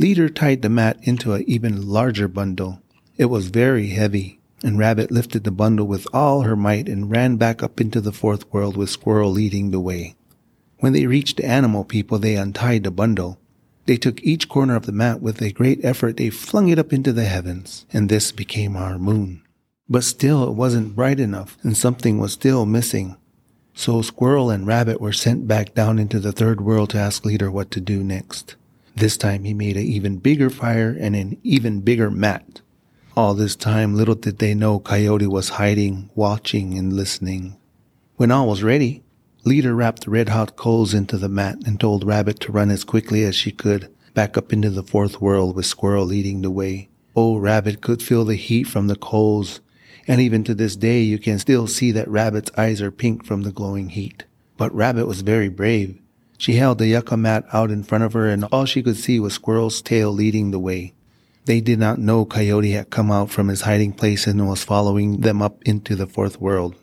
Leader 0.00 0.28
tied 0.28 0.62
the 0.62 0.68
mat 0.68 0.98
into 1.02 1.34
an 1.34 1.44
even 1.46 1.86
larger 1.86 2.26
bundle. 2.26 2.82
It 3.16 3.26
was 3.26 3.46
very 3.46 3.90
heavy, 3.90 4.40
and 4.62 4.78
Rabbit 4.78 5.10
lifted 5.10 5.44
the 5.44 5.50
bundle 5.50 5.86
with 5.86 6.06
all 6.12 6.42
her 6.42 6.56
might 6.56 6.88
and 6.88 7.10
ran 7.10 7.36
back 7.36 7.62
up 7.62 7.80
into 7.80 8.00
the 8.00 8.12
fourth 8.12 8.50
world 8.52 8.76
with 8.76 8.90
Squirrel 8.90 9.30
leading 9.30 9.70
the 9.70 9.80
way. 9.80 10.14
When 10.78 10.92
they 10.92 11.06
reached 11.06 11.36
the 11.36 11.46
animal 11.46 11.84
people, 11.84 12.18
they 12.18 12.36
untied 12.36 12.84
the 12.84 12.90
bundle. 12.90 13.38
They 13.86 13.96
took 13.96 14.22
each 14.22 14.48
corner 14.48 14.76
of 14.76 14.86
the 14.86 14.92
mat 14.92 15.20
with 15.20 15.40
a 15.40 15.52
great 15.52 15.84
effort. 15.84 16.16
They 16.16 16.30
flung 16.30 16.68
it 16.68 16.78
up 16.78 16.92
into 16.92 17.12
the 17.12 17.24
heavens, 17.24 17.86
and 17.92 18.08
this 18.08 18.32
became 18.32 18.76
our 18.76 18.98
moon. 18.98 19.42
But 19.88 20.04
still, 20.04 20.44
it 20.44 20.54
wasn't 20.54 20.96
bright 20.96 21.20
enough, 21.20 21.56
and 21.62 21.76
something 21.76 22.18
was 22.18 22.32
still 22.32 22.64
missing. 22.64 23.16
So 23.74 24.02
Squirrel 24.02 24.50
and 24.50 24.66
Rabbit 24.66 25.00
were 25.00 25.12
sent 25.12 25.48
back 25.48 25.74
down 25.74 25.98
into 25.98 26.20
the 26.20 26.32
third 26.32 26.60
world 26.60 26.90
to 26.90 26.98
ask 26.98 27.24
Leader 27.24 27.50
what 27.50 27.70
to 27.72 27.80
do 27.80 28.04
next. 28.04 28.56
This 28.94 29.16
time 29.16 29.44
he 29.44 29.54
made 29.54 29.76
an 29.76 29.84
even 29.84 30.18
bigger 30.18 30.50
fire 30.50 30.96
and 30.98 31.16
an 31.16 31.38
even 31.42 31.80
bigger 31.80 32.10
mat. 32.10 32.60
All 33.14 33.34
this 33.34 33.56
time, 33.56 33.94
little 33.94 34.14
did 34.14 34.38
they 34.38 34.54
know 34.54 34.78
Coyote 34.78 35.26
was 35.26 35.50
hiding, 35.50 36.08
watching, 36.14 36.78
and 36.78 36.94
listening. 36.94 37.58
When 38.16 38.30
all 38.30 38.48
was 38.48 38.62
ready, 38.62 39.02
Leader 39.44 39.74
wrapped 39.74 40.04
the 40.04 40.10
red 40.10 40.30
hot 40.30 40.56
coals 40.56 40.94
into 40.94 41.18
the 41.18 41.28
mat 41.28 41.58
and 41.66 41.78
told 41.78 42.04
Rabbit 42.04 42.40
to 42.40 42.52
run 42.52 42.70
as 42.70 42.84
quickly 42.84 43.22
as 43.24 43.34
she 43.34 43.50
could 43.50 43.90
back 44.14 44.38
up 44.38 44.50
into 44.50 44.70
the 44.70 44.82
fourth 44.82 45.20
world 45.20 45.54
with 45.54 45.66
Squirrel 45.66 46.06
leading 46.06 46.40
the 46.40 46.50
way. 46.50 46.88
Oh, 47.14 47.36
Rabbit 47.36 47.82
could 47.82 48.02
feel 48.02 48.24
the 48.24 48.34
heat 48.34 48.64
from 48.64 48.86
the 48.86 48.96
coals, 48.96 49.60
and 50.08 50.18
even 50.18 50.42
to 50.44 50.54
this 50.54 50.74
day 50.74 51.02
you 51.02 51.18
can 51.18 51.38
still 51.38 51.66
see 51.66 51.90
that 51.92 52.08
Rabbit's 52.08 52.50
eyes 52.56 52.80
are 52.80 52.90
pink 52.90 53.26
from 53.26 53.42
the 53.42 53.52
glowing 53.52 53.90
heat. 53.90 54.24
But 54.56 54.74
Rabbit 54.74 55.06
was 55.06 55.20
very 55.20 55.50
brave. 55.50 56.00
She 56.38 56.54
held 56.54 56.78
the 56.78 56.86
yucca 56.86 57.18
mat 57.18 57.44
out 57.52 57.70
in 57.70 57.82
front 57.82 58.04
of 58.04 58.14
her 58.14 58.26
and 58.26 58.44
all 58.44 58.64
she 58.64 58.82
could 58.82 58.96
see 58.96 59.20
was 59.20 59.34
Squirrel's 59.34 59.82
tail 59.82 60.10
leading 60.10 60.50
the 60.50 60.58
way. 60.58 60.94
They 61.44 61.60
did 61.60 61.78
not 61.78 61.98
know 61.98 62.24
Coyote 62.24 62.72
had 62.72 62.90
come 62.90 63.10
out 63.10 63.30
from 63.30 63.48
his 63.48 63.62
hiding 63.62 63.92
place 63.94 64.26
and 64.26 64.46
was 64.48 64.62
following 64.62 65.22
them 65.22 65.42
up 65.42 65.62
into 65.64 65.96
the 65.96 66.06
fourth 66.06 66.40
world. 66.40 66.76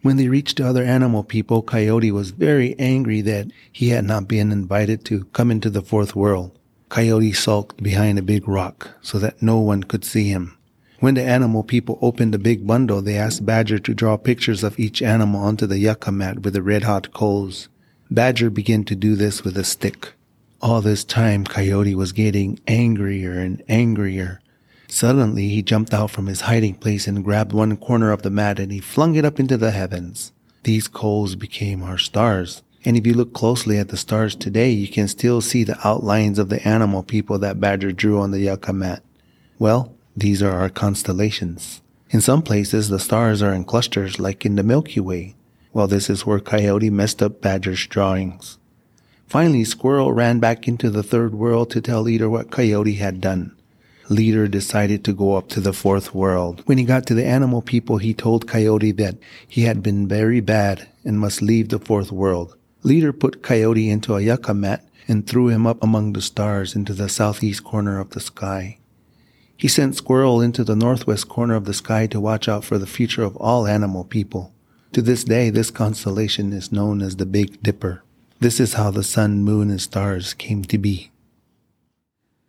When 0.00 0.16
they 0.16 0.28
reached 0.28 0.56
the 0.56 0.66
other 0.66 0.82
animal 0.82 1.22
people, 1.22 1.62
Coyote 1.62 2.10
was 2.10 2.30
very 2.30 2.74
angry 2.78 3.20
that 3.20 3.48
he 3.70 3.90
had 3.90 4.04
not 4.04 4.26
been 4.26 4.50
invited 4.50 5.04
to 5.06 5.24
come 5.26 5.50
into 5.50 5.70
the 5.70 5.82
fourth 5.82 6.16
world. 6.16 6.58
Coyote 6.88 7.32
sulked 7.32 7.82
behind 7.82 8.18
a 8.18 8.22
big 8.22 8.48
rock 8.48 8.90
so 9.02 9.18
that 9.18 9.40
no 9.42 9.60
one 9.60 9.84
could 9.84 10.04
see 10.04 10.28
him. 10.28 10.56
When 11.00 11.14
the 11.14 11.22
animal 11.22 11.62
people 11.62 11.98
opened 12.00 12.32
the 12.32 12.38
big 12.38 12.66
bundle, 12.66 13.02
they 13.02 13.16
asked 13.16 13.44
Badger 13.44 13.78
to 13.78 13.94
draw 13.94 14.16
pictures 14.16 14.62
of 14.62 14.78
each 14.78 15.02
animal 15.02 15.40
onto 15.40 15.66
the 15.66 15.78
yucca 15.78 16.12
mat 16.12 16.42
with 16.42 16.54
the 16.54 16.62
red 16.62 16.84
hot 16.84 17.12
coals. 17.12 17.68
Badger 18.10 18.50
began 18.50 18.84
to 18.84 18.94
do 18.94 19.16
this 19.16 19.44
with 19.44 19.56
a 19.56 19.64
stick. 19.64 20.14
All 20.62 20.80
this 20.80 21.02
time, 21.02 21.44
Coyote 21.44 21.96
was 21.96 22.12
getting 22.12 22.60
angrier 22.68 23.32
and 23.32 23.64
angrier. 23.68 24.40
Suddenly, 24.86 25.48
he 25.48 25.60
jumped 25.60 25.92
out 25.92 26.12
from 26.12 26.26
his 26.26 26.42
hiding 26.42 26.76
place 26.76 27.08
and 27.08 27.24
grabbed 27.24 27.52
one 27.52 27.76
corner 27.76 28.12
of 28.12 28.22
the 28.22 28.30
mat 28.30 28.60
and 28.60 28.70
he 28.70 28.78
flung 28.78 29.16
it 29.16 29.24
up 29.24 29.40
into 29.40 29.56
the 29.56 29.72
heavens. 29.72 30.30
These 30.62 30.86
coals 30.86 31.34
became 31.34 31.82
our 31.82 31.98
stars. 31.98 32.62
And 32.84 32.96
if 32.96 33.04
you 33.04 33.12
look 33.12 33.32
closely 33.32 33.76
at 33.76 33.88
the 33.88 33.96
stars 33.96 34.36
today, 34.36 34.70
you 34.70 34.86
can 34.86 35.08
still 35.08 35.40
see 35.40 35.64
the 35.64 35.84
outlines 35.84 36.38
of 36.38 36.48
the 36.48 36.66
animal 36.66 37.02
people 37.02 37.40
that 37.40 37.58
Badger 37.58 37.90
drew 37.90 38.20
on 38.20 38.30
the 38.30 38.40
yucca 38.40 38.72
mat. 38.72 39.02
Well, 39.58 39.92
these 40.16 40.44
are 40.44 40.52
our 40.52 40.68
constellations. 40.68 41.82
In 42.10 42.20
some 42.20 42.40
places, 42.42 42.88
the 42.88 43.00
stars 43.00 43.42
are 43.42 43.52
in 43.52 43.64
clusters 43.64 44.20
like 44.20 44.46
in 44.46 44.54
the 44.54 44.62
Milky 44.62 45.00
Way. 45.00 45.34
Well, 45.72 45.88
this 45.88 46.08
is 46.08 46.24
where 46.24 46.38
Coyote 46.38 46.90
messed 46.90 47.20
up 47.20 47.40
Badger's 47.40 47.84
drawings. 47.88 48.58
Finally, 49.32 49.64
Squirrel 49.64 50.12
ran 50.12 50.40
back 50.40 50.68
into 50.68 50.90
the 50.90 51.02
third 51.02 51.32
world 51.32 51.70
to 51.70 51.80
tell 51.80 52.02
Leader 52.02 52.28
what 52.28 52.50
Coyote 52.50 52.96
had 52.96 53.18
done. 53.18 53.56
Leader 54.10 54.46
decided 54.46 55.02
to 55.02 55.14
go 55.14 55.36
up 55.36 55.48
to 55.48 55.58
the 55.58 55.72
fourth 55.72 56.14
world. 56.14 56.62
When 56.66 56.76
he 56.76 56.84
got 56.84 57.06
to 57.06 57.14
the 57.14 57.24
animal 57.24 57.62
people, 57.62 57.96
he 57.96 58.12
told 58.12 58.46
Coyote 58.46 58.92
that 58.92 59.16
he 59.48 59.62
had 59.62 59.82
been 59.82 60.06
very 60.06 60.40
bad 60.40 60.86
and 61.02 61.18
must 61.18 61.40
leave 61.40 61.70
the 61.70 61.78
fourth 61.78 62.12
world. 62.12 62.54
Leader 62.82 63.10
put 63.10 63.42
Coyote 63.42 63.88
into 63.88 64.16
a 64.16 64.20
yucca 64.20 64.52
mat 64.52 64.86
and 65.08 65.26
threw 65.26 65.48
him 65.48 65.66
up 65.66 65.82
among 65.82 66.12
the 66.12 66.20
stars 66.20 66.76
into 66.76 66.92
the 66.92 67.08
southeast 67.08 67.64
corner 67.64 67.98
of 67.98 68.10
the 68.10 68.20
sky. 68.20 68.76
He 69.56 69.66
sent 69.66 69.96
Squirrel 69.96 70.42
into 70.42 70.62
the 70.62 70.76
northwest 70.76 71.30
corner 71.30 71.54
of 71.54 71.64
the 71.64 71.72
sky 71.72 72.06
to 72.08 72.20
watch 72.20 72.50
out 72.50 72.66
for 72.66 72.76
the 72.76 72.86
future 72.86 73.22
of 73.22 73.38
all 73.38 73.66
animal 73.66 74.04
people. 74.04 74.52
To 74.92 75.00
this 75.00 75.24
day, 75.24 75.48
this 75.48 75.70
constellation 75.70 76.52
is 76.52 76.70
known 76.70 77.00
as 77.00 77.16
the 77.16 77.24
Big 77.24 77.62
Dipper. 77.62 78.02
This 78.42 78.58
is 78.58 78.72
how 78.72 78.90
the 78.90 79.04
sun, 79.04 79.44
moon, 79.44 79.70
and 79.70 79.80
stars 79.80 80.34
came 80.34 80.64
to 80.64 80.76
be. 80.76 81.12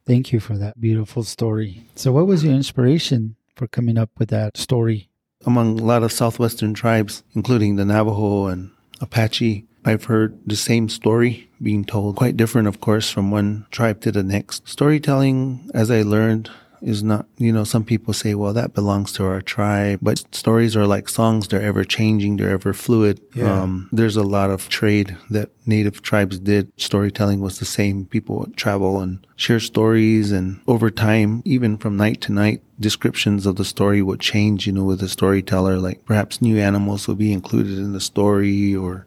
Thank 0.08 0.34
you 0.34 0.39
for 0.39 0.58
that 0.58 0.82
beautiful 0.82 1.22
story. 1.22 1.86
So, 1.94 2.12
what 2.12 2.26
was 2.26 2.44
your 2.44 2.56
inspiration 2.56 3.36
for 3.56 3.68
coming 3.68 4.00
up 4.00 4.10
with 4.18 4.30
that 4.30 4.58
story? 4.58 5.12
Among 5.46 5.80
a 5.80 5.84
lot 5.84 6.02
of 6.02 6.12
southwestern 6.12 6.74
tribes, 6.74 7.22
including 7.36 7.76
the 7.76 7.86
Navajo 7.86 8.48
and 8.48 8.72
Apache, 9.02 9.68
I've 9.86 10.06
heard 10.06 10.36
the 10.48 10.56
same 10.56 10.89
story 10.89 11.48
being 11.62 11.86
told, 11.86 12.16
quite 12.16 12.38
different, 12.38 12.68
of 12.68 12.82
course, 12.82 13.12
from 13.12 13.30
one 13.30 13.68
tribe 13.70 14.02
to 14.02 14.12
the 14.12 14.24
next. 14.24 14.68
Storytelling, 14.68 15.70
as 15.76 15.91
I 15.91 16.02
learned, 16.02 16.50
is 16.84 17.02
not, 17.02 17.26
you 17.38 17.52
know, 17.54 17.64
some 17.64 17.86
people 17.86 18.14
say, 18.14 18.36
well, 18.36 18.52
that 18.54 18.74
belongs 18.74 19.14
to 19.14 19.24
our 19.26 19.42
tribe, 19.42 20.00
but 20.02 20.24
stories 20.36 20.76
are 20.76 20.86
like 20.86 21.08
songs. 21.08 21.48
They're 21.48 21.62
ever 21.62 21.86
changing. 21.86 22.36
They're 22.36 22.50
ever 22.50 22.74
fluid. 22.74 23.22
Yeah. 23.34 23.62
Um, 23.62 23.88
there's 23.94 24.18
a 24.18 24.24
lot 24.24 24.50
of 24.50 24.68
trade 24.68 25.16
that 25.30 25.50
native 25.66 26.02
tribes 26.02 26.40
did. 26.40 26.72
Storytelling 26.78 27.40
was 27.40 27.60
the 27.60 27.66
same. 27.66 28.06
People 28.06 28.40
would 28.40 28.58
travel 28.58 29.00
and 29.00 29.26
share 29.38 29.62
stories. 29.62 30.32
And 30.34 30.60
over 30.68 30.92
time, 30.92 31.42
even 31.46 31.78
from 31.78 31.96
night 31.96 32.20
to 32.22 32.34
night, 32.34 32.62
descriptions 32.80 33.46
of 33.46 33.56
the 33.56 33.64
story 33.66 34.02
would 34.02 34.20
change, 34.20 34.68
you 34.68 34.74
know, 34.74 34.84
with 34.84 35.00
the 35.00 35.08
storyteller. 35.08 35.78
Like 35.78 36.04
perhaps 36.06 36.42
new 36.42 36.58
animals 36.60 37.08
would 37.08 37.18
be 37.18 37.32
included 37.32 37.78
in 37.78 37.94
the 37.94 38.02
story 38.02 38.76
or 38.76 39.06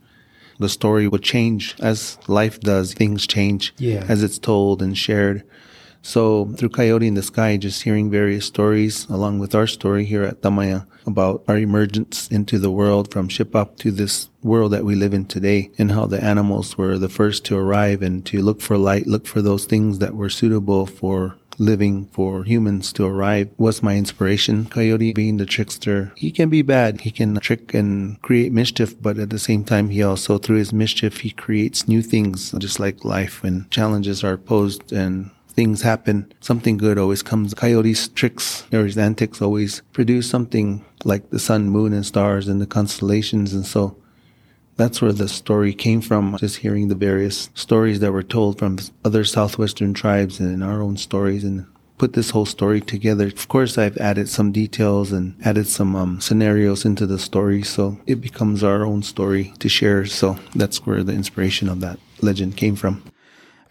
the 0.58 0.70
story 0.70 1.06
would 1.06 1.22
change 1.22 1.76
as 1.80 2.16
life 2.26 2.58
does. 2.60 2.94
Things 2.94 3.26
change 3.26 3.74
Yeah. 3.76 4.06
as 4.08 4.22
it's 4.22 4.38
told 4.38 4.80
and 4.80 4.96
shared. 4.96 5.42
So 6.06 6.46
through 6.56 6.68
Coyote 6.68 7.08
and 7.08 7.16
the 7.16 7.22
Sky, 7.22 7.56
just 7.56 7.82
hearing 7.82 8.12
various 8.12 8.46
stories 8.46 9.08
along 9.10 9.40
with 9.40 9.56
our 9.56 9.66
story 9.66 10.04
here 10.04 10.22
at 10.22 10.40
Tamaya 10.40 10.86
about 11.04 11.42
our 11.48 11.58
emergence 11.58 12.28
into 12.28 12.60
the 12.60 12.70
world 12.70 13.10
from 13.12 13.28
Shipap 13.28 13.76
to 13.78 13.90
this 13.90 14.28
world 14.40 14.72
that 14.72 14.84
we 14.84 14.94
live 14.94 15.12
in 15.12 15.24
today 15.24 15.72
and 15.78 15.90
how 15.90 16.06
the 16.06 16.22
animals 16.22 16.78
were 16.78 16.96
the 16.96 17.08
first 17.08 17.44
to 17.46 17.56
arrive 17.56 18.02
and 18.02 18.24
to 18.26 18.40
look 18.40 18.60
for 18.60 18.78
light, 18.78 19.08
look 19.08 19.26
for 19.26 19.42
those 19.42 19.64
things 19.64 19.98
that 19.98 20.14
were 20.14 20.30
suitable 20.30 20.86
for 20.86 21.34
living 21.58 22.06
for 22.12 22.44
humans 22.44 22.92
to 22.92 23.04
arrive 23.04 23.48
was 23.58 23.82
my 23.82 23.96
inspiration. 23.96 24.66
Coyote 24.66 25.12
being 25.12 25.38
the 25.38 25.46
trickster, 25.46 26.12
he 26.14 26.30
can 26.30 26.48
be 26.48 26.62
bad. 26.62 27.00
He 27.00 27.10
can 27.10 27.34
trick 27.40 27.74
and 27.74 28.22
create 28.22 28.52
mischief, 28.52 28.94
but 29.02 29.18
at 29.18 29.30
the 29.30 29.40
same 29.40 29.64
time, 29.64 29.88
he 29.88 30.04
also, 30.04 30.38
through 30.38 30.58
his 30.58 30.72
mischief, 30.72 31.20
he 31.20 31.30
creates 31.30 31.88
new 31.88 32.02
things, 32.02 32.52
just 32.58 32.78
like 32.78 33.04
life 33.04 33.42
when 33.42 33.66
challenges 33.70 34.22
are 34.22 34.36
posed 34.36 34.92
and 34.92 35.30
things 35.56 35.82
happen, 35.82 36.32
something 36.40 36.76
good 36.76 36.98
always 36.98 37.22
comes. 37.22 37.54
Coyote's 37.54 38.08
tricks 38.08 38.64
or 38.72 38.84
his 38.84 38.98
antics 38.98 39.40
always 39.40 39.80
produce 39.92 40.28
something 40.28 40.84
like 41.04 41.30
the 41.30 41.38
sun, 41.38 41.70
moon, 41.70 41.92
and 41.94 42.04
stars 42.04 42.46
and 42.46 42.60
the 42.60 42.66
constellations. 42.66 43.54
And 43.54 43.66
so 43.66 43.96
that's 44.76 45.00
where 45.00 45.12
the 45.12 45.28
story 45.28 45.72
came 45.72 46.02
from. 46.02 46.36
Just 46.38 46.58
hearing 46.58 46.88
the 46.88 46.94
various 46.94 47.48
stories 47.54 48.00
that 48.00 48.12
were 48.12 48.22
told 48.22 48.58
from 48.58 48.78
other 49.04 49.24
southwestern 49.24 49.94
tribes 49.94 50.38
and 50.38 50.62
our 50.62 50.82
own 50.82 50.98
stories 50.98 51.42
and 51.42 51.66
put 51.96 52.12
this 52.12 52.30
whole 52.30 52.44
story 52.44 52.82
together. 52.82 53.26
Of 53.26 53.48
course, 53.48 53.78
I've 53.78 53.96
added 53.96 54.28
some 54.28 54.52
details 54.52 55.10
and 55.12 55.34
added 55.42 55.66
some 55.66 55.96
um, 55.96 56.20
scenarios 56.20 56.84
into 56.84 57.06
the 57.06 57.18
story. 57.18 57.62
So 57.62 57.98
it 58.06 58.20
becomes 58.20 58.62
our 58.62 58.84
own 58.84 59.02
story 59.02 59.54
to 59.60 59.70
share. 59.70 60.04
So 60.04 60.38
that's 60.54 60.84
where 60.84 61.02
the 61.02 61.14
inspiration 61.14 61.70
of 61.70 61.80
that 61.80 61.98
legend 62.20 62.58
came 62.58 62.76
from. 62.76 63.02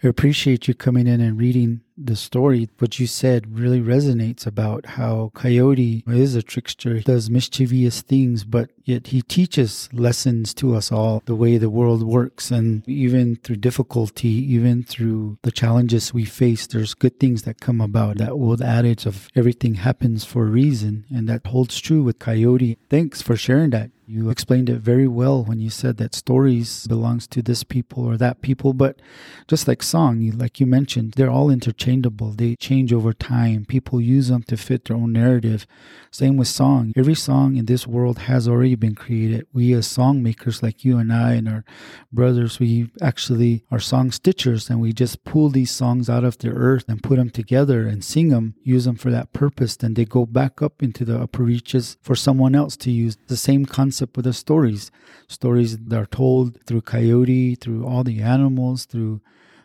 I 0.06 0.08
appreciate 0.08 0.68
you 0.68 0.74
coming 0.74 1.08
in 1.08 1.20
and 1.20 1.36
reading 1.36 1.80
the 1.98 2.14
story. 2.14 2.68
What 2.78 3.00
you 3.00 3.08
said 3.08 3.58
really 3.58 3.80
resonates 3.80 4.46
about 4.46 4.86
how 4.86 5.32
Coyote 5.34 6.04
is 6.06 6.36
a 6.36 6.44
trickster, 6.44 7.00
does 7.00 7.28
mischievous 7.28 8.02
things, 8.02 8.44
but 8.44 8.70
yet 8.84 9.08
he 9.08 9.20
teaches 9.20 9.88
lessons 9.92 10.54
to 10.54 10.76
us 10.76 10.92
all 10.92 11.24
the 11.26 11.34
way 11.34 11.58
the 11.58 11.70
world 11.70 12.04
works. 12.04 12.52
And 12.52 12.88
even 12.88 13.34
through 13.34 13.56
difficulty, 13.56 14.28
even 14.28 14.84
through 14.84 15.38
the 15.42 15.50
challenges 15.50 16.14
we 16.14 16.24
face, 16.24 16.68
there's 16.68 16.94
good 16.94 17.18
things 17.18 17.42
that 17.42 17.60
come 17.60 17.80
about. 17.80 18.18
That 18.18 18.30
old 18.30 18.62
adage 18.62 19.06
of 19.06 19.28
everything 19.34 19.74
happens 19.74 20.24
for 20.24 20.44
a 20.44 20.50
reason, 20.50 21.04
and 21.10 21.28
that 21.28 21.48
holds 21.48 21.80
true 21.80 22.04
with 22.04 22.20
Coyote. 22.20 22.78
Thanks 22.88 23.22
for 23.22 23.34
sharing 23.34 23.70
that. 23.70 23.90
You 24.08 24.30
explained 24.30 24.70
it 24.70 24.78
very 24.78 25.08
well 25.08 25.42
when 25.42 25.58
you 25.58 25.68
said 25.68 25.96
that 25.96 26.14
stories 26.14 26.86
belongs 26.86 27.26
to 27.26 27.42
this 27.42 27.64
people 27.64 28.04
or 28.04 28.16
that 28.16 28.40
people, 28.40 28.72
but 28.72 29.00
just 29.48 29.66
like 29.66 29.82
song, 29.82 30.30
like 30.36 30.60
you 30.60 30.66
mentioned, 30.66 31.14
they're 31.16 31.28
all 31.28 31.50
interchangeable. 31.50 32.30
They 32.30 32.54
change 32.54 32.92
over 32.92 33.12
time. 33.12 33.64
People 33.64 34.00
use 34.00 34.28
them 34.28 34.44
to 34.44 34.56
fit 34.56 34.84
their 34.84 34.96
own 34.96 35.12
narrative. 35.12 35.66
Same 36.12 36.36
with 36.36 36.46
song. 36.46 36.92
Every 36.94 37.16
song 37.16 37.56
in 37.56 37.66
this 37.66 37.84
world 37.84 38.18
has 38.20 38.46
already 38.46 38.76
been 38.76 38.94
created. 38.94 39.48
We 39.52 39.72
as 39.72 39.88
song 39.88 40.22
makers 40.22 40.62
like 40.62 40.84
you 40.84 40.98
and 40.98 41.12
I 41.12 41.32
and 41.32 41.48
our 41.48 41.64
brothers, 42.12 42.60
we 42.60 42.92
actually 43.02 43.64
are 43.72 43.80
song 43.80 44.10
stitchers 44.10 44.70
and 44.70 44.80
we 44.80 44.92
just 44.92 45.24
pull 45.24 45.48
these 45.48 45.72
songs 45.72 46.08
out 46.08 46.22
of 46.22 46.38
the 46.38 46.50
earth 46.50 46.84
and 46.86 47.02
put 47.02 47.16
them 47.16 47.30
together 47.30 47.88
and 47.88 48.04
sing 48.04 48.28
them, 48.28 48.54
use 48.62 48.84
them 48.84 48.94
for 48.94 49.10
that 49.10 49.32
purpose. 49.32 49.74
Then 49.74 49.94
they 49.94 50.04
go 50.04 50.26
back 50.26 50.62
up 50.62 50.80
into 50.80 51.04
the 51.04 51.20
upper 51.20 51.42
reaches 51.42 51.96
for 52.02 52.14
someone 52.14 52.54
else 52.54 52.76
to 52.76 52.92
use. 52.92 53.16
The 53.26 53.36
same 53.36 53.66
concept 53.66 53.95
with 54.00 54.24
the 54.24 54.32
stories. 54.32 54.90
Stories 55.28 55.76
that 55.78 55.96
are 55.96 56.06
told 56.06 56.62
through 56.64 56.82
coyote, 56.82 57.54
through 57.54 57.86
all 57.86 58.04
the 58.04 58.20
animals, 58.20 58.84
through 58.84 59.20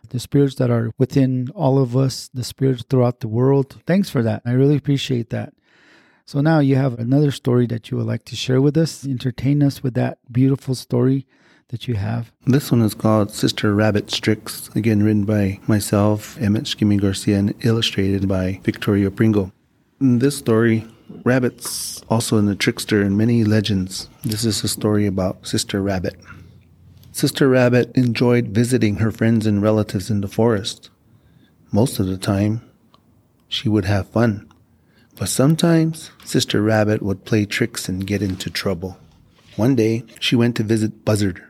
the 0.09 0.19
spirits 0.19 0.55
that 0.55 0.69
are 0.69 0.91
within 0.97 1.49
all 1.55 1.79
of 1.79 1.95
us, 1.95 2.29
the 2.33 2.43
spirits 2.43 2.83
throughout 2.89 3.19
the 3.21 3.27
world. 3.27 3.81
Thanks 3.85 4.09
for 4.09 4.21
that. 4.23 4.41
I 4.45 4.51
really 4.51 4.75
appreciate 4.75 5.29
that. 5.29 5.53
So 6.25 6.41
now 6.41 6.59
you 6.59 6.75
have 6.75 6.99
another 6.99 7.31
story 7.31 7.65
that 7.67 7.91
you 7.91 7.97
would 7.97 8.07
like 8.07 8.25
to 8.25 8.35
share 8.35 8.61
with 8.61 8.77
us. 8.77 9.05
Entertain 9.05 9.63
us 9.63 9.83
with 9.83 9.93
that 9.95 10.19
beautiful 10.31 10.75
story 10.75 11.27
that 11.69 11.87
you 11.87 11.95
have. 11.95 12.31
This 12.45 12.71
one 12.71 12.81
is 12.81 12.93
called 12.93 13.31
Sister 13.31 13.73
Rabbit's 13.73 14.17
Tricks, 14.19 14.69
again 14.75 15.03
written 15.03 15.23
by 15.23 15.59
myself, 15.67 16.37
Emmett 16.39 16.65
Skimmy 16.65 16.99
Garcia, 16.99 17.37
and 17.37 17.53
illustrated 17.65 18.27
by 18.27 18.59
Victoria 18.63 19.09
Pringle. 19.09 19.51
In 19.99 20.19
this 20.19 20.37
story, 20.37 20.85
Rabbit's 21.23 22.01
also 22.09 22.37
in 22.37 22.45
the 22.45 22.55
trickster 22.55 23.01
in 23.01 23.17
many 23.17 23.43
legends. 23.43 24.09
This 24.23 24.45
is 24.45 24.63
a 24.63 24.67
story 24.67 25.05
about 25.05 25.45
Sister 25.45 25.81
Rabbit. 25.81 26.15
Sister 27.11 27.49
Rabbit 27.49 27.91
enjoyed 27.95 28.47
visiting 28.47 28.95
her 28.95 29.11
friends 29.11 29.45
and 29.45 29.61
relatives 29.61 30.09
in 30.09 30.21
the 30.21 30.27
forest. 30.27 30.89
Most 31.71 31.99
of 31.99 32.07
the 32.07 32.17
time, 32.17 32.61
she 33.47 33.69
would 33.69 33.85
have 33.85 34.09
fun. 34.09 34.51
But 35.17 35.29
sometimes, 35.29 36.11
Sister 36.23 36.61
Rabbit 36.61 37.01
would 37.01 37.25
play 37.25 37.45
tricks 37.45 37.87
and 37.89 38.07
get 38.07 38.21
into 38.21 38.49
trouble. 38.49 38.97
One 39.55 39.75
day, 39.75 40.05
she 40.19 40.35
went 40.35 40.55
to 40.55 40.63
visit 40.63 41.03
Buzzard. 41.05 41.43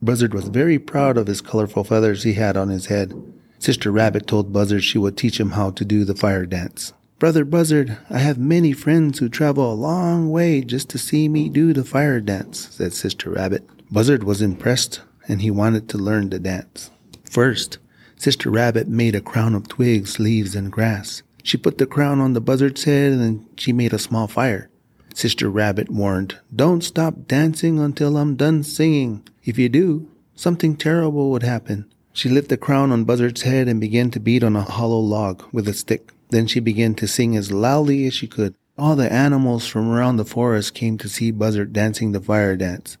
Buzzard 0.00 0.32
was 0.32 0.48
very 0.48 0.78
proud 0.78 1.18
of 1.18 1.26
his 1.26 1.40
colorful 1.40 1.84
feathers 1.84 2.22
he 2.22 2.34
had 2.34 2.56
on 2.56 2.68
his 2.68 2.86
head. 2.86 3.12
Sister 3.58 3.90
Rabbit 3.90 4.26
told 4.26 4.52
Buzzard 4.52 4.84
she 4.84 4.98
would 4.98 5.16
teach 5.16 5.40
him 5.40 5.50
how 5.50 5.70
to 5.72 5.84
do 5.84 6.04
the 6.04 6.14
fire 6.14 6.46
dance. 6.46 6.92
Brother 7.18 7.44
Buzzard, 7.44 7.98
I 8.08 8.18
have 8.18 8.38
many 8.38 8.72
friends 8.72 9.18
who 9.18 9.28
travel 9.28 9.72
a 9.72 9.74
long 9.74 10.30
way 10.30 10.60
just 10.60 10.88
to 10.90 10.98
see 10.98 11.28
me 11.28 11.48
do 11.48 11.72
the 11.72 11.82
fire 11.82 12.20
dance, 12.20 12.68
said 12.70 12.92
Sister 12.92 13.30
Rabbit. 13.30 13.68
Buzzard 13.90 14.22
was 14.22 14.40
impressed 14.40 15.00
and 15.26 15.42
he 15.42 15.50
wanted 15.50 15.88
to 15.88 15.98
learn 15.98 16.30
the 16.30 16.38
dance. 16.38 16.92
First, 17.28 17.78
Sister 18.14 18.50
Rabbit 18.50 18.86
made 18.86 19.16
a 19.16 19.20
crown 19.20 19.56
of 19.56 19.66
twigs, 19.66 20.20
leaves, 20.20 20.54
and 20.54 20.70
grass. 20.70 21.24
She 21.42 21.56
put 21.56 21.78
the 21.78 21.86
crown 21.86 22.20
on 22.20 22.34
the 22.34 22.40
buzzard's 22.40 22.84
head 22.84 23.14
and 23.14 23.44
she 23.56 23.72
made 23.72 23.92
a 23.92 23.98
small 23.98 24.28
fire. 24.28 24.70
Sister 25.12 25.50
Rabbit 25.50 25.90
warned, 25.90 26.38
Don't 26.54 26.84
stop 26.84 27.26
dancing 27.26 27.80
until 27.80 28.16
I'm 28.16 28.36
done 28.36 28.62
singing. 28.62 29.26
If 29.44 29.58
you 29.58 29.68
do, 29.68 30.08
something 30.36 30.76
terrible 30.76 31.32
would 31.32 31.42
happen. 31.42 31.92
She 32.12 32.28
lit 32.28 32.48
the 32.48 32.56
crown 32.56 32.92
on 32.92 33.02
Buzzard's 33.02 33.42
head 33.42 33.66
and 33.66 33.80
began 33.80 34.12
to 34.12 34.20
beat 34.20 34.44
on 34.44 34.54
a 34.54 34.62
hollow 34.62 35.00
log 35.00 35.42
with 35.50 35.66
a 35.66 35.74
stick. 35.74 36.12
Then 36.30 36.46
she 36.46 36.60
began 36.60 36.94
to 36.96 37.08
sing 37.08 37.36
as 37.36 37.50
loudly 37.50 38.06
as 38.06 38.14
she 38.14 38.26
could. 38.26 38.54
All 38.76 38.96
the 38.96 39.12
animals 39.12 39.66
from 39.66 39.90
around 39.90 40.16
the 40.16 40.24
forest 40.24 40.74
came 40.74 40.98
to 40.98 41.08
see 41.08 41.30
Buzzard 41.30 41.72
dancing 41.72 42.12
the 42.12 42.20
fire 42.20 42.56
dance. 42.56 42.96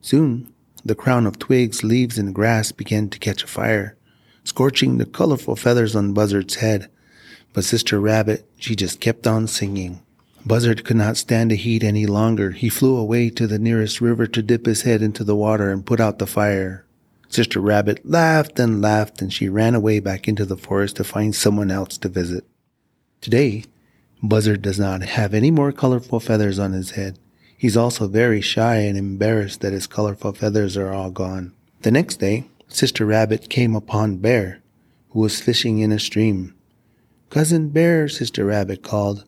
Soon, 0.00 0.52
the 0.84 0.94
crown 0.94 1.26
of 1.26 1.38
twigs, 1.38 1.82
leaves, 1.82 2.18
and 2.18 2.34
grass 2.34 2.72
began 2.72 3.08
to 3.10 3.18
catch 3.18 3.42
fire, 3.44 3.96
scorching 4.44 4.96
the 4.96 5.04
colorful 5.04 5.56
feathers 5.56 5.94
on 5.96 6.14
Buzzard's 6.14 6.56
head. 6.56 6.88
But 7.52 7.64
Sister 7.64 8.00
Rabbit, 8.00 8.48
she 8.56 8.76
just 8.76 9.00
kept 9.00 9.26
on 9.26 9.48
singing. 9.48 10.00
Buzzard 10.46 10.84
could 10.84 10.96
not 10.96 11.16
stand 11.16 11.50
the 11.50 11.56
heat 11.56 11.82
any 11.82 12.06
longer. 12.06 12.52
He 12.52 12.68
flew 12.68 12.96
away 12.96 13.28
to 13.30 13.46
the 13.46 13.58
nearest 13.58 14.00
river 14.00 14.26
to 14.28 14.42
dip 14.42 14.66
his 14.66 14.82
head 14.82 15.02
into 15.02 15.24
the 15.24 15.36
water 15.36 15.70
and 15.70 15.84
put 15.84 16.00
out 16.00 16.18
the 16.18 16.26
fire. 16.26 16.86
Sister 17.28 17.60
Rabbit 17.60 18.08
laughed 18.08 18.58
and 18.58 18.80
laughed, 18.80 19.20
and 19.20 19.32
she 19.32 19.48
ran 19.48 19.74
away 19.74 20.00
back 20.00 20.26
into 20.26 20.46
the 20.46 20.56
forest 20.56 20.96
to 20.96 21.04
find 21.04 21.34
someone 21.34 21.70
else 21.70 21.98
to 21.98 22.08
visit. 22.08 22.44
Today, 23.20 23.64
Buzzard 24.22 24.62
does 24.62 24.78
not 24.78 25.02
have 25.02 25.34
any 25.34 25.50
more 25.50 25.72
colorful 25.72 26.20
feathers 26.20 26.58
on 26.58 26.72
his 26.72 26.92
head. 26.92 27.18
He's 27.56 27.76
also 27.76 28.06
very 28.06 28.40
shy 28.40 28.76
and 28.76 28.96
embarrassed 28.96 29.60
that 29.60 29.72
his 29.72 29.88
colorful 29.88 30.32
feathers 30.32 30.76
are 30.76 30.92
all 30.92 31.10
gone. 31.10 31.52
The 31.82 31.90
next 31.90 32.20
day, 32.20 32.44
Sister 32.68 33.04
Rabbit 33.04 33.48
came 33.48 33.74
upon 33.74 34.18
Bear, 34.18 34.60
who 35.10 35.20
was 35.20 35.40
fishing 35.40 35.78
in 35.78 35.90
a 35.90 35.98
stream. 35.98 36.54
Cousin 37.30 37.70
Bear, 37.70 38.08
Sister 38.08 38.44
Rabbit 38.44 38.82
called, 38.82 39.24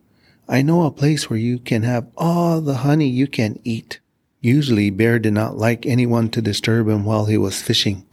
I 0.49 0.63
know 0.63 0.85
a 0.85 0.91
place 0.91 1.29
where 1.29 1.39
you 1.39 1.59
can 1.59 1.83
have 1.83 2.07
all 2.17 2.61
the 2.61 2.79
honey 2.79 3.09
you 3.09 3.27
can 3.27 3.61
eat. 3.65 4.01
Usually, 4.41 4.91
Bear 4.91 5.19
did 5.19 5.33
not 5.33 5.57
like 5.57 5.85
anyone 5.85 6.29
to 6.31 6.43
disturb 6.43 6.89
him 6.89 7.05
while 7.05 7.27
he 7.27 7.37
was 7.37 7.63
fishing, 7.63 8.07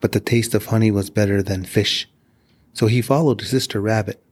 but 0.00 0.12
the 0.12 0.20
taste 0.20 0.54
of 0.54 0.66
honey 0.66 0.90
was 0.90 1.10
better 1.10 1.42
than 1.42 1.64
fish. 1.64 2.08
So 2.72 2.86
he 2.86 3.02
followed 3.02 3.42
Sister 3.42 3.80
Rabbit. 3.80 4.22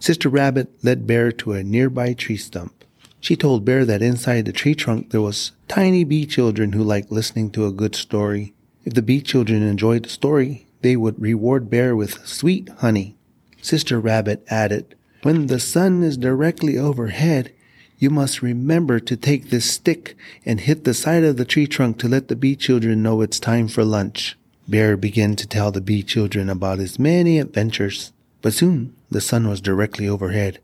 Sister 0.00 0.28
Rabbit 0.28 0.70
led 0.82 1.06
Bear 1.06 1.32
to 1.32 1.52
a 1.52 1.62
nearby 1.62 2.12
tree 2.12 2.36
stump. 2.36 2.84
She 3.20 3.36
told 3.36 3.64
Bear 3.64 3.84
that 3.86 4.02
inside 4.02 4.44
the 4.44 4.52
tree 4.52 4.74
trunk 4.74 5.10
there 5.10 5.22
was 5.22 5.52
tiny 5.66 6.04
bee 6.04 6.26
children 6.26 6.72
who 6.72 6.82
liked 6.82 7.10
listening 7.10 7.50
to 7.52 7.66
a 7.66 7.72
good 7.72 7.94
story. 7.94 8.52
If 8.84 8.94
the 8.94 9.02
bee 9.02 9.22
children 9.22 9.62
enjoyed 9.62 10.04
the 10.04 10.10
story, 10.10 10.66
they 10.82 10.94
would 10.94 11.20
reward 11.20 11.70
Bear 11.70 11.96
with 11.96 12.26
sweet 12.26 12.68
honey. 12.80 13.16
Sister 13.62 13.98
Rabbit 13.98 14.44
added, 14.48 14.94
When 15.22 15.46
the 15.46 15.58
sun 15.58 16.02
is 16.02 16.18
directly 16.18 16.76
overhead, 16.76 17.52
you 17.98 18.10
must 18.10 18.42
remember 18.42 19.00
to 19.00 19.16
take 19.16 19.48
this 19.48 19.70
stick 19.70 20.16
and 20.44 20.60
hit 20.60 20.84
the 20.84 20.92
side 20.92 21.24
of 21.24 21.38
the 21.38 21.46
tree 21.46 21.66
trunk 21.66 21.98
to 22.00 22.08
let 22.08 22.28
the 22.28 22.36
bee 22.36 22.56
children 22.56 23.02
know 23.02 23.22
it's 23.22 23.40
time 23.40 23.68
for 23.68 23.84
lunch. 23.84 24.36
Bear 24.68 24.98
began 24.98 25.36
to 25.36 25.46
tell 25.46 25.72
the 25.72 25.80
bee 25.80 26.02
children 26.02 26.50
about 26.50 26.78
his 26.78 26.98
many 26.98 27.38
adventures. 27.38 28.12
But 28.42 28.52
soon 28.52 28.94
the 29.14 29.22
sun 29.22 29.48
was 29.48 29.62
directly 29.62 30.06
overhead. 30.06 30.58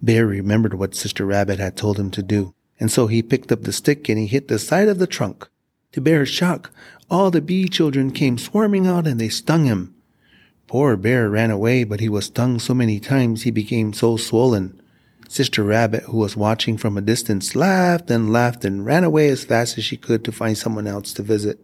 Bear 0.00 0.26
remembered 0.26 0.74
what 0.74 0.94
Sister 0.94 1.26
Rabbit 1.26 1.58
had 1.58 1.76
told 1.76 1.98
him 1.98 2.12
to 2.12 2.22
do, 2.22 2.54
and 2.78 2.92
so 2.92 3.08
he 3.08 3.22
picked 3.22 3.50
up 3.50 3.62
the 3.62 3.72
stick 3.72 4.08
and 4.08 4.18
he 4.18 4.26
hit 4.26 4.46
the 4.46 4.60
side 4.60 4.86
of 4.86 4.98
the 5.00 5.08
trunk. 5.08 5.48
To 5.92 6.00
Bear's 6.00 6.28
shock, 6.28 6.70
all 7.10 7.32
the 7.32 7.40
bee 7.40 7.68
children 7.68 8.12
came 8.12 8.38
swarming 8.38 8.86
out 8.86 9.06
and 9.06 9.20
they 9.20 9.28
stung 9.28 9.64
him. 9.64 9.94
Poor 10.68 10.96
Bear 10.96 11.30
ran 11.30 11.50
away, 11.50 11.82
but 11.82 12.00
he 12.00 12.08
was 12.08 12.26
stung 12.26 12.58
so 12.60 12.74
many 12.74 13.00
times 13.00 13.42
he 13.42 13.50
became 13.50 13.92
so 13.92 14.16
swollen 14.16 14.80
Sister 15.28 15.64
Rabbit, 15.64 16.04
who 16.04 16.18
was 16.18 16.36
watching 16.36 16.76
from 16.76 16.96
a 16.96 17.00
distance, 17.00 17.56
laughed 17.56 18.10
and 18.10 18.32
laughed 18.32 18.64
and 18.64 18.84
ran 18.84 19.04
away 19.04 19.28
as 19.28 19.44
fast 19.44 19.78
as 19.78 19.84
she 19.84 19.96
could 19.96 20.24
to 20.24 20.30
find 20.30 20.56
someone 20.56 20.86
else 20.86 21.12
to 21.14 21.22
visit. 21.22 21.58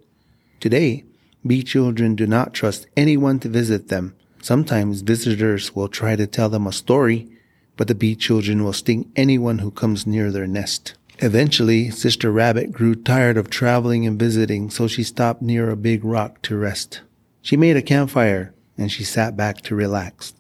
Today, 0.59 1.05
bee 1.47 1.63
children 1.63 2.15
do 2.17 2.27
not 2.27 2.55
trust 2.55 2.87
anyone 2.97 3.39
to 3.41 3.49
visit 3.49 3.89
them. 3.89 4.17
Sometimes 4.43 5.03
visitors 5.03 5.75
will 5.75 5.89
try 5.89 6.17
to 6.17 6.27
tell 6.27 6.49
them 6.49 6.67
a 6.67 6.73
story, 6.73 7.29
but 7.77 7.89
the 7.89 7.95
bee 7.95 8.17
children 8.17 8.65
will 8.65 8.73
sting 8.73 9.11
anyone 9.17 9.59
who 9.59 9.71
comes 9.71 10.07
near 10.07 10.31
their 10.31 10.47
nest. 10.47 10.95
Eventually, 11.19 11.91
Sister 11.91 12.33
Rabbit 12.33 12.73
grew 12.73 12.95
tired 12.95 13.37
of 13.37 13.51
traveling 13.51 14.07
and 14.07 14.19
visiting, 14.19 14.71
so 14.71 14.87
she 14.87 15.03
stopped 15.03 15.43
near 15.43 15.69
a 15.69 15.77
big 15.77 16.05
rock 16.05 16.41
to 16.43 16.57
rest. 16.57 17.03
She 17.43 17.57
made 17.57 17.77
a 17.77 17.83
campfire 17.83 18.55
and 18.79 18.91
she 18.91 19.05
sat 19.05 19.37
back 19.37 19.61
to 19.63 19.75
relax. 19.75 20.33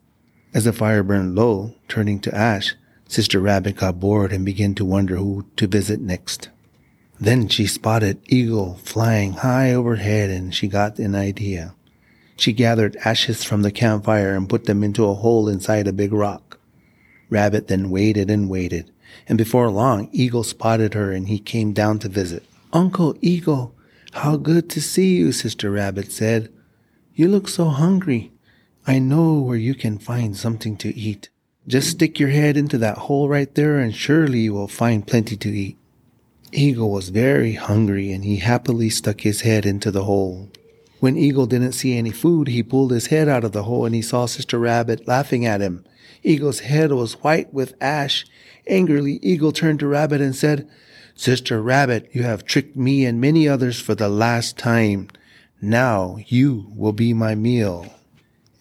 As 0.54 0.64
the 0.64 0.72
fire 0.72 1.02
burned 1.02 1.34
low, 1.34 1.74
turning 1.86 2.18
to 2.20 2.34
ash, 2.34 2.74
Sister 3.06 3.40
Rabbit 3.40 3.76
got 3.76 4.00
bored 4.00 4.32
and 4.32 4.44
began 4.44 4.74
to 4.76 4.84
wonder 4.84 5.16
who 5.16 5.46
to 5.56 5.66
visit 5.66 6.00
next. 6.00 6.48
Then 7.20 7.48
she 7.48 7.66
spotted 7.66 8.22
Eagle 8.28 8.80
flying 8.82 9.34
high 9.34 9.74
overhead 9.74 10.30
and 10.30 10.54
she 10.54 10.68
got 10.68 10.98
an 10.98 11.14
idea. 11.14 11.74
She 12.40 12.54
gathered 12.54 12.96
ashes 13.04 13.44
from 13.44 13.60
the 13.60 13.70
campfire 13.70 14.34
and 14.34 14.48
put 14.48 14.64
them 14.64 14.82
into 14.82 15.04
a 15.04 15.12
hole 15.12 15.46
inside 15.46 15.86
a 15.86 15.92
big 15.92 16.10
rock. 16.10 16.58
Rabbit 17.28 17.68
then 17.68 17.90
waited 17.90 18.30
and 18.30 18.48
waited, 18.48 18.90
and 19.28 19.36
before 19.36 19.68
long 19.68 20.08
Eagle 20.10 20.42
spotted 20.42 20.94
her 20.94 21.12
and 21.12 21.28
he 21.28 21.38
came 21.38 21.74
down 21.74 21.98
to 21.98 22.08
visit. 22.08 22.42
Uncle 22.72 23.14
Eagle, 23.20 23.74
how 24.12 24.38
good 24.38 24.70
to 24.70 24.80
see 24.80 25.16
you, 25.16 25.32
Sister 25.32 25.70
Rabbit 25.70 26.12
said. 26.12 26.50
You 27.14 27.28
look 27.28 27.46
so 27.46 27.66
hungry. 27.66 28.32
I 28.86 29.00
know 29.00 29.38
where 29.38 29.58
you 29.58 29.74
can 29.74 29.98
find 29.98 30.34
something 30.34 30.78
to 30.78 30.96
eat. 30.96 31.28
Just 31.68 31.90
stick 31.90 32.18
your 32.18 32.30
head 32.30 32.56
into 32.56 32.78
that 32.78 32.96
hole 32.96 33.28
right 33.28 33.54
there 33.54 33.78
and 33.78 33.94
surely 33.94 34.40
you 34.40 34.54
will 34.54 34.66
find 34.66 35.06
plenty 35.06 35.36
to 35.36 35.50
eat. 35.50 35.76
Eagle 36.52 36.90
was 36.90 37.10
very 37.10 37.52
hungry 37.52 38.10
and 38.10 38.24
he 38.24 38.38
happily 38.38 38.88
stuck 38.88 39.20
his 39.20 39.42
head 39.42 39.66
into 39.66 39.90
the 39.90 40.04
hole. 40.04 40.48
When 41.00 41.16
Eagle 41.16 41.46
didn't 41.46 41.72
see 41.72 41.96
any 41.96 42.10
food, 42.10 42.48
he 42.48 42.62
pulled 42.62 42.92
his 42.92 43.06
head 43.06 43.26
out 43.26 43.42
of 43.42 43.52
the 43.52 43.62
hole 43.62 43.86
and 43.86 43.94
he 43.94 44.02
saw 44.02 44.26
Sister 44.26 44.58
Rabbit 44.58 45.08
laughing 45.08 45.46
at 45.46 45.62
him. 45.62 45.84
Eagle's 46.22 46.60
head 46.60 46.92
was 46.92 47.22
white 47.22 47.52
with 47.54 47.74
ash. 47.80 48.26
Angrily, 48.66 49.18
Eagle 49.22 49.50
turned 49.50 49.80
to 49.80 49.86
Rabbit 49.86 50.20
and 50.20 50.36
said, 50.36 50.68
Sister 51.14 51.62
Rabbit, 51.62 52.10
you 52.12 52.22
have 52.22 52.44
tricked 52.44 52.76
me 52.76 53.06
and 53.06 53.18
many 53.18 53.48
others 53.48 53.80
for 53.80 53.94
the 53.94 54.10
last 54.10 54.58
time. 54.58 55.08
Now 55.62 56.18
you 56.26 56.66
will 56.76 56.92
be 56.92 57.14
my 57.14 57.34
meal. 57.34 57.86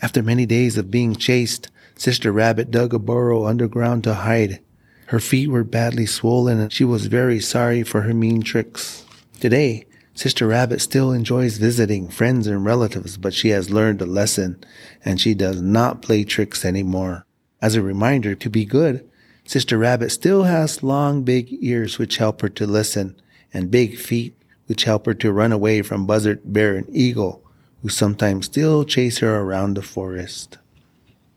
After 0.01 0.23
many 0.23 0.45
days 0.45 0.77
of 0.77 0.89
being 0.89 1.15
chased, 1.15 1.69
Sister 1.95 2.31
Rabbit 2.31 2.71
dug 2.71 2.93
a 2.93 2.99
burrow 2.99 3.45
underground 3.45 4.05
to 4.05 4.13
hide. 4.13 4.61
Her 5.07 5.19
feet 5.19 5.49
were 5.49 5.65
badly 5.65 6.05
swollen 6.05 6.59
and 6.59 6.71
she 6.71 6.85
was 6.85 7.07
very 7.07 7.41
sorry 7.41 7.83
for 7.83 8.01
her 8.03 8.13
mean 8.13 8.41
tricks. 8.41 9.03
Today, 9.41 9.85
Sister 10.19 10.47
Rabbit 10.47 10.81
still 10.81 11.13
enjoys 11.13 11.55
visiting 11.55 12.09
friends 12.09 12.45
and 12.45 12.65
relatives, 12.65 13.15
but 13.15 13.33
she 13.33 13.51
has 13.51 13.69
learned 13.69 14.01
a 14.01 14.05
lesson 14.05 14.61
and 15.05 15.17
she 15.17 15.33
does 15.33 15.61
not 15.61 16.01
play 16.01 16.25
tricks 16.25 16.65
anymore. 16.65 17.25
As 17.61 17.77
a 17.77 17.81
reminder 17.81 18.35
to 18.35 18.49
be 18.49 18.65
good, 18.65 19.09
Sister 19.45 19.77
Rabbit 19.77 20.09
still 20.09 20.43
has 20.43 20.83
long 20.83 21.23
big 21.23 21.47
ears 21.63 21.97
which 21.97 22.17
help 22.17 22.41
her 22.41 22.49
to 22.49 22.67
listen 22.67 23.15
and 23.53 23.71
big 23.71 23.97
feet 23.97 24.35
which 24.65 24.83
help 24.83 25.05
her 25.05 25.13
to 25.13 25.31
run 25.31 25.53
away 25.53 25.83
from 25.83 26.05
Buzzard, 26.05 26.41
Bear, 26.43 26.75
and 26.75 26.93
Eagle, 26.93 27.41
who 27.81 27.87
sometimes 27.87 28.47
still 28.47 28.83
chase 28.83 29.19
her 29.19 29.39
around 29.39 29.77
the 29.77 29.81
forest. 29.81 30.57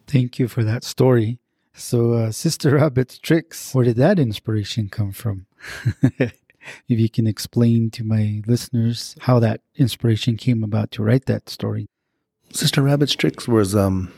Thank 0.09 0.41
you 0.41 0.49
for 0.49 0.64
that 0.64 0.83
story. 0.83 1.39
So, 1.72 2.14
uh, 2.14 2.33
Sister 2.33 2.74
Rabbit's 2.74 3.20
tricks, 3.20 3.76
where 3.76 3.85
did 3.85 3.97
that 3.99 4.18
inspiration 4.18 4.89
come 4.89 5.12
from? 5.12 5.47
if 6.89 6.99
you 6.99 7.09
can 7.09 7.27
explain 7.27 7.91
to 7.91 8.05
my 8.05 8.43
listeners 8.47 9.17
how 9.21 9.39
that 9.41 9.61
inspiration 9.77 10.37
came 10.37 10.63
about 10.63 10.91
to 10.93 11.03
write 11.03 11.27
that 11.27 11.49
story. 11.49 11.89
Sister 12.51 12.83
Rabbit's 12.83 13.15
tricks 13.15 13.49
was 13.49 13.75
um, 13.75 14.13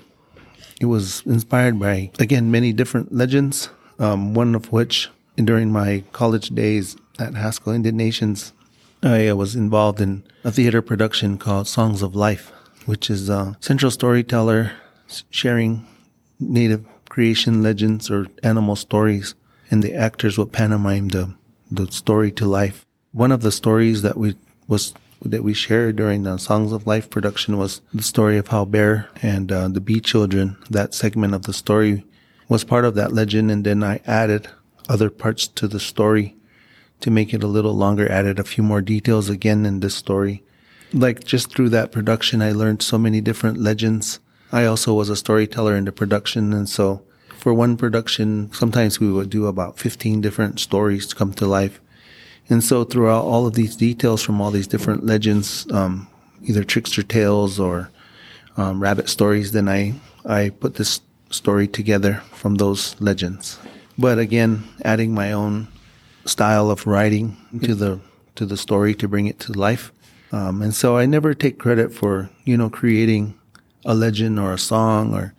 it 0.80 0.86
was 0.86 1.22
inspired 1.24 1.78
by 1.78 2.11
again 2.18 2.51
many 2.51 2.72
different 2.72 3.12
legends. 3.12 3.70
Um, 3.99 4.34
one 4.34 4.57
of 4.57 4.72
which 4.72 5.09
during 5.36 5.70
my 5.70 6.03
college 6.12 6.49
days 6.51 6.97
at 7.20 7.34
Haskell 7.34 7.72
Indian 7.72 7.97
Nations, 7.97 8.53
I 9.03 9.32
was 9.32 9.55
involved 9.55 10.01
in 10.01 10.24
a 10.42 10.51
theater 10.51 10.82
production 10.82 11.38
called 11.38 11.68
Songs 11.68 12.03
of 12.03 12.16
Life, 12.16 12.51
which 12.86 13.09
is 13.09 13.28
a 13.28 13.57
central 13.61 13.90
storyteller 13.90 14.72
sharing 15.30 15.86
native 16.40 16.84
creation 17.09 17.62
legends 17.62 18.11
or 18.11 18.26
animal 18.42 18.74
stories, 18.74 19.34
and 19.70 19.82
the 19.82 19.95
actors 19.95 20.36
would 20.36 20.53
pantomime 20.53 21.09
the 21.09 21.34
the 21.76 21.90
story 21.90 22.30
to 22.32 22.46
life. 22.46 22.86
One 23.12 23.32
of 23.32 23.42
the 23.42 23.52
stories 23.52 24.02
that 24.02 24.16
we 24.16 24.36
was 24.66 24.94
that 25.24 25.44
we 25.44 25.54
shared 25.54 25.96
during 25.96 26.22
the 26.22 26.38
Songs 26.38 26.72
of 26.72 26.86
Life 26.86 27.08
production 27.08 27.56
was 27.56 27.80
the 27.92 28.02
story 28.02 28.36
of 28.36 28.48
how 28.48 28.64
Bear 28.64 29.08
and 29.22 29.50
uh, 29.50 29.68
the 29.68 29.80
Bee 29.80 30.00
Children. 30.00 30.56
That 30.68 30.94
segment 30.94 31.34
of 31.34 31.44
the 31.44 31.52
story 31.52 32.04
was 32.48 32.64
part 32.64 32.84
of 32.84 32.94
that 32.94 33.12
legend, 33.12 33.50
and 33.50 33.64
then 33.64 33.82
I 33.82 34.00
added 34.06 34.48
other 34.88 35.10
parts 35.10 35.46
to 35.48 35.66
the 35.66 35.80
story 35.80 36.36
to 37.00 37.10
make 37.10 37.32
it 37.32 37.42
a 37.42 37.48
little 37.48 37.74
longer. 37.74 38.10
Added 38.10 38.38
a 38.38 38.44
few 38.44 38.62
more 38.62 38.82
details 38.82 39.28
again 39.28 39.64
in 39.64 39.80
this 39.80 39.94
story. 39.94 40.42
Like 40.92 41.24
just 41.24 41.50
through 41.50 41.70
that 41.70 41.92
production, 41.92 42.42
I 42.42 42.52
learned 42.52 42.82
so 42.82 42.98
many 42.98 43.20
different 43.20 43.58
legends 43.58 44.20
I 44.54 44.66
also 44.66 44.94
was 44.94 45.08
a 45.08 45.16
storyteller 45.16 45.74
in 45.74 45.84
the 45.84 45.90
production, 45.90 46.52
and 46.52 46.68
so 46.68 47.02
for 47.45 47.53
one 47.53 47.76
production, 47.76 48.51
sometimes 48.55 48.99
we 48.99 49.12
would 49.12 49.28
do 49.28 49.49
about 49.49 49.78
15 49.78 50.22
different 50.22 50.59
stories 50.59 51.07
to 51.07 51.14
come 51.14 51.34
to 51.34 51.45
life. 51.45 51.78
And 52.49 52.64
so 52.64 52.84
throughout 52.84 53.26
all 53.26 53.47
of 53.47 53.53
these 53.53 53.76
details 53.76 54.22
from 54.22 54.40
all 54.40 54.51
these 54.51 54.66
different 54.66 55.05
legends, 55.05 55.70
um, 55.70 56.09
either 56.42 56.64
trickster 56.64 57.03
tales 57.03 57.61
or 57.61 57.90
um, 58.57 58.80
rabbit 58.80 59.11
stories, 59.11 59.53
then 59.53 59.68
I, 59.68 59.92
I 60.24 60.53
put 60.59 60.76
this 60.76 61.03
story 61.28 61.68
together 61.68 62.22
from 62.32 62.55
those 62.55 62.99
legends. 62.99 63.59
But 63.99 64.18
again, 64.18 64.64
adding 64.82 65.12
my 65.12 65.30
own 65.30 65.68
style 66.24 66.70
of 66.70 66.86
writing 66.86 67.36
to 67.62 67.74
the 67.74 68.01
to 68.36 68.47
the 68.47 68.57
story 68.57 68.95
to 68.95 69.07
bring 69.07 69.26
it 69.26 69.38
to 69.40 69.53
life. 69.53 69.92
Um, 70.32 70.62
and 70.62 70.74
so 70.74 70.97
I 70.97 71.05
never 71.05 71.34
take 71.34 71.59
credit 71.59 71.92
for, 71.92 72.30
you 72.45 72.57
know, 72.57 72.70
creating 72.70 73.34
a 73.84 73.95
legend 73.95 74.40
or 74.40 74.55
a 74.55 74.59
song 74.59 75.12
or 75.12 75.34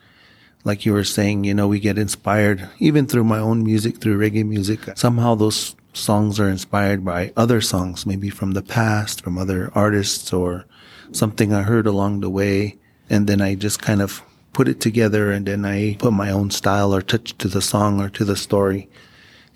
like 0.66 0.86
you 0.86 0.92
were 0.92 1.04
saying, 1.04 1.44
you 1.46 1.54
know, 1.54 1.68
we 1.68 1.80
get 1.80 1.98
inspired 1.98 2.68
even 2.80 3.06
through 3.06 3.24
my 3.24 3.38
own 3.38 3.64
music, 3.64 4.02
through 4.02 4.18
reggae 4.18 4.46
music. 4.46 4.80
Somehow 4.98 5.36
those 5.36 5.76
songs 5.94 6.40
are 6.40 6.50
inspired 6.50 7.06
by 7.06 7.32
other 7.38 7.62
songs, 7.62 8.06
maybe 8.06 8.30
from 8.30 8.52
the 8.52 8.64
past, 8.64 9.22
from 9.22 9.38
other 9.38 9.72
artists 9.76 10.34
or 10.34 10.66
something 11.12 11.54
I 11.54 11.62
heard 11.62 11.86
along 11.86 12.20
the 12.20 12.32
way. 12.32 12.78
And 13.10 13.28
then 13.28 13.42
I 13.42 13.54
just 13.54 13.82
kind 13.82 14.02
of 14.02 14.24
put 14.54 14.68
it 14.68 14.82
together 14.82 15.32
and 15.32 15.46
then 15.46 15.64
I 15.66 15.96
put 16.00 16.14
my 16.14 16.32
own 16.32 16.50
style 16.50 16.94
or 16.94 17.02
touch 17.02 17.38
to 17.38 17.48
the 17.48 17.62
song 17.62 18.02
or 18.02 18.10
to 18.10 18.26
the 18.26 18.36
story. 18.36 18.90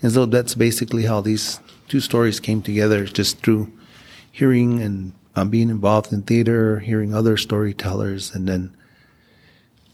And 0.02 0.12
so 0.12 0.26
that's 0.26 0.54
basically 0.54 1.04
how 1.04 1.20
these 1.20 1.58
two 1.88 2.00
stories 2.00 2.38
came 2.38 2.62
together, 2.62 3.04
just 3.04 3.42
through 3.42 3.72
hearing 4.30 4.80
and 4.80 5.12
um, 5.34 5.50
being 5.50 5.70
involved 5.70 6.12
in 6.12 6.22
theater, 6.22 6.78
hearing 6.78 7.12
other 7.12 7.36
storytellers, 7.36 8.34
and 8.34 8.48
then 8.48 8.76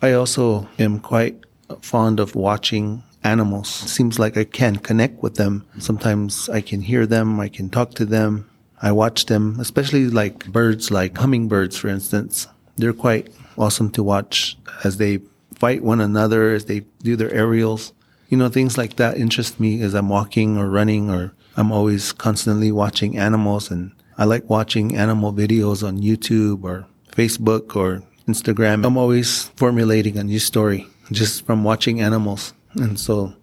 I 0.07 0.13
also 0.13 0.69
am 0.79 1.01
quite 1.01 1.35
fond 1.81 2.21
of 2.21 2.37
watching 2.37 3.03
animals. 3.25 3.83
It 3.83 3.89
seems 3.89 4.21
like 4.21 4.37
I 4.37 4.45
can 4.45 4.77
connect 4.77 5.21
with 5.21 5.35
them. 5.35 5.67
Sometimes 5.81 6.49
I 6.49 6.61
can 6.61 6.81
hear 6.81 7.07
them, 7.07 7.41
I 7.41 7.49
can 7.49 7.69
talk 7.71 7.95
to 7.95 8.05
them. 8.05 8.49
I 8.81 8.93
watch 8.93 9.27
them, 9.27 9.59
especially 9.59 10.07
like 10.07 10.47
birds, 10.53 10.93
like 10.93 11.19
hummingbirds, 11.19 11.77
for 11.77 11.89
instance. 11.89 12.47
They're 12.77 12.93
quite 12.93 13.35
awesome 13.59 13.91
to 13.93 14.05
watch 14.05 14.57
as 14.85 14.99
they 14.99 15.23
fight 15.57 15.83
one 15.83 16.01
another, 16.01 16.53
as 16.53 16.67
they 16.67 16.85
do 17.03 17.17
their 17.17 17.33
aerials. 17.33 17.93
You 18.29 18.37
know, 18.39 18.49
things 18.49 18.79
like 18.79 18.95
that 18.97 19.19
interest 19.19 19.59
me 19.59 19.83
as 19.83 19.93
I'm 19.93 20.09
walking 20.09 20.57
or 20.57 20.71
running, 20.71 21.11
or 21.11 21.33
I'm 21.57 21.73
always 21.73 22.13
constantly 22.13 22.71
watching 22.71 23.19
animals 23.19 23.73
and 23.73 23.91
I 24.17 24.25
like 24.25 24.49
watching 24.49 24.95
animal 24.95 25.33
videos 25.33 25.85
on 25.85 25.99
YouTube 25.99 26.63
or 26.63 26.87
Facebook 27.11 27.75
or 27.75 28.05
Instagram. 28.29 28.85
I'm 28.85 28.97
always 28.97 29.45
formulating 29.57 30.19
a 30.19 30.25
new 30.25 30.39
story 30.39 30.87
just 31.13 31.47
from 31.47 31.65
watching 31.65 32.01
animals. 32.01 32.53
And 32.75 32.99
so 32.99 33.35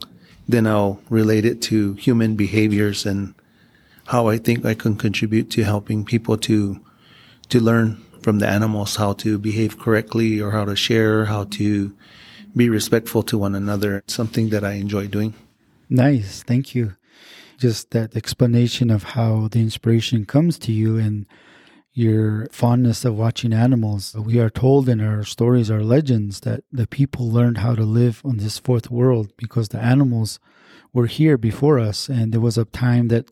then 0.47 0.67
I'll 0.67 1.01
relate 1.09 1.45
it 1.45 1.61
to 1.63 1.93
human 1.93 2.35
behaviors 2.35 3.05
and 3.05 3.33
how 4.07 4.27
I 4.27 4.37
think 4.37 4.65
I 4.65 4.73
can 4.73 4.95
contribute 4.95 5.49
to 5.51 5.63
helping 5.63 6.03
people 6.03 6.37
to, 6.37 6.79
to 7.49 7.59
learn 7.59 8.03
from 8.21 8.39
the 8.39 8.47
animals 8.47 8.97
how 8.97 9.13
to 9.13 9.37
behave 9.37 9.79
correctly 9.79 10.39
or 10.39 10.51
how 10.51 10.65
to 10.65 10.75
share, 10.75 11.25
how 11.25 11.45
to 11.45 11.95
be 12.55 12.69
respectful 12.69 13.23
to 13.23 13.37
one 13.37 13.55
another. 13.55 13.97
It's 13.97 14.13
something 14.13 14.49
that 14.49 14.63
I 14.63 14.73
enjoy 14.73 15.07
doing. 15.07 15.33
Nice. 15.89 16.43
Thank 16.43 16.75
you 16.75 16.95
just 17.63 17.91
that 17.91 18.15
explanation 18.15 18.89
of 18.89 19.03
how 19.03 19.47
the 19.51 19.59
inspiration 19.59 20.25
comes 20.25 20.59
to 20.59 20.71
you 20.71 20.97
and 20.97 21.25
your 21.93 22.47
fondness 22.51 23.05
of 23.05 23.15
watching 23.15 23.53
animals. 23.53 24.15
We 24.15 24.39
are 24.39 24.49
told 24.49 24.89
in 24.89 24.99
our 24.99 25.23
stories, 25.23 25.69
our 25.69 25.83
legends, 25.83 26.39
that 26.41 26.63
the 26.71 26.87
people 26.87 27.29
learned 27.29 27.59
how 27.59 27.75
to 27.75 27.83
live 27.83 28.21
on 28.25 28.37
this 28.37 28.57
fourth 28.57 28.89
world 28.89 29.31
because 29.37 29.69
the 29.69 29.79
animals 29.79 30.39
were 30.91 31.05
here 31.05 31.37
before 31.37 31.79
us. 31.79 32.09
And 32.09 32.33
there 32.33 32.41
was 32.41 32.57
a 32.57 32.65
time 32.65 33.09
that 33.09 33.29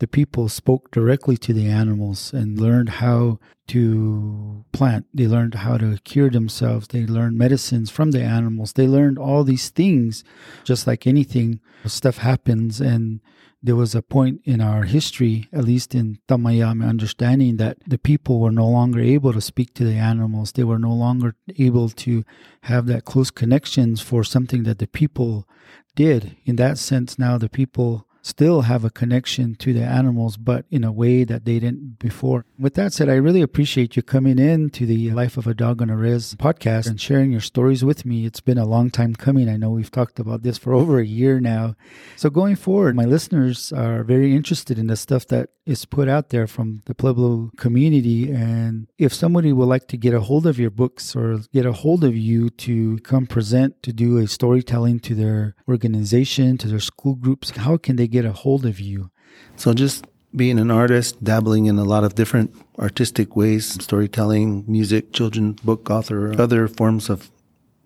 the 0.00 0.06
people 0.06 0.48
spoke 0.48 0.90
directly 0.90 1.36
to 1.38 1.52
the 1.52 1.66
animals 1.66 2.32
and 2.32 2.60
learned 2.60 2.90
how 2.90 3.38
to 3.68 4.64
plant. 4.72 5.06
They 5.14 5.26
learned 5.26 5.54
how 5.54 5.78
to 5.78 5.98
cure 6.04 6.28
themselves. 6.28 6.88
They 6.88 7.06
learned 7.06 7.38
medicines 7.38 7.90
from 7.90 8.10
the 8.10 8.22
animals. 8.22 8.74
They 8.74 8.86
learned 8.86 9.18
all 9.18 9.44
these 9.44 9.70
things, 9.70 10.24
just 10.64 10.86
like 10.86 11.06
anything. 11.06 11.60
Stuff 11.86 12.18
happens 12.18 12.80
and 12.80 13.20
there 13.64 13.74
was 13.74 13.94
a 13.94 14.02
point 14.02 14.42
in 14.44 14.60
our 14.60 14.82
history, 14.82 15.48
at 15.50 15.64
least 15.64 15.94
in 15.94 16.18
Tamayame 16.28 16.86
understanding, 16.86 17.56
that 17.56 17.78
the 17.86 17.96
people 17.96 18.38
were 18.38 18.52
no 18.52 18.68
longer 18.68 19.00
able 19.00 19.32
to 19.32 19.40
speak 19.40 19.72
to 19.72 19.84
the 19.84 19.94
animals. 19.94 20.52
They 20.52 20.64
were 20.64 20.78
no 20.78 20.92
longer 20.92 21.34
able 21.58 21.88
to 21.88 22.24
have 22.64 22.84
that 22.86 23.06
close 23.06 23.30
connections 23.30 24.02
for 24.02 24.22
something 24.22 24.64
that 24.64 24.80
the 24.80 24.86
people 24.86 25.48
did. 25.96 26.36
In 26.44 26.56
that 26.56 26.76
sense, 26.76 27.18
now 27.18 27.38
the 27.38 27.48
people 27.48 28.06
still 28.24 28.62
have 28.62 28.84
a 28.84 28.90
connection 28.90 29.54
to 29.56 29.72
the 29.72 29.84
animals, 29.84 30.36
but 30.36 30.64
in 30.70 30.82
a 30.82 30.90
way 30.90 31.24
that 31.24 31.44
they 31.44 31.58
didn't 31.58 31.98
before. 31.98 32.46
With 32.58 32.74
that 32.74 32.92
said, 32.92 33.08
I 33.08 33.14
really 33.14 33.42
appreciate 33.42 33.96
you 33.96 34.02
coming 34.02 34.38
in 34.38 34.70
to 34.70 34.86
the 34.86 35.10
Life 35.10 35.36
of 35.36 35.46
a 35.46 35.54
Dog 35.54 35.82
on 35.82 35.90
a 35.90 35.96
Res 35.96 36.34
podcast 36.36 36.86
and 36.88 37.00
sharing 37.00 37.30
your 37.30 37.42
stories 37.42 37.84
with 37.84 38.06
me. 38.06 38.24
It's 38.24 38.40
been 38.40 38.58
a 38.58 38.64
long 38.64 38.90
time 38.90 39.14
coming. 39.14 39.48
I 39.48 39.58
know 39.58 39.70
we've 39.70 39.90
talked 39.90 40.18
about 40.18 40.42
this 40.42 40.56
for 40.56 40.72
over 40.80 40.98
a 40.98 41.06
year 41.06 41.38
now. 41.38 41.76
So 42.16 42.30
going 42.30 42.56
forward, 42.56 42.96
my 42.96 43.04
listeners 43.04 43.72
are 43.72 44.02
very 44.02 44.34
interested 44.34 44.78
in 44.78 44.86
the 44.86 44.96
stuff 44.96 45.26
that 45.28 45.50
is 45.66 45.84
put 45.84 46.08
out 46.08 46.28
there 46.28 46.46
from 46.46 46.82
the 46.86 46.94
Pueblo 46.94 47.50
community. 47.56 48.30
And 48.30 48.86
if 48.98 49.14
somebody 49.14 49.52
would 49.52 49.68
like 49.68 49.88
to 49.88 49.96
get 49.96 50.14
a 50.14 50.20
hold 50.20 50.46
of 50.46 50.58
your 50.58 50.70
books 50.70 51.16
or 51.16 51.40
get 51.52 51.66
a 51.66 51.72
hold 51.72 52.04
of 52.04 52.16
you 52.16 52.50
to 52.50 52.98
come 52.98 53.26
present, 53.26 53.82
to 53.82 53.92
do 53.92 54.18
a 54.18 54.26
storytelling 54.26 55.00
to 55.00 55.14
their 55.14 55.54
organization, 55.68 56.58
to 56.58 56.68
their 56.68 56.80
school 56.80 57.14
groups, 57.14 57.50
how 57.50 57.76
can 57.76 57.96
they 57.96 58.08
get 58.14 58.24
a 58.24 58.32
hold 58.32 58.64
of 58.64 58.78
you? 58.78 59.10
So 59.56 59.74
just 59.74 60.06
being 60.34 60.58
an 60.58 60.70
artist, 60.70 61.22
dabbling 61.22 61.66
in 61.66 61.78
a 61.78 61.84
lot 61.84 62.04
of 62.04 62.14
different 62.14 62.54
artistic 62.78 63.36
ways, 63.36 63.66
storytelling, 63.82 64.64
music, 64.66 65.12
children's 65.12 65.60
book 65.60 65.90
author, 65.90 66.40
other 66.40 66.66
forms 66.68 67.10
of 67.10 67.30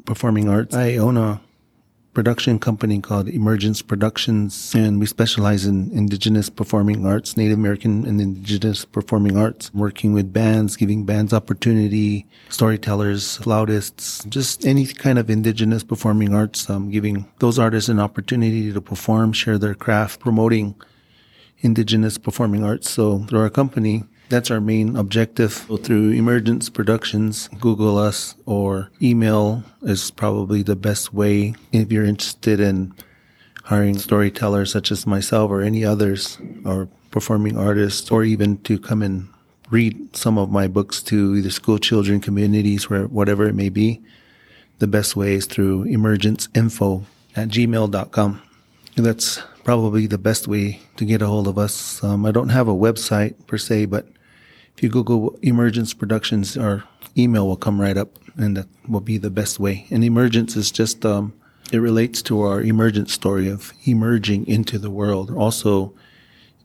performing 0.05 0.49
arts. 0.49 0.75
I 0.75 0.97
own 0.97 1.17
a 1.17 1.41
production 2.19 2.59
company 2.59 3.01
called 3.01 3.29
Emergence 3.29 3.81
Productions, 3.81 4.75
and 4.75 4.99
we 4.99 5.07
specialize 5.07 5.65
in 5.65 5.89
indigenous 5.93 6.51
performing 6.51 7.07
arts, 7.07 7.37
Native 7.37 7.57
American 7.57 8.05
and 8.05 8.21
indigenous 8.21 8.85
performing 8.85 9.37
arts, 9.37 9.73
working 9.73 10.13
with 10.13 10.33
bands, 10.33 10.75
giving 10.75 11.05
bands 11.05 11.33
opportunity, 11.33 12.27
storytellers, 12.49 13.37
flautists, 13.37 14.25
just 14.25 14.67
any 14.67 14.85
kind 14.85 15.17
of 15.17 15.31
indigenous 15.31 15.85
performing 15.85 16.35
arts, 16.35 16.69
um, 16.69 16.91
giving 16.91 17.25
those 17.39 17.57
artists 17.57 17.89
an 17.89 18.01
opportunity 18.01 18.73
to 18.73 18.81
perform, 18.81 19.33
share 19.33 19.57
their 19.57 19.77
craft, 19.77 20.19
promoting 20.19 20.75
indigenous 21.61 22.19
performing 22.19 22.65
arts. 22.65 22.91
So 22.91 23.21
through 23.29 23.43
our 23.43 23.51
company, 23.51 24.03
that's 24.29 24.51
our 24.51 24.61
main 24.61 24.97
objective. 24.97 25.65
So 25.69 25.77
through 25.77 26.13
Emergence 26.13 26.69
Productions, 26.69 27.49
Google 27.61 27.99
us 27.99 28.35
or 28.47 28.91
email 29.01 29.65
is 29.83 30.11
probably 30.11 30.63
the 30.63 30.77
best 30.77 31.15
way 31.15 31.55
if 31.73 31.91
you're 31.91 32.05
interested 32.05 32.61
in 32.61 32.95
hiring 33.65 33.99
storytellers 33.99 34.73
such 34.73 34.91
as 34.91 35.07
myself 35.07 35.51
or 35.51 35.63
any 35.63 35.85
others 35.85 36.39
or 36.65 36.89
performing 37.11 37.57
artists 37.57 38.11
or 38.11 38.25
even 38.25 38.59
to 38.59 38.79
come 38.79 39.03
and 39.03 39.29
read 39.71 40.17
some 40.17 40.39
of 40.39 40.51
my 40.51 40.67
books 40.67 41.03
to 41.03 41.37
either 41.37 41.51
school 41.51 41.79
children 41.79 42.21
communities 42.21 42.89
where 42.89 43.07
whatever 43.07 43.47
it 43.47 43.55
may 43.55 43.69
be. 43.69 44.01
The 44.79 44.87
best 44.87 45.17
way 45.17 45.35
is 45.35 45.47
through 45.47 45.85
emergenceinfo 45.87 47.05
at 47.35 47.49
gmail.com. 47.49 48.43
That's 48.97 49.43
probably 49.65 50.07
the 50.07 50.19
best 50.19 50.49
way 50.49 50.81
to 50.97 51.05
get 51.05 51.21
a 51.21 51.27
hold 51.27 51.47
of 51.47 51.59
us. 51.59 52.03
Um, 52.03 52.25
I 52.25 52.31
don't 52.31 52.49
have 52.49 52.69
a 52.69 52.75
website 52.75 53.47
per 53.47 53.59
se, 53.59 53.87
but 53.87 54.07
if 54.79 54.83
you 54.85 54.89
Google 54.89 55.37
Emergence 55.43 55.93
Productions, 55.93 56.57
our 56.57 56.85
email 57.17 57.49
will 57.49 57.57
come 57.57 57.81
right 57.81 57.97
up, 57.97 58.17
and 58.37 58.57
that 58.57 58.69
will 58.89 59.01
be 59.01 59.19
the 59.19 59.29
best 59.29 59.59
way. 59.59 59.89
And 59.91 60.05
emergence 60.05 60.55
is 60.55 60.71
just 60.71 61.05
um, 61.05 61.33
it 61.73 61.79
relates 61.79 62.23
to 62.23 62.43
our 62.43 62.63
emergent 62.63 63.11
story 63.11 63.49
of 63.49 63.73
emerging 63.87 64.47
into 64.47 64.79
the 64.79 64.89
world. 64.89 65.33
Also, 65.33 65.93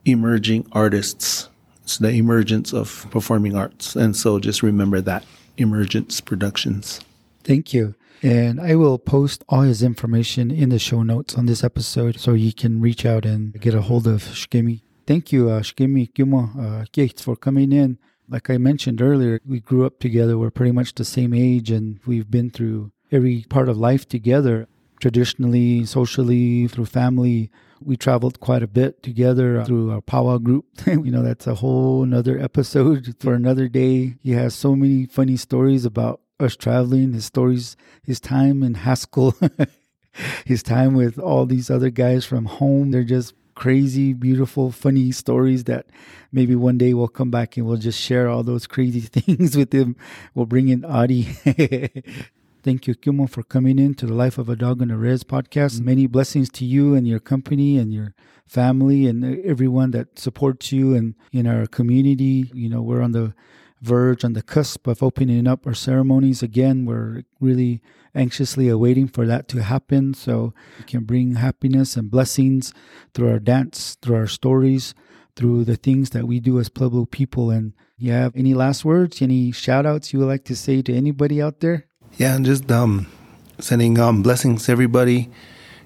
emerging 0.04 0.64
artists. 0.70 1.48
It's 1.82 1.98
the 1.98 2.10
emergence 2.10 2.72
of 2.72 3.04
performing 3.10 3.56
arts, 3.56 3.96
and 3.96 4.14
so 4.14 4.38
just 4.38 4.62
remember 4.62 5.00
that 5.00 5.24
Emergence 5.56 6.20
Productions. 6.20 7.00
Thank 7.42 7.74
you. 7.74 7.96
And 8.22 8.60
I 8.60 8.76
will 8.76 9.00
post 9.00 9.42
all 9.48 9.62
his 9.62 9.82
information 9.82 10.52
in 10.52 10.68
the 10.68 10.78
show 10.78 11.02
notes 11.02 11.34
on 11.34 11.46
this 11.46 11.64
episode 11.64 12.20
so 12.20 12.34
you 12.34 12.52
can 12.52 12.80
reach 12.80 13.04
out 13.04 13.26
and 13.26 13.60
get 13.60 13.74
a 13.74 13.82
hold 13.82 14.06
of 14.06 14.22
Shkemi. 14.22 14.82
Thank 15.06 15.32
you, 15.32 15.50
uh, 15.50 15.60
Shkemi 15.60 16.12
Kimo 16.14 16.50
uh, 16.58 17.12
for 17.22 17.36
coming 17.36 17.72
in. 17.72 17.98
Like 18.26 18.48
I 18.48 18.56
mentioned 18.56 19.02
earlier, 19.02 19.38
we 19.46 19.60
grew 19.60 19.84
up 19.84 20.00
together. 20.00 20.38
We're 20.38 20.50
pretty 20.50 20.72
much 20.72 20.94
the 20.94 21.04
same 21.04 21.34
age, 21.34 21.70
and 21.70 22.00
we've 22.06 22.30
been 22.30 22.48
through 22.50 22.90
every 23.12 23.44
part 23.50 23.68
of 23.68 23.76
life 23.76 24.08
together. 24.08 24.66
Traditionally, 25.00 25.84
socially, 25.84 26.66
through 26.68 26.86
family, 26.86 27.50
we 27.82 27.98
traveled 27.98 28.40
quite 28.40 28.62
a 28.62 28.66
bit 28.66 29.02
together 29.02 29.62
through 29.64 29.90
our 29.90 30.00
powwow 30.00 30.38
group. 30.38 30.64
you 30.86 31.10
know, 31.10 31.22
that's 31.22 31.46
a 31.46 31.56
whole 31.56 32.02
another 32.02 32.38
episode 32.38 33.14
for 33.20 33.34
another 33.34 33.68
day. 33.68 34.16
He 34.22 34.30
has 34.32 34.54
so 34.54 34.74
many 34.74 35.04
funny 35.06 35.36
stories 35.36 35.84
about 35.84 36.22
us 36.40 36.56
traveling, 36.56 37.12
his 37.12 37.26
stories, 37.26 37.76
his 38.02 38.20
time 38.20 38.62
in 38.62 38.74
Haskell, 38.74 39.36
his 40.46 40.62
time 40.62 40.94
with 40.94 41.18
all 41.18 41.44
these 41.44 41.70
other 41.70 41.90
guys 41.90 42.24
from 42.24 42.46
home. 42.46 42.90
They're 42.90 43.04
just 43.04 43.34
crazy, 43.54 44.12
beautiful, 44.12 44.70
funny 44.70 45.12
stories 45.12 45.64
that 45.64 45.86
maybe 46.32 46.54
one 46.54 46.78
day 46.78 46.94
we'll 46.94 47.08
come 47.08 47.30
back 47.30 47.56
and 47.56 47.66
we'll 47.66 47.76
just 47.76 48.00
share 48.00 48.28
all 48.28 48.42
those 48.42 48.66
crazy 48.66 49.00
things 49.00 49.56
with 49.56 49.72
him. 49.72 49.96
We'll 50.34 50.46
bring 50.46 50.68
in 50.68 50.84
Adi. 50.84 51.22
Thank 52.62 52.86
you, 52.86 52.94
Kimo, 52.94 53.26
for 53.26 53.42
coming 53.42 53.78
in 53.78 53.94
to 53.96 54.06
the 54.06 54.14
Life 54.14 54.38
of 54.38 54.48
a 54.48 54.56
Dog 54.56 54.80
on 54.80 54.90
a 54.90 54.96
Res 54.96 55.22
podcast. 55.22 55.76
Mm-hmm. 55.76 55.84
Many 55.84 56.06
blessings 56.06 56.48
to 56.52 56.64
you 56.64 56.94
and 56.94 57.06
your 57.06 57.20
company 57.20 57.76
and 57.76 57.92
your 57.92 58.14
family 58.46 59.06
and 59.06 59.44
everyone 59.44 59.90
that 59.90 60.18
supports 60.18 60.72
you 60.72 60.94
and 60.94 61.14
in 61.30 61.46
our 61.46 61.66
community. 61.66 62.50
You 62.54 62.70
know, 62.70 62.80
we're 62.80 63.02
on 63.02 63.12
the 63.12 63.34
verge, 63.82 64.24
on 64.24 64.32
the 64.32 64.42
cusp 64.42 64.86
of 64.86 65.02
opening 65.02 65.46
up 65.46 65.66
our 65.66 65.74
ceremonies 65.74 66.42
again. 66.42 66.86
We're 66.86 67.24
really 67.38 67.82
anxiously 68.14 68.68
awaiting 68.68 69.08
for 69.08 69.26
that 69.26 69.48
to 69.48 69.62
happen 69.62 70.14
so 70.14 70.54
we 70.78 70.84
can 70.84 71.04
bring 71.04 71.36
happiness 71.36 71.96
and 71.96 72.10
blessings 72.10 72.72
through 73.12 73.30
our 73.30 73.38
dance, 73.38 73.96
through 74.00 74.16
our 74.16 74.26
stories, 74.26 74.94
through 75.36 75.64
the 75.64 75.76
things 75.76 76.10
that 76.10 76.26
we 76.26 76.40
do 76.40 76.58
as 76.58 76.68
Pueblo 76.68 77.06
people. 77.06 77.50
And 77.50 77.72
you 77.96 78.12
have 78.12 78.34
any 78.36 78.54
last 78.54 78.84
words, 78.84 79.20
any 79.20 79.52
shout 79.52 79.86
outs 79.86 80.12
you 80.12 80.20
would 80.20 80.28
like 80.28 80.44
to 80.44 80.56
say 80.56 80.82
to 80.82 80.94
anybody 80.94 81.42
out 81.42 81.60
there? 81.60 81.86
Yeah, 82.16 82.36
and 82.36 82.44
just 82.44 82.70
um, 82.70 83.06
sending 83.58 83.98
um, 83.98 84.22
blessings 84.22 84.66
to 84.66 84.72
everybody 84.72 85.30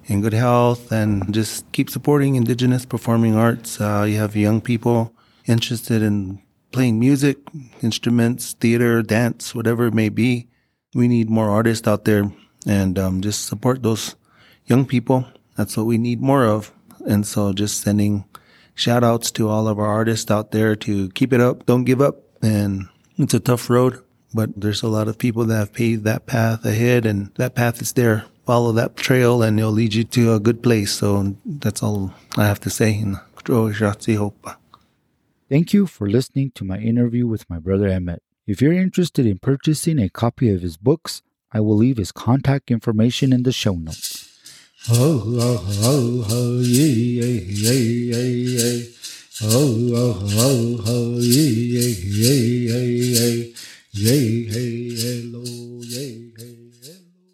in 0.06 0.20
good 0.20 0.32
health 0.32 0.90
and 0.92 1.32
just 1.32 1.70
keep 1.72 1.90
supporting 1.90 2.34
Indigenous 2.34 2.84
performing 2.84 3.34
arts. 3.34 3.80
Uh, 3.80 4.06
you 4.08 4.16
have 4.18 4.36
young 4.36 4.60
people 4.60 5.14
interested 5.46 6.02
in 6.02 6.42
playing 6.72 6.98
music, 6.98 7.38
instruments, 7.82 8.52
theater, 8.54 9.02
dance, 9.02 9.54
whatever 9.54 9.86
it 9.86 9.94
may 9.94 10.08
be. 10.08 10.48
We 10.94 11.08
need 11.08 11.28
more 11.28 11.50
artists 11.50 11.86
out 11.86 12.04
there 12.04 12.32
and 12.66 12.98
um, 12.98 13.20
just 13.20 13.46
support 13.46 13.82
those 13.82 14.16
young 14.66 14.86
people. 14.86 15.26
That's 15.56 15.76
what 15.76 15.86
we 15.86 15.98
need 15.98 16.20
more 16.20 16.46
of. 16.46 16.72
And 17.06 17.26
so 17.26 17.52
just 17.52 17.80
sending 17.80 18.24
shout 18.74 19.04
outs 19.04 19.30
to 19.32 19.48
all 19.48 19.68
of 19.68 19.78
our 19.78 19.86
artists 19.86 20.30
out 20.30 20.52
there 20.52 20.76
to 20.76 21.10
keep 21.10 21.32
it 21.32 21.40
up, 21.40 21.66
don't 21.66 21.84
give 21.84 22.00
up. 22.00 22.22
And 22.42 22.88
it's 23.16 23.34
a 23.34 23.40
tough 23.40 23.68
road, 23.68 24.02
but 24.32 24.50
there's 24.56 24.82
a 24.82 24.88
lot 24.88 25.08
of 25.08 25.18
people 25.18 25.44
that 25.46 25.56
have 25.56 25.72
paved 25.72 26.04
that 26.04 26.26
path 26.26 26.64
ahead 26.64 27.04
and 27.04 27.34
that 27.34 27.54
path 27.54 27.82
is 27.82 27.92
there. 27.92 28.24
Follow 28.46 28.72
that 28.72 28.96
trail 28.96 29.42
and 29.42 29.58
it'll 29.58 29.72
lead 29.72 29.92
you 29.92 30.04
to 30.04 30.34
a 30.34 30.40
good 30.40 30.62
place. 30.62 30.92
So 30.92 31.36
that's 31.44 31.82
all 31.82 32.14
I 32.36 32.46
have 32.46 32.60
to 32.60 32.70
say. 32.70 33.04
Thank 35.50 35.72
you 35.72 35.86
for 35.86 36.08
listening 36.08 36.52
to 36.52 36.64
my 36.64 36.78
interview 36.78 37.26
with 37.26 37.48
my 37.50 37.58
brother 37.58 37.88
Emmett. 37.88 38.22
If 38.48 38.62
you're 38.62 38.72
interested 38.72 39.26
in 39.26 39.40
purchasing 39.40 39.98
a 39.98 40.08
copy 40.08 40.48
of 40.48 40.62
his 40.62 40.78
books, 40.78 41.20
I 41.52 41.60
will 41.60 41.76
leave 41.76 41.98
his 41.98 42.12
contact 42.12 42.70
information 42.70 43.30
in 43.30 43.42
the 43.42 43.52
show 43.52 43.74
notes. 43.74 44.26
Oh, 44.88 45.22
oh, 45.26 45.66
oh, 45.82 46.26
oh, 46.30 46.60
yeah, 46.60 46.86
yeah, 46.86 47.72
yeah, 47.72 48.22
yeah. 48.22 48.84
Oh, 49.42 49.92
oh, 49.94 50.28
oh, 50.32 50.80
oh, 50.86 51.18
yeah, 51.20 51.92
yeah, 52.08 52.32
yeah, 52.72 53.44
yeah. 53.92 54.28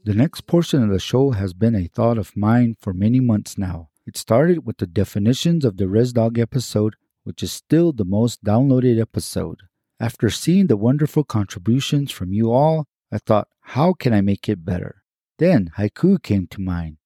The 0.02 0.14
next 0.16 0.48
portion 0.48 0.82
of 0.82 0.90
the 0.90 0.98
show 0.98 1.30
has 1.30 1.52
been 1.52 1.76
a 1.76 1.86
thought 1.86 2.18
of 2.18 2.36
mine 2.36 2.74
for 2.80 2.92
many 2.92 3.20
months 3.20 3.56
now. 3.56 3.90
It 4.04 4.16
started 4.16 4.66
with 4.66 4.78
the 4.78 4.88
definitions 4.88 5.64
of 5.64 5.76
the 5.76 5.86
Res 5.86 6.12
Dog 6.12 6.40
episode, 6.40 6.96
which 7.22 7.40
is 7.44 7.52
still 7.52 7.92
the 7.92 8.04
most 8.04 8.42
downloaded 8.42 9.00
episode. 9.00 9.60
After 10.00 10.30
seeing 10.30 10.66
the 10.66 10.76
wonderful 10.76 11.24
contributions 11.24 12.10
from 12.10 12.32
you 12.32 12.50
all, 12.50 12.86
I 13.12 13.18
thought, 13.18 13.48
how 13.60 13.92
can 13.92 14.12
I 14.12 14.20
make 14.20 14.48
it 14.48 14.64
better? 14.64 15.02
Then 15.38 15.70
haiku 15.76 16.22
came 16.22 16.46
to 16.48 16.60
mind. 16.60 16.98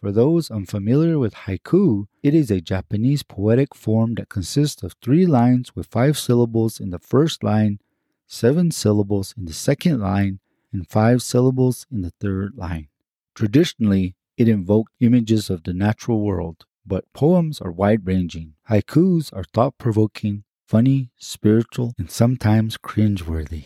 For 0.00 0.12
those 0.12 0.50
unfamiliar 0.50 1.18
with 1.18 1.34
haiku, 1.34 2.06
it 2.22 2.34
is 2.34 2.50
a 2.50 2.60
Japanese 2.60 3.22
poetic 3.22 3.74
form 3.74 4.14
that 4.14 4.28
consists 4.28 4.82
of 4.82 4.94
three 5.02 5.26
lines 5.26 5.74
with 5.74 5.86
five 5.86 6.18
syllables 6.18 6.78
in 6.78 6.90
the 6.90 6.98
first 6.98 7.42
line 7.42 7.78
seven 8.26 8.70
syllables 8.70 9.34
in 9.36 9.44
the 9.44 9.52
second 9.52 10.00
line, 10.00 10.40
and 10.72 10.88
five 10.88 11.22
syllables 11.22 11.86
in 11.90 12.02
the 12.02 12.12
third 12.20 12.52
line. 12.56 12.88
Traditionally, 13.34 14.16
it 14.36 14.48
invoked 14.48 14.92
images 15.00 15.48
of 15.48 15.62
the 15.62 15.72
natural 15.72 16.20
world, 16.20 16.66
but 16.84 17.10
poems 17.12 17.60
are 17.60 17.72
wide 17.72 18.06
ranging. 18.06 18.54
Haikus 18.68 19.32
are 19.32 19.44
thought 19.44 19.78
provoking, 19.78 20.44
funny, 20.66 21.10
spiritual, 21.16 21.94
and 21.98 22.10
sometimes 22.10 22.76
cringeworthy. 22.76 23.64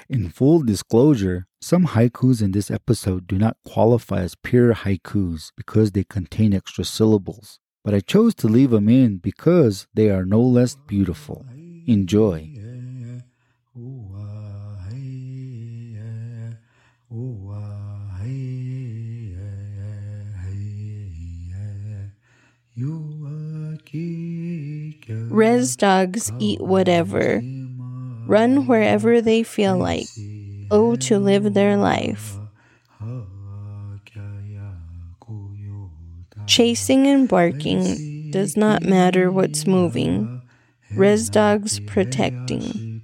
in 0.08 0.28
full 0.28 0.62
disclosure, 0.62 1.46
some 1.60 1.86
haikus 1.88 2.42
in 2.42 2.52
this 2.52 2.70
episode 2.70 3.26
do 3.26 3.38
not 3.38 3.56
qualify 3.64 4.20
as 4.20 4.34
pure 4.34 4.74
haikus 4.74 5.52
because 5.56 5.92
they 5.92 6.04
contain 6.04 6.52
extra 6.52 6.84
syllables, 6.84 7.60
but 7.84 7.94
I 7.94 8.00
chose 8.00 8.34
to 8.36 8.48
leave 8.48 8.70
them 8.70 8.88
in 8.88 9.18
because 9.18 9.86
they 9.94 10.10
are 10.10 10.24
no 10.24 10.40
less 10.40 10.76
beautiful. 10.86 11.44
Enjoy. 11.86 12.50
Res 25.30 25.76
dogs 25.76 26.32
eat 26.38 26.60
whatever, 26.60 27.40
run 28.26 28.66
wherever 28.66 29.20
they 29.20 29.42
feel 29.42 29.76
like, 29.78 30.06
oh, 30.70 30.96
to 30.96 31.18
live 31.18 31.54
their 31.54 31.76
life. 31.76 32.36
Chasing 36.46 37.06
and 37.06 37.28
barking 37.28 38.30
does 38.30 38.56
not 38.56 38.82
matter 38.82 39.30
what's 39.30 39.66
moving. 39.66 40.42
Res 40.94 41.28
dogs 41.28 41.80
protecting. 41.80 43.02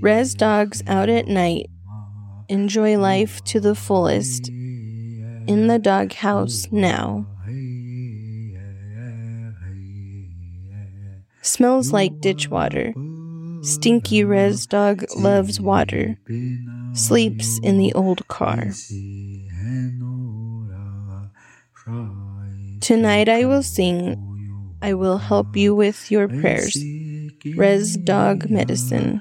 Res 0.00 0.34
dogs 0.34 0.82
out 0.86 1.08
at 1.08 1.28
night. 1.28 1.68
Enjoy 2.48 2.98
life 2.98 3.44
to 3.44 3.60
the 3.60 3.74
fullest 3.74 4.50
in 5.50 5.66
the 5.66 5.80
doghouse 5.80 6.68
now. 6.70 7.26
Smells 11.42 11.92
like 11.92 12.20
ditch 12.20 12.48
water. 12.48 12.94
Stinky 13.62 14.22
res 14.22 14.66
dog 14.66 15.04
loves 15.16 15.60
water. 15.60 16.16
Sleeps 16.92 17.58
in 17.64 17.78
the 17.78 17.92
old 17.94 18.28
car. 18.28 18.70
Tonight 22.80 23.28
I 23.28 23.44
will 23.44 23.64
sing. 23.64 24.78
I 24.80 24.94
will 24.94 25.18
help 25.18 25.56
you 25.56 25.74
with 25.74 26.12
your 26.12 26.28
prayers. 26.28 26.78
Res 27.56 27.96
Dog 27.96 28.48
Medicine. 28.48 29.20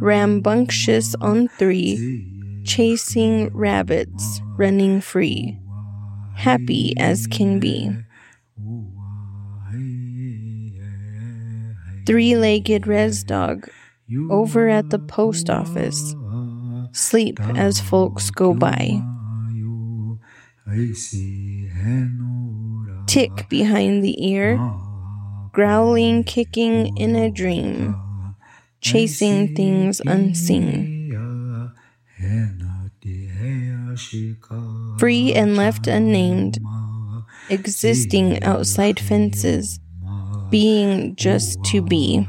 Rambunctious 0.00 1.14
on 1.20 1.48
three, 1.48 2.62
chasing 2.64 3.48
rabbits, 3.54 4.40
running 4.56 5.00
free, 5.00 5.58
happy 6.36 6.94
as 6.98 7.26
can 7.26 7.60
be. 7.60 7.90
Three 12.06 12.36
legged 12.36 12.86
res 12.86 13.22
dog 13.22 13.68
over 14.30 14.68
at 14.68 14.90
the 14.90 14.98
post 14.98 15.48
office, 15.50 16.14
sleep 16.92 17.38
as 17.56 17.80
folks 17.80 18.30
go 18.30 18.54
by. 18.54 19.00
Tick 23.06 23.48
behind 23.48 24.02
the 24.02 24.14
ear, 24.24 24.58
growling, 25.52 26.24
kicking 26.24 26.96
in 26.96 27.16
a 27.16 27.30
dream, 27.30 27.94
chasing 28.80 29.54
things 29.54 30.00
unseen. 30.06 30.98
Free 34.98 35.32
and 35.34 35.56
left 35.56 35.86
unnamed, 35.86 36.58
existing 37.48 38.42
outside 38.42 39.00
fences, 39.00 39.80
being 40.50 41.16
just 41.16 41.62
to 41.64 41.82
be. 41.82 42.26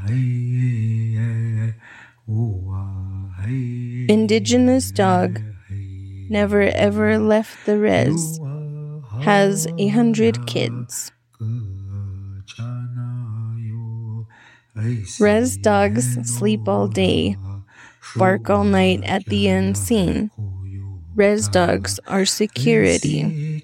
Indigenous 4.08 4.90
dog 4.90 5.40
never 6.30 6.62
ever 6.62 7.18
left 7.18 7.66
the 7.66 7.78
res, 7.78 8.40
has 9.22 9.66
a 9.78 9.88
hundred 9.88 10.46
kids. 10.46 11.12
Res 14.74 15.56
dogs 15.58 16.16
sleep 16.36 16.66
all 16.66 16.88
day, 16.88 17.36
bark 18.16 18.48
all 18.48 18.64
night 18.64 19.02
at 19.04 19.24
the 19.26 19.48
unseen. 19.48 20.30
Res 21.14 21.48
dogs 21.48 22.00
are 22.06 22.24
security. 22.24 23.60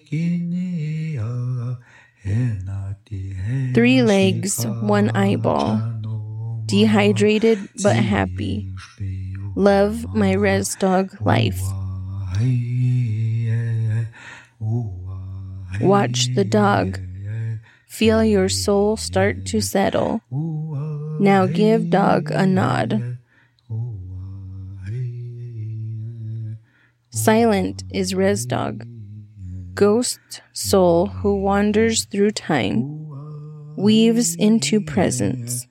Three 3.74 4.02
legs, 4.02 4.66
one 4.82 5.10
eyeball. 5.16 5.80
Dehydrated 6.66 7.58
but 7.82 7.96
happy. 7.96 8.70
Love 9.56 10.14
my 10.14 10.32
res 10.32 10.74
dog 10.76 11.16
life. 11.22 11.60
Watch 15.80 16.34
the 16.34 16.44
dog. 16.44 17.00
Feel 17.88 18.22
your 18.22 18.48
soul 18.48 18.96
start 18.96 19.44
to 19.46 19.60
settle. 19.60 20.20
Now 21.20 21.46
give 21.46 21.90
dog 21.90 22.30
a 22.30 22.46
nod. 22.46 23.18
Silent 27.10 27.82
is 27.90 28.14
Res 28.14 28.46
Dog, 28.46 28.86
ghost 29.74 30.20
soul 30.52 31.06
who 31.06 31.40
wanders 31.40 32.04
through 32.04 32.30
time, 32.32 33.08
weaves 33.76 34.36
into 34.36 34.80
presence. 34.80 35.66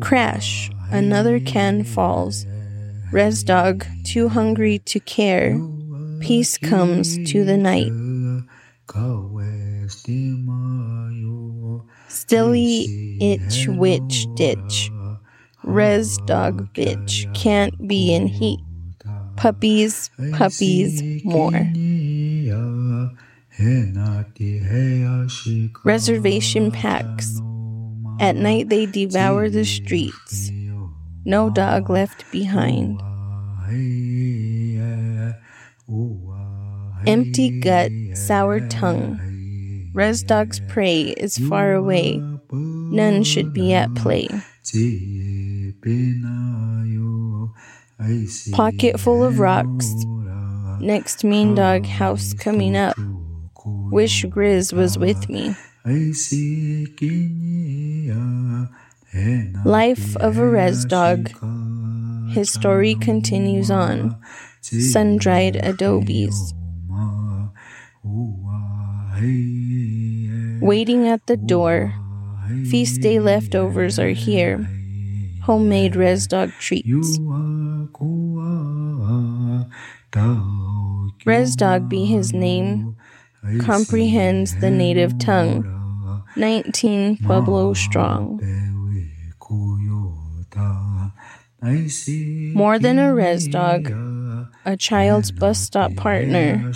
Crash, 0.00 0.70
another 0.90 1.40
can 1.40 1.84
falls. 1.84 2.44
Res 3.12 3.42
Dog, 3.42 3.86
too 4.04 4.28
hungry 4.28 4.80
to 4.80 5.00
care, 5.00 5.58
peace 6.20 6.58
comes 6.58 7.16
to 7.30 7.44
the 7.44 7.56
night. 7.56 7.92
Stilly 12.08 13.18
itch 13.20 13.68
witch 13.68 14.26
ditch. 14.34 14.90
Res 15.62 16.16
dog 16.26 16.72
bitch 16.74 17.32
can't 17.34 17.86
be 17.86 18.14
in 18.14 18.26
heat. 18.26 18.60
Puppies, 19.36 20.10
puppies, 20.32 21.02
more. 21.24 21.70
Reservation 25.84 26.70
packs. 26.70 27.40
At 28.20 28.36
night 28.36 28.68
they 28.68 28.86
devour 28.86 29.48
the 29.50 29.64
streets. 29.64 30.50
No 31.24 31.50
dog 31.50 31.90
left 31.90 32.24
behind. 32.32 33.00
Empty 37.06 37.60
gut, 37.60 37.90
sour 38.14 38.60
tongue. 38.68 39.18
Res 39.94 40.22
dog's 40.22 40.60
prey 40.68 41.14
is 41.16 41.38
far 41.38 41.72
away. 41.72 42.22
None 42.52 43.22
should 43.24 43.52
be 43.52 43.72
at 43.74 43.94
play. 43.94 44.28
Pocket 48.52 49.00
full 49.00 49.24
of 49.24 49.38
rocks. 49.38 49.92
Next 50.80 51.24
mean 51.24 51.54
dog 51.54 51.86
house 51.86 52.32
coming 52.34 52.76
up. 52.76 52.96
Wish 53.90 54.24
Grizz 54.26 54.72
was 54.72 54.98
with 54.98 55.28
me. 55.28 55.54
Life 59.64 60.16
of 60.16 60.38
a 60.38 60.48
res 60.48 60.84
dog. 60.84 61.30
His 62.30 62.52
story 62.52 62.94
continues 62.94 63.70
on. 63.70 64.16
Sun 64.60 65.16
dried 65.16 65.56
adobes. 65.56 66.54
Waiting 70.60 71.08
at 71.08 71.26
the 71.26 71.36
door. 71.36 71.94
Feast 72.70 73.00
day 73.00 73.18
leftovers 73.18 73.98
are 73.98 74.10
here. 74.10 74.66
Homemade 75.42 75.96
res 75.96 76.26
dog 76.26 76.50
treats. 76.58 77.18
Res 81.26 81.56
dog 81.56 81.88
be 81.88 82.06
his 82.06 82.32
name. 82.32 82.96
Comprehends 83.60 84.56
the 84.60 84.70
native 84.70 85.18
tongue. 85.18 85.64
19 86.36 87.18
Pueblo 87.18 87.74
strong. 87.74 88.40
More 92.54 92.78
than 92.78 92.98
a 92.98 93.14
res 93.14 93.48
dog, 93.48 93.90
a 94.64 94.76
child's 94.76 95.30
bus 95.30 95.58
stop 95.58 95.94
partner, 95.96 96.72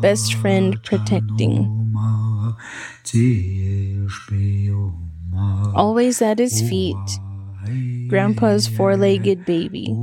best 0.00 0.34
friend 0.34 0.82
protecting. 0.82 1.94
Always 5.74 6.20
at 6.22 6.38
his 6.38 6.60
feet, 6.60 6.96
Grandpa's 8.08 8.66
four 8.66 8.96
legged 8.96 9.44
baby, 9.44 9.96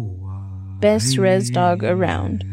best 0.79 1.17
res 1.17 1.49
dog 1.49 1.83
around. 1.83 2.43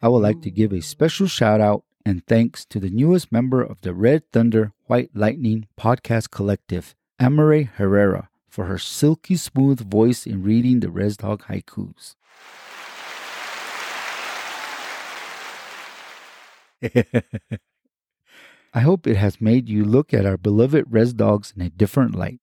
I 0.00 0.08
would 0.08 0.22
like 0.22 0.42
to 0.42 0.50
give 0.50 0.72
a 0.72 0.80
special 0.80 1.26
shout 1.28 1.60
out 1.60 1.84
and 2.04 2.26
thanks 2.26 2.64
to 2.66 2.80
the 2.80 2.90
newest 2.90 3.30
member 3.30 3.62
of 3.62 3.80
the 3.82 3.94
Red 3.94 4.30
Thunder 4.32 4.72
White 4.86 5.10
Lightning 5.14 5.68
podcast 5.78 6.30
collective, 6.30 6.94
Amare 7.20 7.70
Herrera, 7.76 8.28
for 8.52 8.66
her 8.66 8.76
silky 8.76 9.34
smooth 9.34 9.80
voice 9.80 10.26
in 10.26 10.42
reading 10.42 10.80
the 10.80 10.90
Res 10.90 11.16
Dog 11.16 11.44
haikus. 11.44 12.16
I 18.74 18.80
hope 18.80 19.06
it 19.06 19.16
has 19.16 19.40
made 19.40 19.70
you 19.70 19.86
look 19.86 20.12
at 20.12 20.26
our 20.26 20.36
beloved 20.36 20.84
Res 20.90 21.14
Dogs 21.14 21.54
in 21.56 21.62
a 21.62 21.70
different 21.70 22.14
light. 22.14 22.40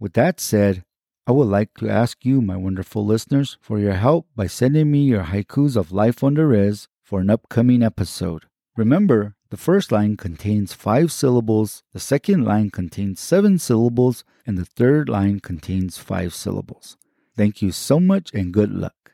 With 0.00 0.14
that 0.14 0.40
said, 0.40 0.82
I 1.24 1.30
would 1.30 1.46
like 1.46 1.72
to 1.78 1.88
ask 1.88 2.24
you, 2.24 2.42
my 2.42 2.56
wonderful 2.56 3.06
listeners, 3.06 3.56
for 3.60 3.78
your 3.78 3.94
help 3.94 4.26
by 4.34 4.48
sending 4.48 4.90
me 4.90 5.04
your 5.04 5.22
haikus 5.22 5.76
of 5.76 5.92
life 5.92 6.24
on 6.24 6.34
the 6.34 6.46
res 6.46 6.88
for 7.04 7.20
an 7.20 7.30
upcoming 7.30 7.80
episode. 7.80 8.46
Remember, 8.76 9.36
the 9.54 9.58
first 9.58 9.92
line 9.92 10.16
contains 10.16 10.72
five 10.72 11.12
syllables, 11.12 11.84
the 11.92 12.00
second 12.00 12.44
line 12.44 12.70
contains 12.70 13.20
seven 13.20 13.56
syllables, 13.56 14.24
and 14.44 14.58
the 14.58 14.64
third 14.64 15.08
line 15.08 15.38
contains 15.38 15.96
five 15.96 16.34
syllables. 16.34 16.96
Thank 17.36 17.62
you 17.62 17.70
so 17.70 18.00
much 18.00 18.34
and 18.34 18.52
good 18.52 18.72
luck. 18.72 19.12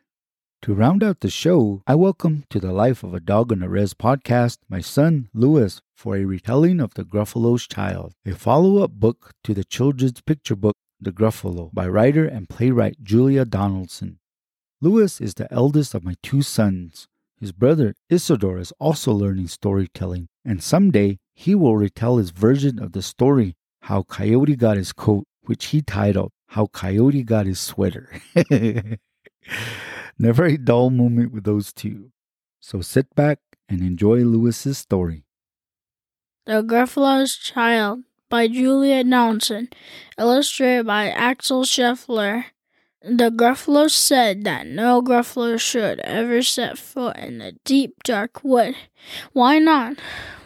To 0.63 0.73
round 0.73 1.05
out 1.05 1.21
the 1.21 1.29
show, 1.29 1.83
I 1.87 1.95
welcome 1.95 2.45
to 2.49 2.59
the 2.59 2.73
Life 2.73 3.03
of 3.05 3.13
a 3.13 3.21
Dog 3.21 3.53
on 3.53 3.63
a 3.63 3.69
Res 3.69 3.93
podcast 3.93 4.61
my 4.67 4.81
son, 4.81 5.29
Louis, 5.35 5.79
for 5.95 6.17
a 6.17 6.25
retelling 6.25 6.81
of 6.81 6.95
The 6.95 7.05
Gruffalo's 7.05 7.67
Child, 7.67 8.15
a 8.25 8.35
follow 8.35 8.83
up 8.83 8.93
book 8.93 9.33
to 9.45 9.53
the 9.53 9.63
children's 9.63 10.23
picture 10.23 10.57
book, 10.57 10.77
The 10.99 11.13
Gruffalo, 11.13 11.69
by 11.75 11.87
writer 11.87 12.25
and 12.25 12.49
playwright 12.49 13.03
Julia 13.03 13.45
Donaldson. 13.45 14.21
Louis 14.81 15.21
is 15.21 15.35
the 15.35 15.53
eldest 15.53 15.95
of 15.95 16.03
my 16.03 16.15
two 16.23 16.41
sons. 16.41 17.09
His 17.41 17.53
brother 17.53 17.95
Isidore 18.11 18.59
is 18.59 18.71
also 18.79 19.13
learning 19.13 19.49
storytelling, 19.49 20.29
and 20.45 20.63
someday 20.63 21.19
he 21.33 21.55
will 21.55 21.75
retell 21.75 22.19
his 22.19 22.33
version 22.33 22.79
of 22.79 22.93
the 22.93 23.01
story 23.01 23.57
How 23.83 24.03
Coyote 24.03 24.57
Got 24.57 24.77
His 24.77 24.93
Coat, 24.93 25.25
which 25.45 25.67
he 25.67 25.81
titled 25.81 26.33
How 26.49 26.67
Coyote 26.67 27.23
Got 27.23 27.47
His 27.47 27.59
Sweater. 27.59 28.11
Never 30.19 30.45
a 30.45 30.59
dull 30.59 30.91
moment 30.91 31.33
with 31.33 31.45
those 31.45 31.73
two. 31.73 32.11
So 32.61 32.83
sit 32.83 33.15
back 33.15 33.39
and 33.71 33.81
enjoy 33.81 34.19
Louis's 34.19 34.77
story. 34.77 35.25
The 36.45 36.63
Gruffalo's 36.63 37.37
Child 37.37 38.03
by 38.29 38.49
Julia 38.49 39.03
Donaldson, 39.03 39.71
illustrated 40.19 40.87
by 40.87 41.09
Axel 41.09 41.65
Scheffler. 41.65 42.45
The 43.03 43.31
Gruffalo 43.31 43.91
said 43.91 44.45
that 44.45 44.67
no 44.67 45.01
Gruffalo 45.01 45.59
should 45.59 46.01
ever 46.01 46.43
set 46.43 46.77
foot 46.77 47.17
in 47.17 47.39
the 47.39 47.53
deep, 47.65 48.03
dark 48.03 48.45
wood. 48.45 48.77
Why 49.33 49.59
not? 49.59 49.97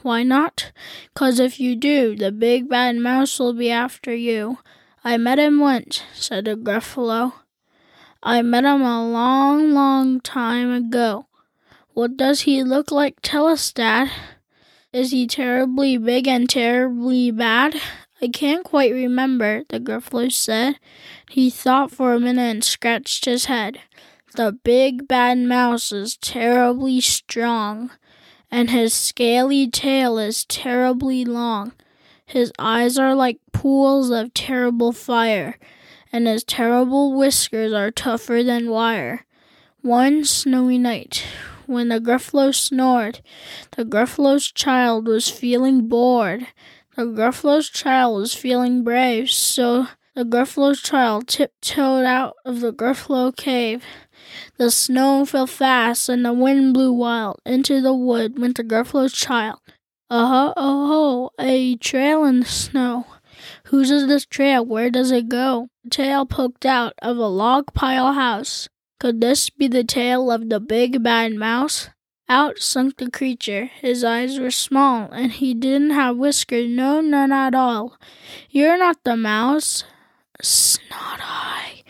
Why 0.03 0.23
not? 0.23 0.71
'Cause 1.15 1.41
if 1.41 1.59
you 1.59 1.75
do, 1.75 2.15
the 2.15 2.31
big 2.31 2.69
bad 2.69 2.95
mouse 2.97 3.41
will 3.41 3.55
be 3.55 3.73
after 3.73 4.15
you. 4.15 4.59
I 5.03 5.17
met 5.17 5.41
him 5.41 5.59
once, 5.59 6.03
said 6.15 6.45
the 6.45 6.55
Gruffalo. 6.55 7.33
I 8.23 8.43
met 8.43 8.65
him 8.65 8.83
a 8.83 9.05
long, 9.05 9.73
long 9.73 10.21
time 10.21 10.71
ago. 10.71 11.27
What 11.93 12.17
does 12.17 12.43
he 12.43 12.63
look 12.63 12.93
like? 12.93 13.17
Tell 13.21 13.49
us, 13.49 13.73
Dad. 13.73 14.13
Is 14.93 15.11
he 15.11 15.27
terribly 15.27 15.97
big 15.99 16.29
and 16.29 16.49
terribly 16.49 17.33
bad? 17.33 17.75
I 18.25 18.29
can't 18.29 18.65
quite 18.65 18.91
remember, 18.91 19.65
the 19.69 19.79
Gruffalo 19.79 20.33
said. 20.33 20.79
He 21.29 21.51
thought 21.51 21.91
for 21.91 22.15
a 22.15 22.19
minute 22.19 22.41
and 22.41 22.65
scratched 22.65 23.27
his 23.27 23.45
head. 23.45 23.81
The 24.35 24.53
big 24.65 25.07
bad 25.07 25.37
mouse 25.41 25.93
is 25.93 26.17
terribly 26.17 27.03
strong, 27.03 27.91
and 28.51 28.71
his 28.71 28.95
scaly 28.95 29.69
tail 29.69 30.17
is 30.17 30.47
terribly 30.47 31.27
long. 31.27 31.75
His 32.25 32.51
eyes 32.59 32.97
are 32.97 33.15
like 33.15 33.41
pools 33.53 34.09
of 34.09 34.33
terrible 34.33 34.93
fire, 34.93 35.59
and 36.11 36.27
his 36.27 36.45
terrible 36.45 37.13
whiskers 37.15 37.75
are 37.75 37.91
tougher 37.91 38.43
than 38.43 38.71
wire. 38.71 39.27
One 39.83 40.25
snowy 40.25 40.79
night, 40.79 41.27
when 41.67 41.91
the 41.91 42.01
Gruffalo 42.01 42.55
snored, 42.55 43.21
the 43.77 43.85
Gruffalo's 43.85 44.51
child 44.51 45.09
was 45.09 45.29
feeling 45.29 45.89
bored. 45.89 46.47
The 46.97 47.07
Gruffalo's 47.07 47.71
child 47.71 48.21
was 48.21 48.35
feeling 48.35 48.85
brave, 48.85 49.29
so 49.29 49.89
the 50.15 50.25
Gruffalo's 50.25 50.81
child 50.81 51.27
tiptoed 51.27 52.05
out 52.05 52.35
of 52.45 52.61
the 52.61 52.73
Gruffalo 52.73 53.37
cave. 53.37 53.83
The 54.59 54.71
snow 54.71 55.25
fell 55.25 55.49
fast 55.49 56.09
and 56.09 56.25
the 56.25 56.33
wind 56.33 56.73
blew 56.73 56.93
wild. 56.93 57.41
Into 57.45 57.81
the 57.81 57.93
wood 57.93 58.39
went 58.39 58.57
the 58.57 58.63
Gruffalo's 58.63 59.13
child. 59.13 59.59
Uh 60.09 60.29
huh, 60.29 60.55
oh 60.57 60.87
ho, 60.87 61.31
a 61.45 61.75
trail 61.77 62.25
in 62.25 62.41
the 62.41 62.47
snow. 62.47 63.07
Whose 63.65 63.91
is 63.91 64.07
this 64.07 64.25
trail? 64.25 64.65
Where 64.65 64.89
does 64.89 65.11
it 65.11 65.29
go? 65.29 65.71
The 65.83 65.91
tail 65.91 66.27
poked 66.27 66.65
out 66.65 66.93
of 67.03 67.17
a 67.17 67.27
log 67.27 67.75
pile 67.75 68.13
house. 68.13 68.69
Could 69.01 69.21
this 69.21 69.51
be 69.51 69.67
the 69.67 69.83
tail 69.83 70.31
of 70.31 70.49
the 70.49 70.61
big 70.61 71.03
bad 71.03 71.35
mouse? 71.35 71.89
Out 72.29 72.59
slunk 72.59 72.97
the 72.97 73.11
creature. 73.11 73.67
His 73.67 74.03
eyes 74.03 74.39
were 74.39 74.51
small, 74.51 75.11
and 75.13 75.31
he 75.31 75.53
didn't 75.53 75.91
have 75.91 76.17
whiskers, 76.17 76.69
no, 76.69 77.03
none 77.03 77.33
at 77.33 77.55
all. 77.55 77.99
You're 78.49 78.79
not 78.79 79.05
the 79.05 79.17
mouse. 79.17 79.85
Snot 80.41 81.21
eye, 81.21 81.83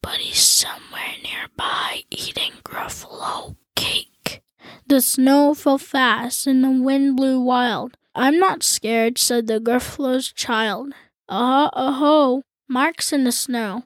but 0.00 0.16
he's 0.16 0.40
somewhere 0.40 1.14
nearby 1.22 2.04
eating 2.10 2.52
Gruffalo 2.64 3.56
cake. 3.76 4.42
The 4.86 5.02
snow 5.02 5.52
fell 5.52 5.78
fast, 5.78 6.46
and 6.46 6.64
the 6.64 6.70
wind 6.70 7.16
blew 7.16 7.40
wild. 7.40 7.96
I'm 8.14 8.38
not 8.38 8.62
scared, 8.62 9.18
said 9.18 9.46
the 9.46 9.60
Gruffalo's 9.60 10.32
child. 10.32 10.94
Ah, 11.28 11.70
uh 11.74 11.92
ho, 11.92 12.44
marks 12.66 13.12
in 13.12 13.24
the 13.24 13.32
snow. 13.32 13.84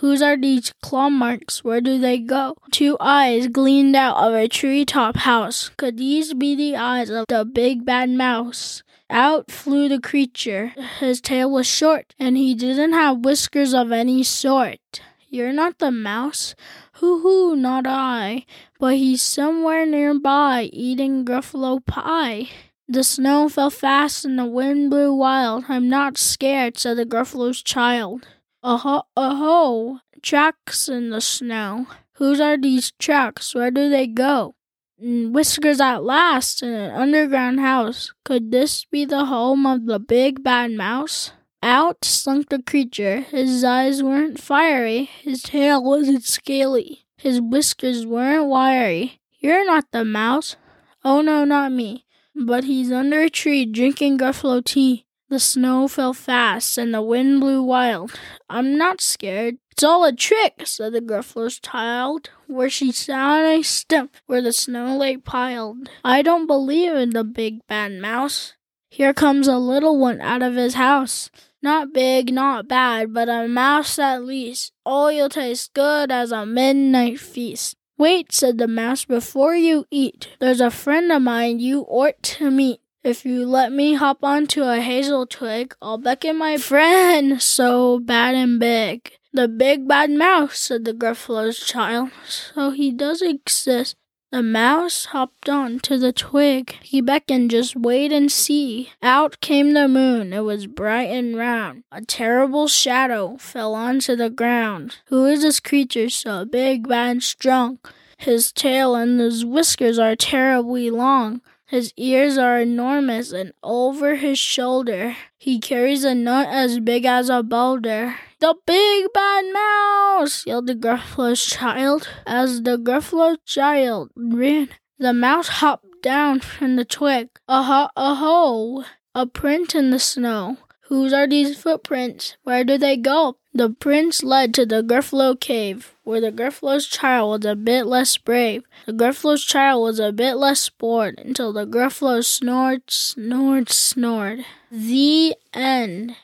Whose 0.00 0.22
are 0.22 0.36
these 0.36 0.72
claw 0.80 1.10
marks? 1.10 1.62
Where 1.62 1.82
do 1.82 1.98
they 1.98 2.16
go? 2.16 2.56
Two 2.70 2.96
eyes 3.00 3.48
gleamed 3.48 3.94
out 3.94 4.16
of 4.16 4.32
a 4.32 4.48
tree 4.48 4.86
top 4.86 5.18
house. 5.18 5.68
Could 5.76 5.98
these 5.98 6.32
be 6.32 6.54
the 6.54 6.74
eyes 6.74 7.10
of 7.10 7.26
the 7.28 7.44
big 7.44 7.84
bad 7.84 8.08
mouse? 8.08 8.82
Out 9.10 9.50
flew 9.50 9.90
the 9.90 10.00
creature. 10.00 10.68
His 11.00 11.20
tail 11.20 11.50
was 11.50 11.66
short, 11.66 12.14
and 12.18 12.38
he 12.38 12.54
didn't 12.54 12.94
have 12.94 13.26
whiskers 13.26 13.74
of 13.74 13.92
any 13.92 14.22
sort. 14.22 15.02
You're 15.28 15.52
not 15.52 15.80
the 15.80 15.90
mouse? 15.90 16.54
Hoo 16.94 17.20
hoo, 17.20 17.54
not 17.54 17.86
I. 17.86 18.46
But 18.78 18.96
he's 18.96 19.20
somewhere 19.20 19.84
nearby, 19.84 20.70
eating 20.72 21.26
Gruffalo 21.26 21.84
pie. 21.84 22.48
The 22.88 23.04
snow 23.04 23.50
fell 23.50 23.68
fast 23.68 24.24
and 24.24 24.38
the 24.38 24.46
wind 24.46 24.88
blew 24.88 25.12
wild. 25.12 25.66
I'm 25.68 25.90
not 25.90 26.16
scared, 26.16 26.78
said 26.78 26.96
the 26.96 27.04
Gruffalo's 27.04 27.62
child. 27.62 28.26
Oh 28.62 29.04
ho, 29.16 30.00
tracks 30.22 30.88
in 30.88 31.10
the 31.10 31.20
snow. 31.20 31.86
Whose 32.14 32.40
are 32.40 32.58
these 32.58 32.92
tracks? 32.98 33.54
Where 33.54 33.70
do 33.70 33.88
they 33.88 34.06
go? 34.06 34.54
Mm, 35.02 35.32
whiskers 35.32 35.80
at 35.80 36.04
last 36.04 36.62
in 36.62 36.68
an 36.68 36.90
underground 36.90 37.60
house. 37.60 38.12
Could 38.22 38.50
this 38.50 38.84
be 38.84 39.06
the 39.06 39.24
home 39.24 39.64
of 39.64 39.86
the 39.86 39.98
big 39.98 40.42
bad 40.42 40.72
mouse? 40.72 41.32
Out 41.62 42.04
slunk 42.04 42.50
the 42.50 42.62
creature. 42.62 43.20
His 43.20 43.64
eyes 43.64 44.02
weren't 44.02 44.38
fiery, 44.38 45.04
his 45.04 45.42
tail 45.42 45.82
wasn't 45.82 46.24
scaly, 46.24 47.06
his 47.16 47.40
whiskers 47.40 48.04
weren't 48.04 48.48
wiry. 48.48 49.20
You're 49.38 49.64
not 49.64 49.86
the 49.90 50.04
mouse. 50.04 50.56
Oh 51.02 51.22
no, 51.22 51.46
not 51.46 51.72
me. 51.72 52.04
But 52.34 52.64
he's 52.64 52.92
under 52.92 53.22
a 53.22 53.30
tree 53.30 53.64
drinking 53.64 54.18
Gruffalo 54.18 54.62
tea. 54.62 55.06
The 55.30 55.38
snow 55.38 55.86
fell 55.86 56.12
fast 56.12 56.76
and 56.76 56.92
the 56.92 57.00
wind 57.00 57.40
blew 57.40 57.62
wild. 57.62 58.18
I'm 58.48 58.76
not 58.76 59.00
scared. 59.00 59.58
It's 59.70 59.84
all 59.84 60.04
a 60.04 60.12
trick, 60.12 60.62
said 60.64 60.92
the 60.92 61.00
Gruffalo's 61.00 61.60
child, 61.60 62.30
where 62.48 62.68
she 62.68 62.90
sat 62.90 63.14
on 63.16 63.44
a 63.44 63.62
stump 63.62 64.16
where 64.26 64.42
the 64.42 64.52
snow 64.52 64.96
lay 64.96 65.18
piled. 65.18 65.88
I 66.04 66.22
don't 66.22 66.48
believe 66.48 66.94
in 66.94 67.10
the 67.10 67.22
big 67.22 67.64
bad 67.68 67.92
mouse. 67.92 68.54
Here 68.90 69.14
comes 69.14 69.46
a 69.46 69.56
little 69.56 69.96
one 70.00 70.20
out 70.20 70.42
of 70.42 70.56
his 70.56 70.74
house. 70.74 71.30
Not 71.62 71.92
big, 71.92 72.34
not 72.34 72.66
bad, 72.66 73.14
but 73.14 73.28
a 73.28 73.46
mouse 73.46 74.00
at 74.00 74.24
least. 74.24 74.72
All 74.84 75.12
you'll 75.12 75.28
taste 75.28 75.74
good 75.74 76.10
as 76.10 76.32
a 76.32 76.44
midnight 76.44 77.20
feast. 77.20 77.76
Wait, 77.96 78.32
said 78.32 78.58
the 78.58 78.66
mouse, 78.66 79.04
before 79.04 79.54
you 79.54 79.86
eat. 79.92 80.26
There's 80.40 80.60
a 80.60 80.72
friend 80.72 81.12
of 81.12 81.22
mine 81.22 81.60
you 81.60 81.82
ought 81.82 82.20
to 82.24 82.50
meet. 82.50 82.80
If 83.02 83.24
you 83.24 83.46
let 83.46 83.72
me 83.72 83.94
hop 83.94 84.22
onto 84.22 84.62
a 84.62 84.80
hazel 84.80 85.26
twig, 85.26 85.74
I'll 85.80 85.96
beckon 85.96 86.36
my 86.36 86.58
friend 86.58 87.40
so 87.40 87.98
bad 87.98 88.34
and 88.34 88.60
big. 88.60 89.12
The 89.32 89.48
big 89.48 89.88
bad 89.88 90.10
mouse, 90.10 90.58
said 90.58 90.84
the 90.84 90.92
Gruffalo's 90.92 91.58
child. 91.60 92.10
So 92.28 92.72
he 92.72 92.90
does 92.92 93.22
exist. 93.22 93.96
The 94.30 94.42
mouse 94.42 95.06
hopped 95.06 95.48
on 95.48 95.78
to 95.80 95.96
the 95.96 96.12
twig. 96.12 96.76
He 96.82 97.00
beckoned, 97.00 97.50
just 97.50 97.74
wait 97.74 98.12
and 98.12 98.30
see. 98.30 98.90
Out 99.02 99.40
came 99.40 99.72
the 99.72 99.88
moon. 99.88 100.34
It 100.34 100.44
was 100.44 100.66
bright 100.66 101.08
and 101.08 101.36
round. 101.36 101.84
A 101.90 102.02
terrible 102.02 102.68
shadow 102.68 103.38
fell 103.38 103.74
onto 103.74 104.14
the 104.14 104.30
ground. 104.30 104.98
Who 105.06 105.24
is 105.24 105.40
this 105.40 105.58
creature 105.58 106.10
so 106.10 106.44
big, 106.44 106.86
bad, 106.86 107.10
and 107.10 107.22
strong? 107.22 107.78
His 108.18 108.52
tail 108.52 108.94
and 108.94 109.18
his 109.18 109.46
whiskers 109.46 109.98
are 109.98 110.14
terribly 110.14 110.90
long. 110.90 111.40
His 111.70 111.92
ears 111.96 112.36
are 112.36 112.58
enormous, 112.58 113.30
and 113.30 113.52
over 113.62 114.16
his 114.16 114.40
shoulder 114.40 115.16
he 115.38 115.60
carries 115.60 116.02
a 116.02 116.16
nut 116.16 116.48
as 116.50 116.80
big 116.80 117.04
as 117.04 117.28
a 117.28 117.44
boulder. 117.44 118.16
The 118.40 118.56
big 118.66 119.06
bad 119.14 119.44
mouse! 119.52 120.44
yelled 120.44 120.66
the 120.66 120.74
Gruffalo's 120.74 121.46
child. 121.46 122.08
As 122.26 122.62
the 122.62 122.76
Gruffalo 122.76 123.36
child 123.46 124.10
ran, 124.16 124.70
the 124.98 125.12
mouse 125.12 125.46
hopped 125.46 126.02
down 126.02 126.40
from 126.40 126.74
the 126.74 126.84
twig. 126.84 127.28
Aha, 127.48 127.90
aho! 127.96 128.82
A 129.14 129.26
print 129.26 129.76
in 129.76 129.90
the 129.90 130.00
snow. 130.00 130.56
Whose 130.88 131.12
are 131.12 131.28
these 131.28 131.56
footprints? 131.56 132.36
Where 132.42 132.64
do 132.64 132.78
they 132.78 132.96
go? 132.96 133.36
The 133.52 133.70
prints 133.70 134.22
led 134.22 134.54
to 134.54 134.64
the 134.64 134.82
Gruffalo 134.82 135.38
cave, 135.38 135.94
where 136.04 136.20
the 136.20 136.30
Gruffalo's 136.30 136.86
child 136.86 137.42
was 137.42 137.50
a 137.50 137.56
bit 137.56 137.86
less 137.86 138.16
brave. 138.16 138.62
The 138.86 138.92
Gruffalo's 138.92 139.44
child 139.44 139.82
was 139.82 139.98
a 139.98 140.12
bit 140.12 140.34
less 140.34 140.68
bored 140.68 141.18
until 141.18 141.52
the 141.52 141.66
Gruffalo 141.66 142.24
snored, 142.24 142.82
snored, 142.88 143.68
snored. 143.68 144.44
The 144.70 145.34
end. 145.52 146.14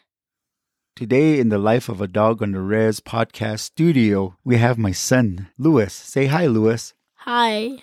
Today, 0.94 1.40
in 1.40 1.48
the 1.48 1.58
Life 1.58 1.88
of 1.88 2.00
a 2.00 2.06
Dog 2.06 2.42
on 2.42 2.52
the 2.52 2.60
Res 2.60 3.00
podcast 3.00 3.60
studio, 3.60 4.36
we 4.44 4.56
have 4.56 4.78
my 4.78 4.92
son, 4.92 5.48
Louis. 5.58 5.92
Say 5.92 6.26
hi, 6.26 6.46
Louis. 6.46 6.94
Hi. 7.16 7.82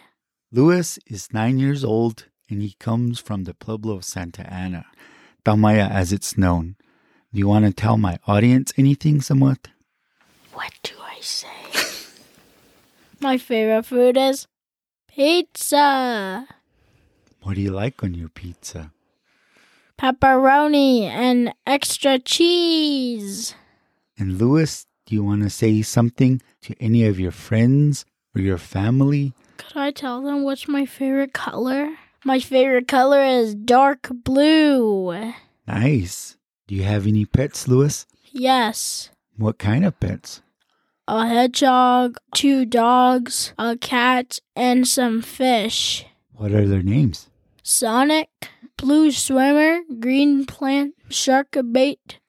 Louis 0.54 0.98
is 1.08 1.34
nine 1.34 1.60
years 1.60 1.84
old 1.84 2.28
and 2.50 2.62
he 2.62 2.76
comes 2.80 3.20
from 3.20 3.44
the 3.44 3.54
Pueblo 3.54 3.96
of 3.96 4.06
Santa 4.06 4.52
Ana. 4.52 4.86
Tamaya 5.44 5.90
as 5.90 6.14
it's 6.14 6.38
known. 6.38 6.76
Do 7.34 7.40
you 7.40 7.48
want 7.48 7.66
to 7.66 7.74
tell 7.74 7.98
my 7.98 8.20
audience 8.28 8.72
anything 8.78 9.20
somewhat? 9.20 9.70
What 10.54 10.72
do 10.84 10.94
I 11.02 11.20
say? 11.20 11.48
my 13.20 13.40
favorite 13.40 13.88
food 13.88 14.18
is 14.18 14.46
pizza. 15.08 16.46
What 17.42 17.56
do 17.56 17.62
you 17.62 17.72
like 17.72 18.04
on 18.04 18.14
your 18.14 18.30
pizza? 18.30 18.92
Pepperoni 19.98 21.06
and 21.06 21.56
extra 21.66 22.20
cheese. 22.20 23.56
And 24.16 24.38
Louis, 24.38 24.86
do 25.08 25.16
you 25.16 25.24
want 25.24 25.42
to 25.42 25.50
say 25.50 25.82
something 25.82 26.40
to 26.62 26.76
any 26.80 27.04
of 27.08 27.20
your 27.20 27.32
friends 27.32 28.06
or 28.36 28.42
your 28.42 28.60
family? 28.60 29.34
Could 29.58 29.76
I 29.76 29.90
tell 29.90 30.22
them 30.22 30.44
what's 30.44 30.68
my 30.68 30.86
favorite 30.86 31.34
color? 31.34 31.96
My 32.24 32.40
favorite 32.40 32.88
color 32.88 33.24
is 33.24 33.56
dark 33.56 34.10
blue. 34.24 35.34
Nice. 35.66 36.38
Do 36.68 36.76
you 36.76 36.84
have 36.84 37.06
any 37.06 37.26
pets, 37.26 37.68
Louis? 37.68 38.06
Yes. 38.32 39.10
What 39.38 39.58
kind 39.58 39.86
of 39.86 40.00
pets? 40.00 40.42
A 41.08 41.28
hedgehog, 41.28 42.18
two 42.34 42.66
dogs, 42.66 43.54
a 43.58 43.76
cat, 43.78 44.40
and 44.56 44.88
some 44.88 45.22
fish. 45.22 46.06
What 46.34 46.52
are 46.52 46.66
their 46.66 46.82
names? 46.82 47.30
Sonic, 47.62 48.30
Blue 48.78 49.12
Swimmer, 49.12 49.82
Green 50.00 50.46
Plant, 50.46 50.96
Shark 51.10 51.58
Bait, 51.72 52.20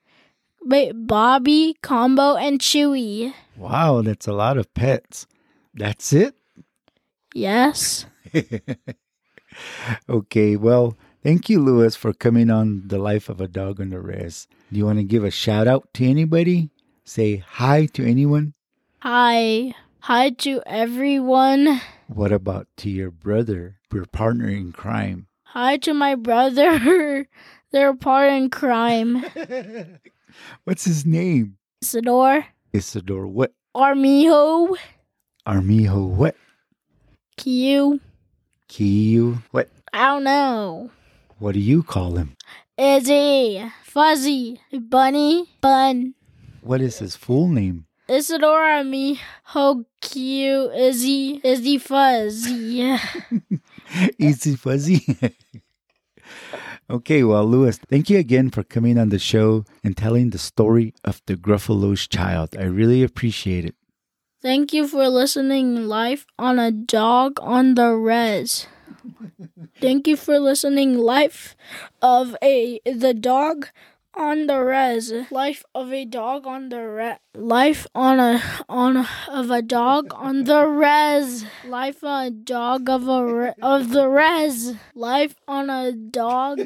Bait 0.67 0.93
Bobby, 0.95 1.77
Combo, 1.83 2.35
and 2.35 2.59
Chewy. 2.59 3.33
Wow, 3.57 4.03
that's 4.03 4.27
a 4.27 4.33
lot 4.33 4.59
of 4.59 4.73
pets. 4.75 5.27
That's 5.73 6.13
it? 6.13 6.35
Yes. 7.35 8.07
okay, 10.09 10.57
well, 10.57 10.97
thank 11.25 11.49
you, 11.49 11.59
Louis, 11.61 11.97
for 11.97 12.13
coming 12.13 12.51
on 12.51 12.87
The 12.87 12.99
Life 12.99 13.29
of 13.29 13.41
a 13.41 13.49
Dog 13.49 13.81
on 13.81 13.89
the 13.89 13.99
Res. 13.99 14.47
Do 14.71 14.79
you 14.79 14.85
want 14.85 14.99
to 14.99 15.05
give 15.05 15.25
a 15.25 15.31
shout 15.31 15.67
out 15.67 15.93
to 15.95 16.07
anybody? 16.07 16.71
Say 17.05 17.39
hi 17.39 17.87
to 17.95 18.07
anyone? 18.07 18.55
Hi. 19.01 19.75
Hi 20.01 20.31
to 20.31 20.63
everyone. 20.67 21.81
What 22.09 22.31
about 22.31 22.69
to 22.79 22.91
your 22.91 23.11
brother, 23.11 23.79
your 23.93 24.05
partner 24.05 24.49
in 24.49 24.73
crime? 24.73 25.27
Hi 25.45 25.79
to 25.79 25.95
my 25.95 26.15
brother. 26.15 27.27
They're 27.73 27.97
part 27.97 28.31
in 28.33 28.51
crime. 28.51 29.25
What's 30.65 30.85
his 30.85 31.07
name? 31.07 31.57
Isidore. 31.81 32.47
Isidore 32.73 33.27
what? 33.27 33.55
Armijo. 33.75 34.77
Armijo 35.47 36.07
what? 36.07 36.37
Q. 37.37 38.01
Q 38.69 39.43
what? 39.51 39.71
I 39.93 40.07
don't 40.07 40.25
know. 40.25 40.91
What 41.39 41.55
do 41.55 41.61
you 41.61 41.83
call 41.83 42.17
him? 42.17 42.37
Izzy. 42.79 43.65
Fuzzy. 43.85 44.61
Bunny. 44.73 45.49
Bun. 45.61 46.15
What 46.61 46.81
is 46.81 46.99
his 46.99 47.17
full 47.17 47.49
name? 47.49 47.87
Isidore 48.09 48.65
Armijo 48.65 49.85
Q. 50.01 50.71
Izzy. 50.73 51.41
Izzy 51.43 51.79
Fuzzy. 51.79 52.99
Easy 54.19 54.57
fuzzy. 54.57 55.17
okay, 56.91 57.23
well, 57.23 57.45
Louis, 57.45 57.79
thank 57.89 58.11
you 58.11 58.19
again 58.19 58.51
for 58.51 58.63
coming 58.63 58.99
on 58.99 59.09
the 59.11 59.19
show 59.19 59.65
and 59.83 59.97
telling 59.97 60.31
the 60.31 60.39
story 60.39 60.95
of 61.05 61.23
the 61.27 61.37
Gruffalo's 61.37 62.07
child. 62.07 62.57
I 62.59 62.65
really 62.65 63.03
appreciate 63.03 63.65
it. 63.65 63.75
Thank 64.43 64.73
you 64.73 64.87
for 64.87 65.09
listening 65.09 65.89
live 65.89 66.27
on 66.39 66.59
a 66.59 66.71
dog 66.71 67.39
on 67.41 67.75
the 67.75 67.95
res. 67.95 68.67
Thank 69.81 70.07
you 70.09 70.17
for 70.17 70.39
listening. 70.39 70.97
Life 70.99 71.57
of 72.03 72.37
a 72.43 72.81
the 72.85 73.15
dog 73.15 73.69
on 74.15 74.47
the 74.47 74.59
res. 74.63 75.13
Life 75.31 75.65
of 75.75 75.93
a 75.93 76.05
dog 76.05 76.47
on 76.47 76.69
the 76.69 76.81
re- 76.81 77.19
life 77.35 77.87
on 77.95 78.21
a 78.21 78.43
on 78.69 78.97
a, 78.99 79.09
of 79.29 79.51
a 79.51 79.63
dog 79.63 80.13
on 80.15 80.45
the 80.45 80.67
res. 80.67 81.45
Life 81.65 82.03
on 82.05 82.27
a 82.27 82.31
dog 82.31 82.89
of 82.89 83.09
a 83.09 83.25
re- 83.25 83.53
of 83.63 83.91
the 83.91 84.09
res. 84.09 84.75
Life 84.95 85.37
on 85.47 85.71
a 85.71 85.93
dog. 85.93 86.61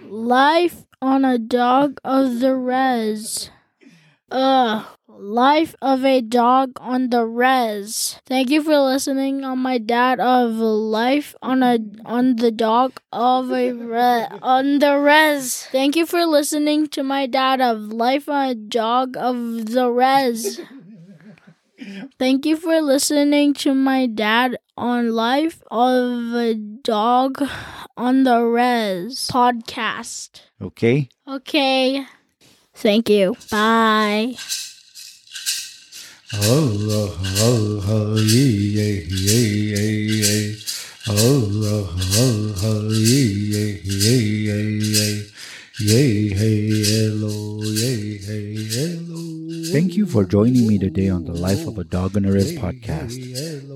Life 0.00 0.86
on 1.00 1.24
a 1.24 1.38
dog 1.38 2.00
of 2.04 2.40
the 2.40 2.54
res. 2.54 3.50
Uh, 4.30 4.84
life 5.18 5.74
of 5.80 6.04
a 6.04 6.20
dog 6.20 6.72
on 6.80 7.10
the 7.10 7.24
res. 7.24 8.18
Thank 8.26 8.50
you 8.50 8.62
for 8.62 8.78
listening 8.78 9.44
on 9.44 9.58
my 9.58 9.78
dad 9.78 10.20
of 10.20 10.52
life 10.54 11.34
on 11.42 11.62
a 11.62 11.78
on 12.04 12.36
the 12.36 12.50
dog 12.50 13.00
of 13.12 13.50
a 13.50 13.72
re, 13.72 14.26
on 14.42 14.78
the 14.78 14.98
res. 14.98 15.66
Thank 15.72 15.96
you 15.96 16.06
for 16.06 16.24
listening 16.26 16.88
to 16.88 17.02
my 17.02 17.26
dad 17.26 17.60
of 17.60 17.92
life 17.92 18.28
on 18.28 18.48
a 18.48 18.54
dog 18.54 19.16
of 19.16 19.66
the 19.66 19.90
res. 19.90 20.60
Thank 22.18 22.46
you 22.46 22.56
for 22.56 22.80
listening 22.80 23.54
to 23.54 23.74
my 23.74 24.06
dad 24.06 24.58
on 24.76 25.12
life 25.12 25.62
of 25.70 26.34
a 26.34 26.54
dog 26.54 27.42
on 27.96 28.24
the 28.24 28.42
res 28.42 29.28
podcast. 29.32 30.42
Okay? 30.60 31.08
Okay. 31.28 32.06
Thank 32.74 33.08
you. 33.08 33.36
Bye. 33.50 34.36
Thank 49.72 49.96
you 49.96 50.06
for 50.06 50.24
joining 50.24 50.66
me 50.66 50.78
today 50.78 51.08
on 51.08 51.24
the 51.24 51.32
Life 51.32 51.66
of 51.66 51.78
a 51.78 51.84
Dog 51.84 52.16
Res 52.16 52.52
podcast. 52.52 53.18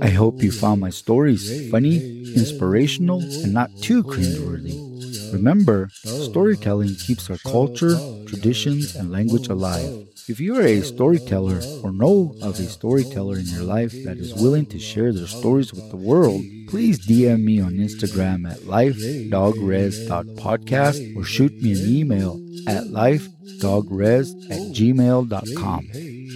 I 0.00 0.10
hope 0.10 0.42
you 0.42 0.52
found 0.52 0.80
my 0.80 0.90
stories 0.90 1.70
funny, 1.70 2.22
inspirational, 2.34 3.20
and 3.20 3.52
not 3.52 3.70
too 3.82 4.02
cringeworthy. 4.04 4.87
Remember, 5.32 5.88
storytelling 6.04 6.94
keeps 6.96 7.30
our 7.30 7.38
culture, 7.38 7.96
traditions, 8.26 8.94
and 8.96 9.10
language 9.10 9.48
alive. 9.48 10.06
If 10.28 10.38
you 10.40 10.56
are 10.56 10.62
a 10.62 10.82
storyteller 10.82 11.60
or 11.82 11.90
know 11.92 12.34
of 12.42 12.58
a 12.58 12.64
storyteller 12.64 13.38
in 13.38 13.46
your 13.46 13.62
life 13.62 13.92
that 14.04 14.18
is 14.18 14.34
willing 14.34 14.66
to 14.66 14.78
share 14.78 15.10
their 15.12 15.26
stories 15.26 15.72
with 15.72 15.88
the 15.90 15.96
world, 15.96 16.42
please 16.68 17.06
DM 17.06 17.44
me 17.44 17.60
on 17.60 17.72
Instagram 17.72 18.46
at 18.50 18.58
lifedogres.podcast 18.60 21.16
or 21.16 21.24
shoot 21.24 21.62
me 21.62 21.72
an 21.72 21.86
email 21.86 22.38
at 22.66 22.84
lifedogres 22.84 24.34
at 24.50 24.60
gmail.com. 24.76 25.88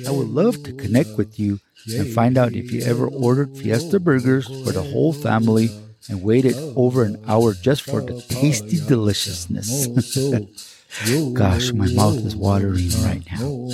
I 0.06 0.10
would 0.10 0.28
love 0.28 0.62
to 0.64 0.72
connect 0.72 1.16
with 1.18 1.38
you 1.38 1.60
and 1.86 2.12
find 2.14 2.38
out 2.38 2.54
if 2.54 2.72
you 2.72 2.82
ever 2.82 3.06
ordered 3.08 3.54
Fiesta 3.56 4.00
Burgers 4.00 4.46
for 4.46 4.72
the 4.72 4.82
whole 4.82 5.12
family 5.12 5.68
and 6.08 6.22
waited 6.22 6.56
over 6.76 7.04
an 7.04 7.22
hour 7.26 7.54
just 7.54 7.82
for 7.82 8.00
the 8.00 8.20
tasty 8.28 8.78
deliciousness. 8.86 9.86
Gosh, 11.32 11.72
my 11.72 11.90
mouth 11.92 12.16
is 12.18 12.36
watering 12.36 12.90
right 13.02 13.22
now. 13.30 13.70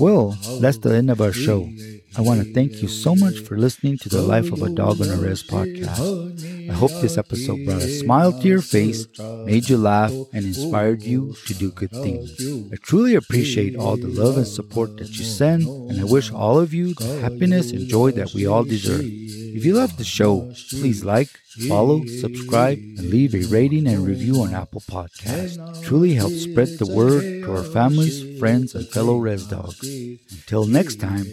Well, 0.00 0.36
that's 0.60 0.78
the 0.78 0.94
end 0.94 1.10
of 1.10 1.20
our 1.20 1.32
show. 1.32 1.68
I 2.16 2.22
want 2.22 2.42
to 2.42 2.52
thank 2.52 2.82
you 2.82 2.88
so 2.88 3.14
much 3.14 3.38
for 3.40 3.56
listening 3.56 3.98
to 3.98 4.08
the 4.08 4.22
Life 4.22 4.50
of 4.50 4.62
a 4.62 4.70
Dog 4.70 5.00
on 5.00 5.10
a 5.10 5.16
Res 5.16 5.42
podcast. 5.42 6.70
I 6.70 6.72
hope 6.72 6.90
this 7.00 7.16
episode 7.16 7.64
brought 7.64 7.82
a 7.82 7.88
smile 7.88 8.32
to 8.32 8.48
your 8.48 8.62
face, 8.62 9.06
made 9.44 9.68
you 9.68 9.76
laugh, 9.76 10.12
and 10.32 10.44
inspired 10.44 11.02
you 11.02 11.34
to 11.46 11.54
do 11.54 11.70
good 11.70 11.90
things. 11.92 12.34
I 12.72 12.76
truly 12.76 13.14
appreciate 13.14 13.76
all 13.76 13.96
the 13.96 14.08
love 14.08 14.36
and 14.36 14.46
support 14.46 14.96
that 14.96 15.10
you 15.16 15.24
send, 15.24 15.62
and 15.62 16.00
I 16.00 16.04
wish 16.04 16.32
all 16.32 16.58
of 16.58 16.74
you 16.74 16.94
the 16.94 17.20
happiness 17.20 17.70
and 17.70 17.86
joy 17.88 18.10
that 18.12 18.32
we 18.34 18.46
all 18.46 18.64
deserve. 18.64 19.04
If 19.56 19.64
you 19.64 19.74
love 19.74 19.96
the 19.96 20.04
show, 20.04 20.52
please 20.70 21.04
like, 21.04 21.30
follow, 21.68 22.04
subscribe, 22.06 22.78
and 22.78 23.10
leave 23.10 23.34
a 23.34 23.42
rating 23.46 23.86
and 23.86 24.06
review 24.06 24.42
on 24.42 24.54
Apple 24.54 24.80
Podcasts. 24.82 25.58
Truly 25.84 26.14
helps 26.14 26.42
spread 26.42 26.78
the 26.78 26.86
word 26.86 27.22
to 27.44 27.56
our 27.56 27.64
families, 27.64 28.38
friends, 28.38 28.74
and 28.74 28.86
fellow 28.88 29.16
res 29.16 29.46
dogs. 29.46 29.82
Until 30.30 30.66
next 30.66 31.00
time, 31.00 31.24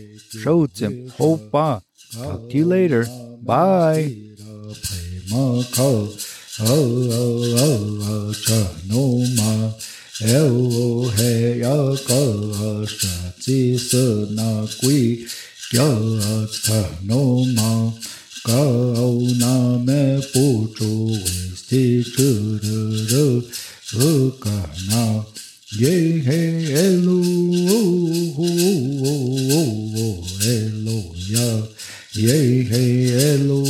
Shotim 0.42 1.12
Hopa. 1.18 1.82
Ah. 1.82 1.82
Talk 2.14 2.50
to 2.50 2.58
you 2.58 2.66
later. 2.66 3.06
Bye. 3.44 4.16
Ka 12.08 12.86
sha 12.88 13.32
chi 13.44 13.76
sa 13.78 14.06
na 14.32 14.66
kya 15.76 15.92
tha 16.66 16.82
no 17.08 17.22
ma 17.56 17.72
ka 18.48 18.62
au 19.04 19.18
na 19.42 19.54
me 19.88 20.02
pu 20.32 20.44
chu 20.78 20.92
we 21.24 21.34
sti 21.60 21.82
chu 22.14 22.28
ru 22.64 22.80
ru 23.12 23.26
ru 23.98 24.12
ka 24.44 24.56
na 24.90 25.02
ye 25.82 25.96
he 26.28 26.40
elu 26.84 27.20
hu 28.38 28.48
elu 30.54 30.98
ya 31.34 31.50
ye 32.26 32.40
he 32.72 32.86
elu 33.28 33.62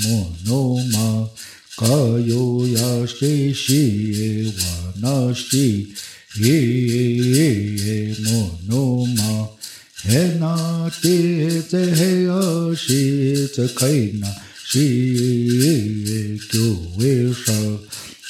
mo 0.03 0.37
no 0.47 0.77
ma 0.93 1.29
ka 1.77 2.19
yu 2.29 2.67
ya 2.67 3.07
sti 3.07 3.55
shi 3.55 4.53
wa 4.59 4.93
na 5.01 5.35
shi 5.35 5.95
ye 6.37 8.15
mo 8.25 8.59
no 8.69 9.07
ma 9.07 9.47
he 10.03 10.39
na 10.39 10.89
te 11.03 11.61
te 11.71 11.83
he 11.95 12.25
ya 12.25 12.75
shi 12.75 13.49
te 13.55 13.67
kai 13.75 14.13
na 14.21 14.29
shi 14.65 14.87
kyu 16.51 16.77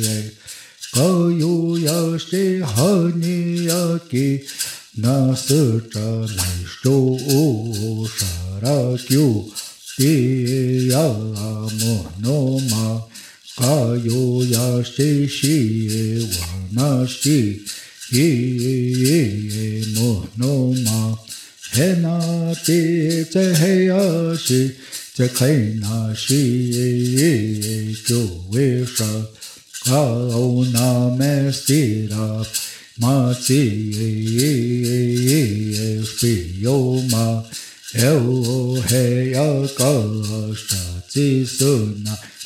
ye 0.03 0.31
ka 0.93 1.07
yu 1.29 1.77
ya 1.77 2.17
shi 2.17 2.61
ha 2.61 3.11
ni 3.15 3.65
ya 3.67 3.99
ki 4.09 4.43
na 4.97 5.33
su 5.35 5.81
cha 5.91 6.25
nai 6.35 6.59
shu 6.65 7.17
sha 8.07 8.59
ra 8.61 8.97
kyu. 8.97 9.51
Ti 9.97 10.89
ya 10.89 11.07
mo 11.79 12.05
no 12.19 12.59
ma 12.69 13.14
ka 13.59 13.95
yu 14.03 14.43
ya 14.43 14.83
shi 14.83 15.27
shi 15.27 15.57
wa 16.19 16.47
na 16.77 17.05
shi 17.07 17.63
ye 18.11 18.27
ye 18.63 19.17
ye 19.53 19.67
mo 19.95 20.27
no 20.35 20.73
ma 20.85 21.15
he 21.71 21.87
na 22.03 22.19
ti 22.65 23.23
te 23.23 23.45
he 23.61 23.73
ya 23.87 24.35
shi 24.35 24.75
te 25.15 25.27
kai 25.37 25.57
na 25.79 26.13
shi 26.13 26.41
ye 26.75 26.87
ye 27.19 27.31
ye 27.65 27.77
kyu 28.03 28.21
we 28.51 28.85
sha 28.95 29.11
ka 29.87 30.03
o 30.43 30.67
na 30.75 31.15
me 31.15 31.33
sti 31.51 31.81
ra 32.11 32.43
ma 32.99 33.15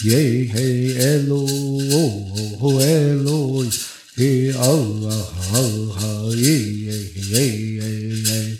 ye 0.05 0.44
he 0.44 0.97
elo 0.97 1.44
elo 2.81 3.65
he 4.16 4.53
Allah 4.57 5.28
Allah 5.53 6.35
ye 6.35 6.57
ye 6.57 6.98
ye 7.15 7.44
ye 8.24 8.59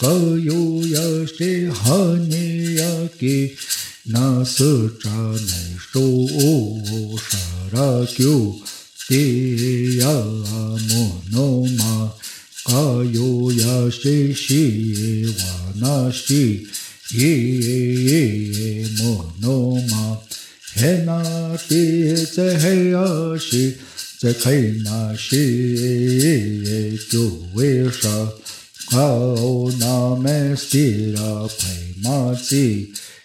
ka 0.00 0.12
yu 0.36 0.84
ya 0.84 1.26
shi 1.26 1.66
ha 1.72 2.16
ni 2.28 2.76
ya 2.76 3.08
ki 3.18 3.56
na 4.12 4.44
su 4.44 4.90
cha 5.02 5.18
nai 5.48 5.70
shu 5.88 6.04
sha 7.28 7.44
ra 7.72 7.88
kyu 8.14 8.36
ti 9.06 9.22
ya 10.00 10.16
mo 10.88 11.04
no 11.32 11.46
ma 11.78 11.94
ka 12.66 12.84
yu 13.14 13.28
ya 13.62 13.76
shi 13.98 14.34
shi 14.34 14.64
wa 15.38 15.54
na 15.82 15.94
shi 16.10 16.66
ye 17.20 17.32
ye 18.08 18.22
mo 18.98 19.12
no 19.42 19.56
ma 19.90 20.04
he 20.74 20.90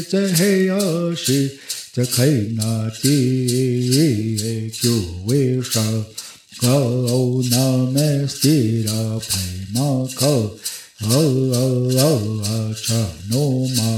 ti 0.09 0.15
te 0.15 0.21
he 0.39 0.51
ya 0.67 0.79
shi 1.15 1.39
te 1.93 2.03
kai 2.15 2.35
na 2.57 2.89
ti 3.01 4.69
kyu 4.79 4.95
we 5.27 5.61
sha 5.61 5.84
na 7.51 7.65
me 7.93 8.07
sti 8.34 8.84
ra 8.88 9.01
pai 9.27 9.55
ma 9.75 10.07
ka 10.19 10.35
a 11.11 12.73
cha 12.85 13.01
no 13.29 13.67
ma 13.77 13.91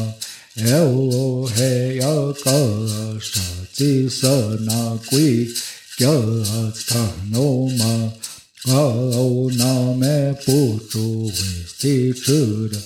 eo 0.58 1.46
he 1.56 1.72
ya 2.02 2.16
ka 2.44 2.60
sha 3.30 3.48
chi 3.76 3.92
sa 4.20 4.36
na 4.68 4.98
quy 5.10 5.30
kya 5.98 6.16
ta 6.90 7.04
no 7.34 7.70
ma 7.80 7.94
cao 8.66 9.50
na 9.62 9.72
me 10.02 10.16
pu 10.46 10.58
chu 10.92 11.06
vi 11.38 11.52
si 11.78 11.94
chu 12.24 12.68
da 12.72 12.80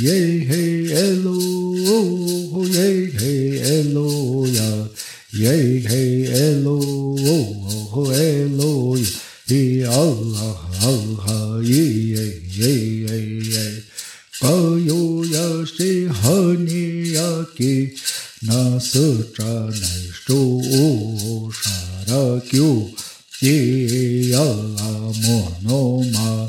ru 0.00 0.08
ka 0.08 0.08
na 0.08 0.08
ye 0.08 0.38
he 0.44 0.92
elo 0.92 1.38
ye 2.64 3.10
he 3.10 3.60
elo 3.60 4.46
ya. 4.46 4.88
Ye 5.32 5.80
he 5.80 6.26
elo 6.26 6.78
elo 8.12 8.96
ya. 8.96 9.06
Hi 9.50 9.82
Allah 9.84 10.58
Allah 10.80 11.60
ye 11.62 11.82
ye 12.14 12.40
ye 12.46 12.72
ye 13.08 13.18
ye. 13.42 13.82
Pa 14.40 14.54
yo 14.78 15.24
ya 15.24 15.64
shi 15.64 16.06
ha 16.06 16.54
ni 16.54 17.14
ya 17.14 17.44
ki. 17.56 17.98
Na 18.42 18.78
su 18.78 19.24
tra 19.34 19.68
nai 19.68 20.04
shu 20.12 21.50
sha 21.52 22.04
ra 22.06 22.40
kyu. 22.40 22.94
Ye 23.40 24.30
ya 24.30 24.44
mo 25.24 25.56
no 25.62 26.02
ma 26.12 26.48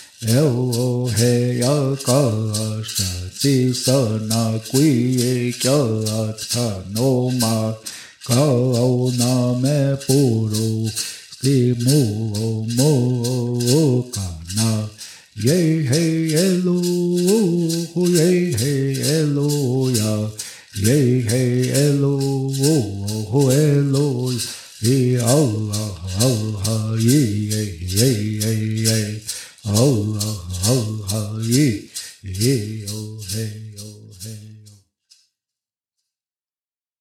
Eu 0.27 1.09
rei 1.17 1.61
akashati 1.63 3.55
sana 3.73 4.61
kui 4.69 5.51
kyatha 5.59 6.83
noma 6.93 7.75
kao 8.23 9.09
name 9.17 9.97
puro 10.05 10.85
stimu 11.33 12.01
mo 12.77 12.93
kana 14.13 14.87
ye 15.41 15.81
he 15.89 16.35
elo 16.37 16.77
ye 18.05 18.53
he 18.53 18.73
elo 19.01 19.49
ya 19.89 20.29
ye 20.75 21.21
he 21.25 21.71
elo 21.73 22.13
ho 23.25 23.49
elo 23.49 24.29
ye 24.85 25.17
allah 25.17 25.97
allah 26.21 26.93
ye 27.01 27.25
ye 27.49 27.65
ye 27.89 28.09
ye 28.85 29.21
Allah 29.71 30.35
Allah 30.67 31.39
ye 31.41 31.89
ye 32.23 32.80